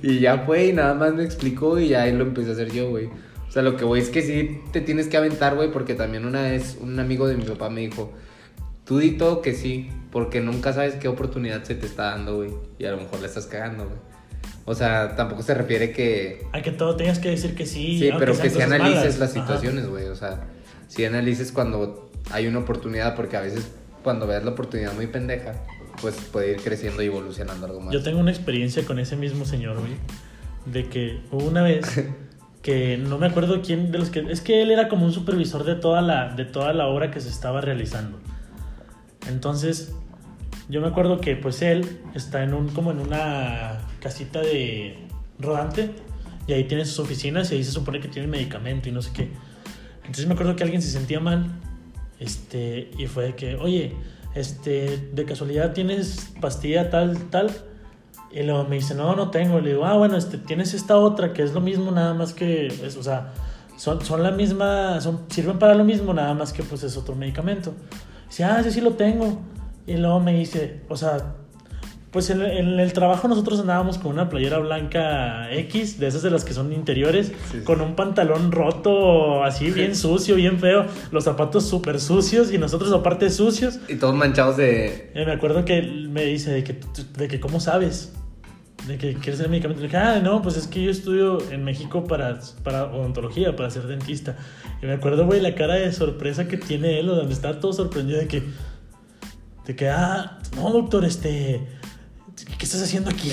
Y 0.01 0.19
ya 0.19 0.39
fue 0.39 0.67
y 0.67 0.73
nada 0.73 0.93
más 0.93 1.13
me 1.13 1.23
explicó 1.23 1.79
y 1.79 1.89
ya 1.89 2.03
ahí 2.03 2.13
lo 2.13 2.23
empecé 2.23 2.49
a 2.49 2.53
hacer 2.53 2.71
yo, 2.71 2.89
güey. 2.89 3.05
O 3.47 3.51
sea, 3.51 3.61
lo 3.61 3.77
que 3.77 3.85
voy 3.85 3.99
es 3.99 4.09
que 4.09 4.21
sí 4.21 4.61
te 4.71 4.81
tienes 4.81 5.07
que 5.07 5.17
aventar, 5.17 5.55
güey, 5.55 5.71
porque 5.71 5.93
también 5.93 6.25
una 6.25 6.41
vez 6.41 6.77
un 6.81 6.99
amigo 6.99 7.27
de 7.27 7.37
mi 7.37 7.43
papá 7.43 7.69
me 7.69 7.81
dijo, 7.81 8.11
tú 8.83 8.99
di 8.99 9.11
todo 9.11 9.41
que 9.41 9.53
sí, 9.53 9.89
porque 10.11 10.41
nunca 10.41 10.73
sabes 10.73 10.95
qué 10.95 11.07
oportunidad 11.07 11.63
se 11.63 11.75
te 11.75 11.85
está 11.85 12.11
dando, 12.11 12.37
güey. 12.37 12.51
Y 12.77 12.85
a 12.85 12.91
lo 12.91 12.97
mejor 12.97 13.21
le 13.21 13.27
estás 13.27 13.45
cagando, 13.45 13.85
güey. 13.85 13.97
O 14.65 14.75
sea, 14.75 15.15
tampoco 15.15 15.43
se 15.43 15.53
refiere 15.53 15.91
que... 15.91 16.45
A 16.51 16.61
que 16.61 16.71
todo 16.71 16.97
tengas 16.97 17.19
que 17.19 17.29
decir 17.29 17.55
que 17.55 17.65
sí. 17.65 17.99
Sí, 17.99 18.09
pero 18.19 18.37
que 18.37 18.49
si 18.49 18.61
analices 18.61 18.97
malas. 18.97 19.19
las 19.19 19.31
situaciones, 19.31 19.87
güey. 19.87 20.07
O 20.07 20.15
sea, 20.15 20.45
si 20.89 21.05
analices 21.05 21.53
cuando 21.53 22.11
hay 22.31 22.47
una 22.47 22.59
oportunidad, 22.59 23.15
porque 23.15 23.37
a 23.37 23.41
veces 23.41 23.69
cuando 24.03 24.27
veas 24.27 24.43
la 24.43 24.51
oportunidad 24.51 24.93
muy 24.93 25.07
pendeja, 25.07 25.53
pues 26.01 26.15
puede 26.31 26.51
ir 26.51 26.57
creciendo 26.57 27.01
y 27.01 27.07
evolucionando 27.07 27.65
algo 27.65 27.81
más. 27.81 27.93
Yo 27.93 28.03
tengo 28.03 28.19
una 28.19 28.31
experiencia 28.31 28.85
con 28.85 28.99
ese 28.99 29.15
mismo 29.15 29.45
señor, 29.45 29.79
güey. 29.79 29.93
De 30.65 30.87
que 30.89 31.21
hubo 31.31 31.45
una 31.45 31.63
vez 31.63 32.03
que 32.61 32.97
no 32.97 33.17
me 33.17 33.27
acuerdo 33.27 33.61
quién 33.61 33.91
de 33.91 33.97
los 33.97 34.09
que. 34.09 34.19
Es 34.29 34.41
que 34.41 34.61
él 34.61 34.71
era 34.71 34.89
como 34.89 35.05
un 35.05 35.13
supervisor 35.13 35.63
de 35.63 35.75
toda 35.75 36.01
la, 36.01 36.33
de 36.33 36.45
toda 36.45 36.73
la 36.73 36.87
obra 36.87 37.11
que 37.11 37.21
se 37.21 37.29
estaba 37.29 37.61
realizando. 37.61 38.19
Entonces, 39.27 39.93
yo 40.69 40.81
me 40.81 40.87
acuerdo 40.87 41.19
que 41.19 41.35
pues 41.35 41.61
él 41.61 41.99
está 42.13 42.43
en 42.43 42.53
un, 42.53 42.69
como 42.69 42.91
en 42.91 42.99
una 42.99 43.79
casita 44.01 44.41
de 44.41 44.97
rodante 45.39 45.91
y 46.47 46.53
ahí 46.53 46.65
tiene 46.65 46.85
sus 46.85 46.99
oficinas 46.99 47.51
y 47.51 47.55
ahí 47.55 47.63
se 47.63 47.71
supone 47.71 47.99
que 47.99 48.07
tiene 48.07 48.27
medicamento 48.27 48.89
y 48.89 48.91
no 48.91 49.01
sé 49.01 49.11
qué. 49.13 49.31
Entonces 49.99 50.27
me 50.27 50.33
acuerdo 50.33 50.55
que 50.55 50.63
alguien 50.63 50.81
se 50.81 50.89
sentía 50.89 51.19
mal 51.19 51.51
este, 52.19 52.91
y 52.97 53.07
fue 53.07 53.25
de 53.25 53.35
que, 53.35 53.55
oye, 53.55 53.95
este, 54.35 55.09
de 55.13 55.25
casualidad 55.25 55.73
tienes 55.73 56.31
pastilla 56.41 56.89
tal, 56.89 57.17
tal. 57.29 57.49
Y 58.31 58.43
luego 58.43 58.65
me 58.65 58.75
dice, 58.75 58.93
no, 58.93 59.15
no 59.15 59.31
tengo. 59.31 59.59
Le 59.59 59.69
digo, 59.71 59.85
ah, 59.85 59.97
bueno, 59.97 60.17
este, 60.17 60.37
tienes 60.37 60.73
esta 60.73 60.97
otra 60.97 61.33
que 61.33 61.43
es 61.43 61.53
lo 61.53 61.61
mismo, 61.61 61.91
nada 61.91 62.13
más 62.13 62.33
que, 62.33 62.67
es, 62.67 62.97
o 62.97 63.03
sea, 63.03 63.33
son, 63.77 64.03
son 64.03 64.23
la 64.23 64.31
misma, 64.31 64.99
son, 65.01 65.21
sirven 65.29 65.59
para 65.59 65.75
lo 65.75 65.83
mismo, 65.83 66.13
nada 66.13 66.33
más 66.33 66.53
que 66.53 66.63
pues 66.63 66.83
es 66.83 66.97
otro 66.97 67.15
medicamento. 67.15 67.73
Dice, 68.27 68.43
ah, 68.43 68.61
sí, 68.63 68.71
sí 68.71 68.81
lo 68.81 68.93
tengo. 68.93 69.39
Y 69.85 69.95
luego 69.95 70.19
me 70.19 70.33
dice, 70.33 70.81
o 70.89 70.97
sea, 70.97 71.35
pues 72.11 72.29
en, 72.29 72.41
en 72.41 72.79
el 72.79 72.93
trabajo 72.93 73.27
nosotros 73.27 73.59
andábamos 73.59 73.97
con 73.97 74.13
una 74.13 74.29
playera 74.29 74.59
blanca 74.59 75.51
X, 75.51 75.99
de 75.99 76.07
esas 76.07 76.21
de 76.23 76.29
las 76.31 76.45
que 76.45 76.53
son 76.53 76.71
interiores, 76.71 77.27
Sí, 77.51 77.57
sí. 77.59 77.63
con 77.63 77.81
un 77.81 77.95
pantalón 77.95 78.51
roto, 78.51 79.43
así 79.43 79.71
bien 79.71 79.95
sucio, 79.95 80.35
bien 80.35 80.59
feo, 80.59 80.85
los 81.11 81.25
zapatos 81.25 81.67
súper 81.67 81.99
sucios 81.99 82.51
y 82.53 82.57
nosotros 82.57 82.91
aparte 82.93 83.29
sucios. 83.29 83.79
Y 83.87 83.95
todos 83.95 84.15
manchados 84.15 84.57
de... 84.57 85.11
Y 85.13 85.25
me 85.25 85.31
acuerdo 85.33 85.65
que 85.65 85.77
él 85.79 86.09
me 86.09 86.23
dice 86.23 86.51
de 86.51 86.63
que, 86.63 86.79
de 87.17 87.27
que 87.27 87.39
¿cómo 87.39 87.59
sabes? 87.59 88.13
De 88.87 88.97
que 88.97 89.15
quieres 89.15 89.39
ser 89.39 89.49
medicamento. 89.49 89.81
Le 89.81 89.87
dije, 89.87 89.97
ah, 89.97 90.19
no, 90.23 90.41
pues 90.41 90.55
es 90.55 90.65
que 90.67 90.81
yo 90.81 90.89
estudio 90.89 91.39
en 91.51 91.63
México 91.65 92.05
para, 92.05 92.39
para 92.63 92.85
odontología, 92.85 93.53
para 93.55 93.69
ser 93.69 93.83
dentista. 93.87 94.37
Y 94.81 94.85
me 94.85 94.93
acuerdo, 94.93 95.25
güey, 95.25 95.41
la 95.41 95.55
cara 95.55 95.73
de 95.73 95.91
sorpresa 95.91 96.47
que 96.47 96.55
tiene 96.55 96.99
él, 96.99 97.07
donde 97.07 97.33
está 97.33 97.59
todo 97.59 97.73
sorprendido 97.73 98.19
de 98.19 98.27
que, 98.27 98.43
de 99.65 99.75
que, 99.75 99.89
ah, 99.89 100.39
no, 100.55 100.71
doctor, 100.71 101.03
este, 101.03 101.67
¿qué 102.45 102.65
estás 102.65 102.81
haciendo 102.83 103.09
aquí? 103.09 103.31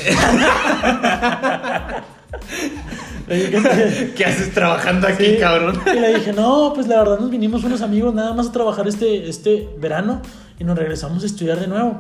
Dije, 3.28 3.50
"¿Qué- 3.50 4.12
¿Qué 4.16 4.24
haces 4.24 4.52
trabajando 4.52 5.08
aquí, 5.08 5.24
Sí. 5.24 5.36
cabrón? 5.40 5.80
Y 5.86 5.98
le 5.98 6.14
dije, 6.14 6.32
no, 6.32 6.72
pues 6.74 6.86
la 6.88 6.98
verdad 6.98 7.18
nos 7.20 7.30
vinimos 7.30 7.64
unos 7.64 7.80
amigos 7.80 8.14
nada 8.14 8.32
más 8.34 8.48
a 8.48 8.52
trabajar 8.52 8.86
este, 8.88 9.28
este 9.28 9.68
verano 9.78 10.20
y 10.58 10.64
nos 10.64 10.76
regresamos 10.78 11.22
a 11.22 11.26
estudiar 11.26 11.58
de 11.60 11.66
nuevo. 11.68 11.96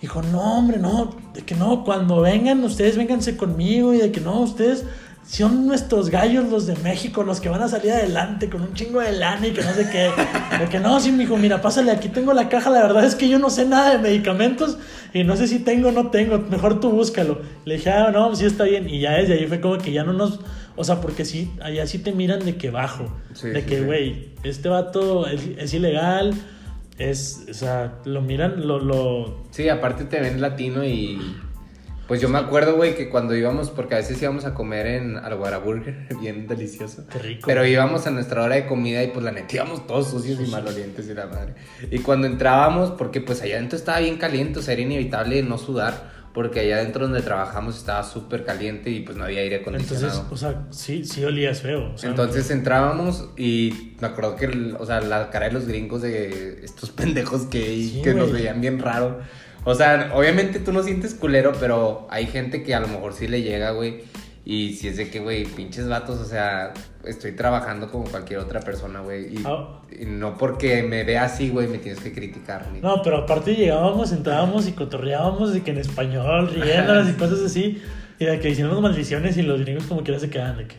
Dijo, 0.00 0.22
no, 0.22 0.58
hombre, 0.58 0.78
no, 0.78 1.14
de 1.34 1.42
que 1.42 1.54
no, 1.54 1.84
cuando 1.84 2.20
vengan, 2.20 2.62
ustedes 2.64 2.96
vénganse 2.96 3.36
conmigo 3.36 3.94
y 3.94 3.98
de 3.98 4.12
que 4.12 4.20
no, 4.20 4.40
ustedes 4.40 4.84
son 5.24 5.66
nuestros 5.66 6.10
gallos 6.10 6.48
los 6.50 6.66
de 6.66 6.74
México, 6.76 7.22
los 7.22 7.40
que 7.40 7.48
van 7.48 7.62
a 7.62 7.68
salir 7.68 7.92
adelante 7.92 8.50
con 8.50 8.60
un 8.62 8.74
chingo 8.74 9.00
de 9.00 9.12
lana 9.12 9.46
y 9.46 9.52
que 9.52 9.62
no 9.62 9.72
sé 9.72 9.88
qué. 9.90 10.10
De 10.58 10.68
que 10.68 10.80
no, 10.80 10.98
sí, 11.00 11.12
mijo, 11.12 11.36
mira, 11.36 11.62
pásale, 11.62 11.90
aquí 11.92 12.08
tengo 12.08 12.32
la 12.34 12.48
caja, 12.48 12.70
la 12.70 12.82
verdad 12.82 13.04
es 13.04 13.14
que 13.14 13.28
yo 13.28 13.38
no 13.38 13.48
sé 13.48 13.64
nada 13.64 13.92
de 13.92 13.98
medicamentos 13.98 14.78
y 15.14 15.24
no 15.24 15.36
sé 15.36 15.46
si 15.46 15.60
tengo 15.60 15.88
o 15.88 15.92
no 15.92 16.10
tengo, 16.10 16.38
mejor 16.38 16.80
tú 16.80 16.90
búscalo. 16.90 17.40
Le 17.64 17.76
dije, 17.76 17.90
ah, 17.90 18.10
no, 18.12 18.34
sí 18.34 18.44
está 18.46 18.64
bien. 18.64 18.88
Y 18.88 19.00
ya 19.00 19.12
desde 19.12 19.34
ahí 19.34 19.46
fue 19.46 19.60
como 19.60 19.78
que 19.78 19.92
ya 19.92 20.02
no 20.04 20.12
nos, 20.12 20.40
o 20.76 20.84
sea, 20.84 21.00
porque 21.00 21.24
sí, 21.24 21.52
allá 21.62 21.86
sí 21.86 21.98
te 21.98 22.12
miran 22.12 22.44
de 22.44 22.56
que 22.56 22.70
bajo, 22.70 23.06
Sí, 23.32 23.48
de 23.48 23.60
sí, 23.60 23.66
que, 23.66 23.78
sí. 23.78 23.84
güey, 23.84 24.30
este 24.42 24.68
vato 24.68 25.26
es, 25.26 25.40
es 25.56 25.72
ilegal, 25.72 26.34
es, 26.98 27.46
o 27.48 27.54
sea, 27.54 27.94
lo 28.04 28.20
miran, 28.22 28.66
lo, 28.66 28.80
lo, 28.80 29.44
Sí, 29.50 29.68
aparte 29.68 30.04
te 30.04 30.20
ven 30.20 30.40
latino 30.40 30.84
y... 30.84 31.18
Pues 32.08 32.20
yo 32.20 32.28
me 32.28 32.38
acuerdo, 32.38 32.74
güey, 32.76 32.94
que 32.94 33.08
cuando 33.08 33.34
íbamos, 33.34 33.70
porque 33.70 33.94
a 33.94 33.98
veces 33.98 34.20
íbamos 34.20 34.44
a 34.44 34.54
comer 34.54 34.86
en 34.86 35.16
Alguara 35.16 35.58
Burger, 35.58 36.06
bien 36.20 36.46
delicioso. 36.46 37.04
qué 37.10 37.18
rico. 37.18 37.42
Pero 37.46 37.64
íbamos 37.64 38.06
a 38.06 38.10
nuestra 38.10 38.42
hora 38.42 38.56
de 38.56 38.66
comida 38.66 39.02
y 39.02 39.08
pues 39.08 39.24
la 39.24 39.32
neta 39.32 39.56
íbamos 39.56 39.86
todos 39.86 40.10
sucios 40.10 40.40
y 40.46 40.50
malolientes 40.50 41.08
y 41.08 41.14
la 41.14 41.26
madre. 41.26 41.54
Y 41.90 42.00
cuando 42.00 42.26
entrábamos, 42.26 42.90
porque 42.90 43.20
pues 43.20 43.40
allá 43.42 43.56
adentro 43.56 43.78
estaba 43.78 44.00
bien 44.00 44.16
caliente, 44.16 44.58
o 44.58 44.62
sea, 44.62 44.74
era 44.74 44.82
inevitable 44.82 45.42
no 45.42 45.58
sudar, 45.58 46.10
porque 46.34 46.60
allá 46.60 46.76
adentro 46.76 47.04
donde 47.04 47.20
trabajamos 47.22 47.76
estaba 47.76 48.02
súper 48.02 48.44
caliente 48.44 48.90
y 48.90 49.00
pues 49.00 49.16
no 49.16 49.24
había 49.24 49.40
aire 49.40 49.56
acondicionado. 49.56 50.06
Entonces, 50.06 50.32
o 50.32 50.36
sea, 50.36 50.66
sí, 50.70 51.04
sí 51.04 51.22
olías 51.24 51.60
feo. 51.60 51.92
o 51.94 51.98
sea, 51.98 52.10
Entonces 52.10 52.50
entrábamos 52.50 53.28
y 53.36 53.94
me 54.00 54.08
acuerdo 54.08 54.36
que, 54.36 54.74
o 54.78 54.86
sea, 54.86 55.00
la 55.00 55.30
cara 55.30 55.46
de 55.46 55.52
los 55.52 55.66
gringos 55.66 56.02
de 56.02 56.64
estos 56.64 56.90
pendejos 56.98 57.42
que, 57.42 57.62
Sí, 57.64 58.00
que 58.02 58.14
nos 58.14 58.32
veían 58.32 58.60
bien 58.60 58.78
raro. 58.78 59.20
O 59.64 59.74
sea, 59.74 60.10
obviamente 60.14 60.58
tú 60.58 60.72
no 60.72 60.82
sientes 60.82 61.14
culero, 61.14 61.52
pero 61.60 62.06
hay 62.10 62.26
gente 62.26 62.62
que 62.62 62.74
a 62.74 62.80
lo 62.80 62.88
mejor 62.88 63.12
sí 63.14 63.28
le 63.28 63.42
llega, 63.42 63.70
güey. 63.70 64.02
Y 64.44 64.72
si 64.74 64.88
es 64.88 64.96
de 64.96 65.08
que, 65.08 65.20
güey, 65.20 65.44
pinches 65.44 65.88
vatos, 65.88 66.18
o 66.18 66.24
sea, 66.24 66.72
estoy 67.04 67.30
trabajando 67.32 67.88
como 67.92 68.04
cualquier 68.06 68.40
otra 68.40 68.58
persona, 68.58 68.98
güey. 69.00 69.36
Y, 69.36 69.42
Ah. 69.44 69.80
y 69.96 70.04
no 70.04 70.36
porque 70.36 70.82
me 70.82 71.04
vea 71.04 71.24
así, 71.24 71.48
güey, 71.50 71.68
me 71.68 71.78
tienes 71.78 72.00
que 72.02 72.12
criticar. 72.12 72.66
ni- 72.72 72.80
No, 72.80 73.02
pero 73.04 73.18
aparte 73.18 73.54
llegábamos, 73.54 74.10
entrábamos 74.10 74.66
y 74.66 74.72
cotorreábamos 74.72 75.52
de 75.52 75.62
que 75.62 75.70
en 75.70 75.78
español, 75.78 76.48
riéndonos 76.52 77.08
y 77.08 77.12
cosas 77.12 77.40
así. 77.42 77.80
Y 78.18 78.24
de 78.24 78.40
que 78.40 78.50
hicieron 78.50 78.82
maldiciones 78.82 79.36
y 79.36 79.42
los 79.42 79.60
gringos 79.60 79.84
como 79.86 80.02
que 80.02 80.18
se 80.18 80.28
quedan 80.28 80.56
de 80.56 80.66
que. 80.66 80.76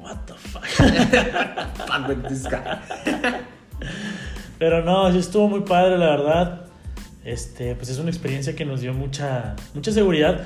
What 0.00 0.18
the 0.26 0.34
fuck. 0.34 0.62
Pero 4.58 4.82
no, 4.84 5.12
sí 5.12 5.18
estuvo 5.18 5.48
muy 5.48 5.60
padre, 5.60 5.98
la 5.98 6.06
verdad. 6.10 6.65
Este, 7.26 7.74
pues 7.74 7.88
es 7.88 7.98
una 7.98 8.08
experiencia 8.08 8.54
que 8.54 8.64
nos 8.64 8.80
dio 8.80 8.94
mucha, 8.94 9.56
mucha 9.74 9.90
seguridad. 9.90 10.42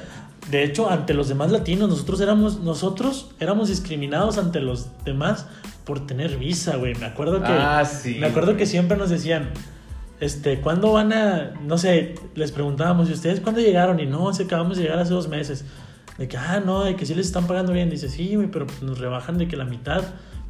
De 0.50 0.64
hecho, 0.64 0.90
ante 0.90 1.12
los 1.12 1.28
demás 1.28 1.50
latinos, 1.50 1.90
nosotros 1.90 2.22
éramos, 2.22 2.60
nosotros 2.60 3.32
éramos 3.38 3.68
discriminados 3.68 4.38
ante 4.38 4.60
los 4.60 4.88
demás 5.04 5.46
por 5.84 6.06
tener 6.06 6.38
visa, 6.38 6.76
güey. 6.76 6.94
Me 6.94 7.04
acuerdo 7.04 7.42
que. 7.42 7.52
Ah, 7.52 7.84
sí. 7.84 8.16
Me 8.18 8.28
acuerdo 8.28 8.56
que 8.56 8.64
siempre 8.64 8.96
nos 8.96 9.10
decían, 9.10 9.50
este, 10.20 10.62
¿cuándo 10.62 10.92
van 10.92 11.12
a, 11.12 11.52
no 11.62 11.76
sé, 11.76 12.14
les 12.34 12.50
preguntábamos, 12.50 13.10
¿y 13.10 13.12
ustedes 13.12 13.40
cuándo 13.40 13.60
llegaron? 13.60 14.00
Y 14.00 14.06
no, 14.06 14.32
se 14.32 14.44
acabamos 14.44 14.78
de 14.78 14.84
llegar 14.84 15.00
hace 15.00 15.12
dos 15.12 15.28
meses. 15.28 15.66
De 16.16 16.28
que, 16.28 16.38
ah, 16.38 16.62
no, 16.64 16.84
de 16.84 16.96
que 16.96 17.04
sí 17.04 17.14
les 17.14 17.26
están 17.26 17.46
pagando 17.46 17.74
bien. 17.74 17.90
Dice, 17.90 18.08
sí, 18.08 18.36
güey, 18.36 18.50
pero 18.50 18.66
pues 18.66 18.82
nos 18.82 18.98
rebajan 18.98 19.36
de 19.36 19.48
que 19.48 19.56
la 19.58 19.66
mitad, 19.66 20.02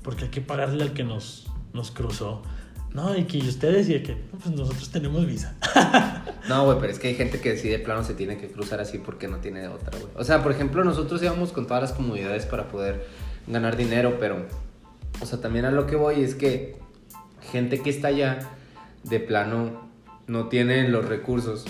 porque 0.05 0.27
hay 0.27 0.31
que 0.31 0.41
pagarle 0.41 0.85
al 0.85 0.93
que 0.93 1.03
nos, 1.03 1.49
nos 1.73 1.91
cruzó. 1.91 2.43
No, 2.93 3.17
y 3.17 3.25
que 3.25 3.39
ustedes, 3.39 3.89
y 3.89 4.01
que, 4.03 4.15
pues 4.15 4.55
nosotros 4.55 4.91
tenemos 4.91 5.27
visa. 5.27 5.55
No, 6.49 6.65
güey, 6.65 6.79
pero 6.81 6.91
es 6.93 6.99
que 6.99 7.09
hay 7.09 7.15
gente 7.15 7.41
que 7.41 7.51
decide 7.51 7.79
de 7.79 7.85
plano 7.85 8.03
se 8.03 8.15
tiene 8.15 8.37
que 8.37 8.49
cruzar 8.49 8.81
así 8.81 8.99
porque 8.99 9.29
no 9.29 9.37
tiene 9.37 9.69
otra, 9.69 9.97
güey. 9.97 10.11
O 10.17 10.25
sea, 10.25 10.43
por 10.43 10.51
ejemplo, 10.51 10.83
nosotros 10.83 11.23
íbamos 11.23 11.53
con 11.53 11.67
todas 11.67 11.83
las 11.83 11.93
comodidades 11.93 12.47
para 12.47 12.67
poder 12.67 13.07
ganar 13.47 13.77
dinero, 13.77 14.17
pero, 14.19 14.47
o 15.21 15.27
sea, 15.27 15.41
también 15.41 15.67
a 15.67 15.71
lo 15.71 15.87
que 15.87 15.95
voy 15.95 16.25
es 16.25 16.35
que 16.35 16.77
gente 17.53 17.83
que 17.83 17.91
está 17.91 18.09
allá 18.09 18.51
de 19.05 19.21
plano 19.21 19.89
no 20.27 20.49
tiene 20.49 20.89
los 20.89 21.05
recursos 21.05 21.67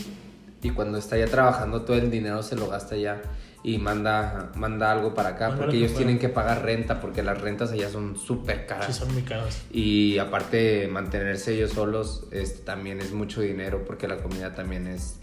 y 0.62 0.70
cuando 0.70 0.98
está 0.98 1.16
allá 1.16 1.26
trabajando 1.26 1.82
todo 1.82 1.96
el 1.96 2.10
dinero 2.10 2.42
se 2.42 2.56
lo 2.56 2.68
gasta 2.68 2.94
allá 2.94 3.22
y 3.62 3.76
manda, 3.78 4.50
manda 4.56 4.90
algo 4.90 5.12
para 5.14 5.30
acá 5.30 5.48
porque 5.50 5.64
lo 5.66 5.70
que 5.72 5.76
ellos 5.78 5.94
tienen 5.94 6.18
que 6.18 6.28
pagar 6.30 6.62
renta 6.64 6.98
porque 7.00 7.22
las 7.22 7.40
rentas 7.40 7.72
allá 7.72 7.90
son 7.90 8.16
súper 8.16 8.64
caras. 8.66 8.86
Sí, 8.86 8.92
son 8.92 9.12
muy 9.12 9.22
caros. 9.22 9.58
Y 9.70 10.16
aparte 10.18 10.88
mantenerse 10.88 11.54
ellos 11.54 11.72
solos 11.72 12.24
este, 12.32 12.62
también 12.62 13.00
es 13.00 13.12
mucho 13.12 13.42
dinero 13.42 13.84
porque 13.86 14.08
la 14.08 14.16
comida 14.16 14.54
también 14.54 14.86
es, 14.86 15.18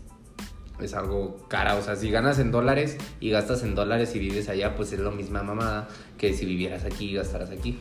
es 0.80 0.94
algo 0.94 1.48
cara. 1.48 1.76
O 1.78 1.82
sea, 1.82 1.96
si 1.96 2.12
ganas 2.12 2.38
en 2.38 2.52
dólares 2.52 2.98
y 3.20 3.32
gastas 3.32 3.64
en 3.64 3.74
dólares 3.74 4.16
y 4.16 4.20
vives 4.20 4.50
allá, 4.50 4.76
pues 4.76 4.94
es 4.94 5.00
lo 5.00 5.12
misma 5.12 5.42
mamada 5.42 5.88
que 6.20 6.34
si 6.34 6.46
vivieras 6.46 6.86
aquí 6.86 7.10
y 7.10 7.14
gastaras 7.16 7.50
aquí. 7.50 7.80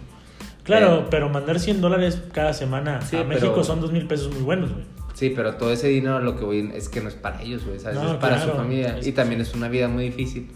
Claro, 0.65 1.01
Eh, 1.01 1.07
pero 1.11 1.29
mandar 1.29 1.61
100 1.61 1.81
dólares 1.83 2.21
cada 2.33 2.53
semana 2.55 3.01
Sí, 3.03 3.17
a 3.17 3.19
pero- 3.21 3.29
México 3.29 3.63
son 3.63 3.81
2 3.83 3.93
mil 3.93 4.07
pesos 4.09 4.33
muy 4.33 4.43
buenos, 4.43 4.73
güey. 4.73 4.85
Sí, 5.17 5.33
pero 5.35 5.55
todo 5.55 5.73
ese 5.73 5.89
dinero 5.89 6.21
lo 6.21 6.37
que 6.37 6.45
voy 6.45 6.71
es 6.75 6.91
que 6.91 7.01
no 7.01 7.09
es 7.09 7.15
para 7.15 7.41
ellos, 7.41 7.65
güey, 7.65 7.81
¿sabes? 7.81 7.97
No, 7.97 8.13
es 8.13 8.19
para 8.19 8.37
claro. 8.37 8.53
su 8.53 8.59
familia. 8.59 8.99
Y 9.03 9.13
también 9.13 9.41
es 9.41 9.55
una 9.55 9.69
vida 9.69 9.89
muy 9.89 10.05
difícil 10.05 10.51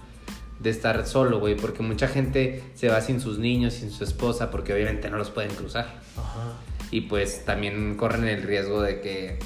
de 0.58 0.68
estar 0.68 1.06
solo, 1.06 1.40
güey, 1.40 1.56
porque 1.56 1.82
mucha 1.82 2.08
gente 2.08 2.62
se 2.74 2.88
va 2.90 3.00
sin 3.00 3.20
sus 3.20 3.38
niños, 3.38 3.72
sin 3.72 3.90
su 3.90 4.04
esposa, 4.04 4.50
porque 4.50 4.74
obviamente 4.74 5.08
no 5.08 5.16
los 5.16 5.30
pueden 5.30 5.50
cruzar. 5.54 5.86
Ajá. 6.14 6.52
Y 6.90 7.02
pues 7.02 7.46
también 7.46 7.96
corren 7.96 8.26
el 8.26 8.42
riesgo 8.42 8.82
de 8.82 9.00
que 9.00 9.38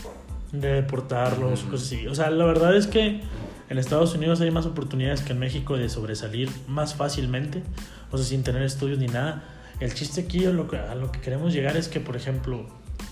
de 0.51 0.69
deportarlos, 0.73 1.63
cosas 1.63 1.87
así. 1.87 2.09
O 2.09 2.15
sea, 2.17 2.31
la 2.31 2.45
verdad 2.45 2.77
es 2.77 2.89
que 2.89 3.21
en 3.69 3.79
Estados 3.79 4.15
Unidos 4.15 4.41
hay 4.41 4.51
más 4.51 4.67
oportunidades 4.67 5.23
que 5.23 5.33
en 5.33 5.39
México 5.39 5.77
de 5.77 5.89
sobresalir 5.89 6.51
más 6.67 6.95
fácilmente, 6.95 7.63
o 8.11 8.17
sea, 8.17 8.27
sin 8.27 8.43
tener 8.43 8.63
estudios 8.63 8.99
ni 8.99 9.07
nada. 9.07 9.45
El 9.81 9.95
chiste 9.95 10.23
aquí, 10.23 10.45
a 10.47 10.51
lo 10.51 10.69
que, 10.69 10.79
a 10.79 10.95
lo 10.95 11.11
que 11.11 11.21
queremos 11.21 11.53
llegar 11.53 11.77
es 11.77 11.89
que, 11.89 12.01
por 12.01 12.17
ejemplo, 12.17 12.67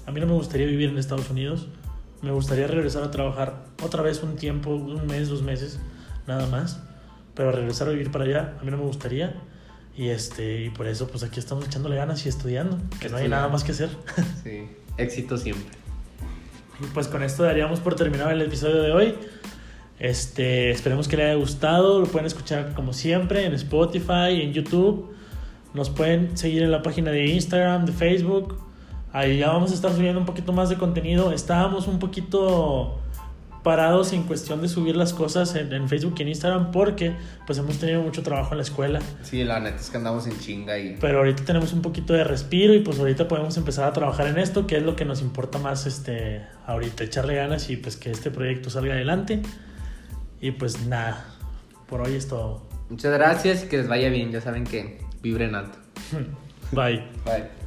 a 0.07 0.13
mí 0.13 0.21
no 0.21 0.27
me 0.27 0.33
gustaría 0.33 0.67
vivir 0.67 0.91
en 0.91 0.99
Estados 0.99 1.31
Unidos, 1.31 1.69
me 2.23 2.31
gustaría 2.31 2.67
regresar 2.67 3.03
a 3.03 3.11
trabajar 3.11 3.67
otra 3.83 4.03
vez 4.03 4.23
un 4.23 4.37
tiempo, 4.37 4.71
un 4.71 5.07
mes, 5.07 5.29
dos 5.29 5.43
meses, 5.43 5.79
nada 6.27 6.47
más, 6.47 6.81
pero 7.35 7.53
regresar 7.53 7.89
a 7.89 7.91
vivir 7.91 8.11
para 8.11 8.25
allá, 8.25 8.57
a 8.61 8.65
mí 8.65 8.71
no 8.71 8.77
me 8.77 8.85
gustaría. 8.85 9.35
Y, 9.97 10.09
este, 10.09 10.63
y 10.63 10.71
por 10.71 10.87
eso, 10.87 11.09
pues 11.09 11.23
aquí 11.23 11.39
estamos 11.39 11.67
echándole 11.67 11.97
ganas 11.97 12.25
y 12.25 12.29
estudiando, 12.29 12.79
que 13.01 13.09
no 13.09 13.19
hay 13.19 13.29
nada 13.29 13.49
más 13.49 13.65
que 13.65 13.73
hacer. 13.73 13.91
Sí, 14.43 14.69
éxito 14.97 15.37
siempre. 15.37 15.77
Y 16.81 16.87
pues 16.95 17.09
con 17.09 17.23
esto 17.23 17.43
daríamos 17.43 17.81
por 17.81 17.95
terminado 17.95 18.31
el 18.31 18.41
episodio 18.41 18.83
de 18.83 18.93
hoy. 18.93 19.15
Este, 19.99 20.71
esperemos 20.71 21.07
que 21.07 21.17
les 21.17 21.27
haya 21.27 21.35
gustado. 21.35 22.01
Lo 22.01 22.07
pueden 22.07 22.27
escuchar 22.27 22.75
como 22.75 22.93
siempre 22.93 23.45
en 23.45 23.53
Spotify, 23.55 24.41
en 24.43 24.53
YouTube. 24.53 25.15
Nos 25.75 25.91
pueden 25.91 26.37
seguir 26.37 26.63
en 26.63 26.71
la 26.71 26.83
página 26.83 27.11
de 27.11 27.27
Instagram, 27.27 27.85
de 27.85 27.93
Facebook. 27.93 28.72
Ahí 29.13 29.39
ya 29.39 29.49
vamos 29.49 29.71
a 29.71 29.75
estar 29.75 29.93
subiendo 29.93 30.21
un 30.21 30.27
poquito 30.27 30.53
más 30.53 30.69
de 30.69 30.77
contenido. 30.77 31.33
Estábamos 31.33 31.87
un 31.87 31.99
poquito 31.99 32.99
parados 33.63 34.13
en 34.13 34.25
cuestión 34.25 34.61
de 34.61 34.69
subir 34.69 34.97
las 34.97 35.13
cosas 35.13 35.55
en, 35.55 35.73
en 35.73 35.89
Facebook 35.89 36.15
y 36.19 36.23
en 36.23 36.29
Instagram 36.29 36.73
porque 36.73 37.15
pues 37.47 37.59
hemos 37.59 37.79
tenido 37.79 38.03
mucho 38.03 38.23
trabajo 38.23 38.53
en 38.53 38.59
la 38.59 38.63
escuela. 38.65 39.01
Sí, 39.23 39.45
la 39.45 39.61
neta 39.61 39.77
es 39.77 39.91
que 39.91 39.97
andamos 39.97 40.27
en 40.27 40.39
chinga 40.41 40.79
y... 40.79 40.97
Pero 41.01 41.19
ahorita 41.19 41.45
tenemos 41.45 41.73
un 41.73 41.83
poquito 41.83 42.13
de 42.13 42.25
respiro 42.25 42.75
y 42.75 42.81
pues 42.81 42.99
ahorita 42.99 43.29
podemos 43.29 43.57
empezar 43.57 43.89
a 43.89 43.93
trabajar 43.93 44.27
en 44.27 44.39
esto, 44.39 44.67
que 44.67 44.79
es 44.79 44.83
lo 44.83 44.97
que 44.97 45.05
nos 45.05 45.21
importa 45.21 45.59
más 45.59 45.87
este 45.87 46.43
ahorita, 46.67 47.05
echarle 47.05 47.37
ganas 47.37 47.71
y 47.71 47.77
pues 47.77 47.97
que 47.97 48.11
este 48.11 48.31
proyecto 48.31 48.71
salga 48.71 48.95
adelante. 48.95 49.43
Y 50.41 50.51
pues 50.51 50.87
nada, 50.87 51.25
por 51.89 52.01
hoy 52.01 52.15
es 52.17 52.27
todo. 52.27 52.67
Muchas 52.91 53.13
gracias 53.13 53.65
y 53.65 53.69
que 53.69 53.79
les 53.79 53.89
vaya 53.89 54.09
bien. 54.09 54.33
Ya 54.33 54.41
saben 54.41 54.65
que 54.65 54.99
vibren 55.23 55.55
alto. 55.55 55.79
Bye. 56.73 57.05
Bye. 57.25 57.62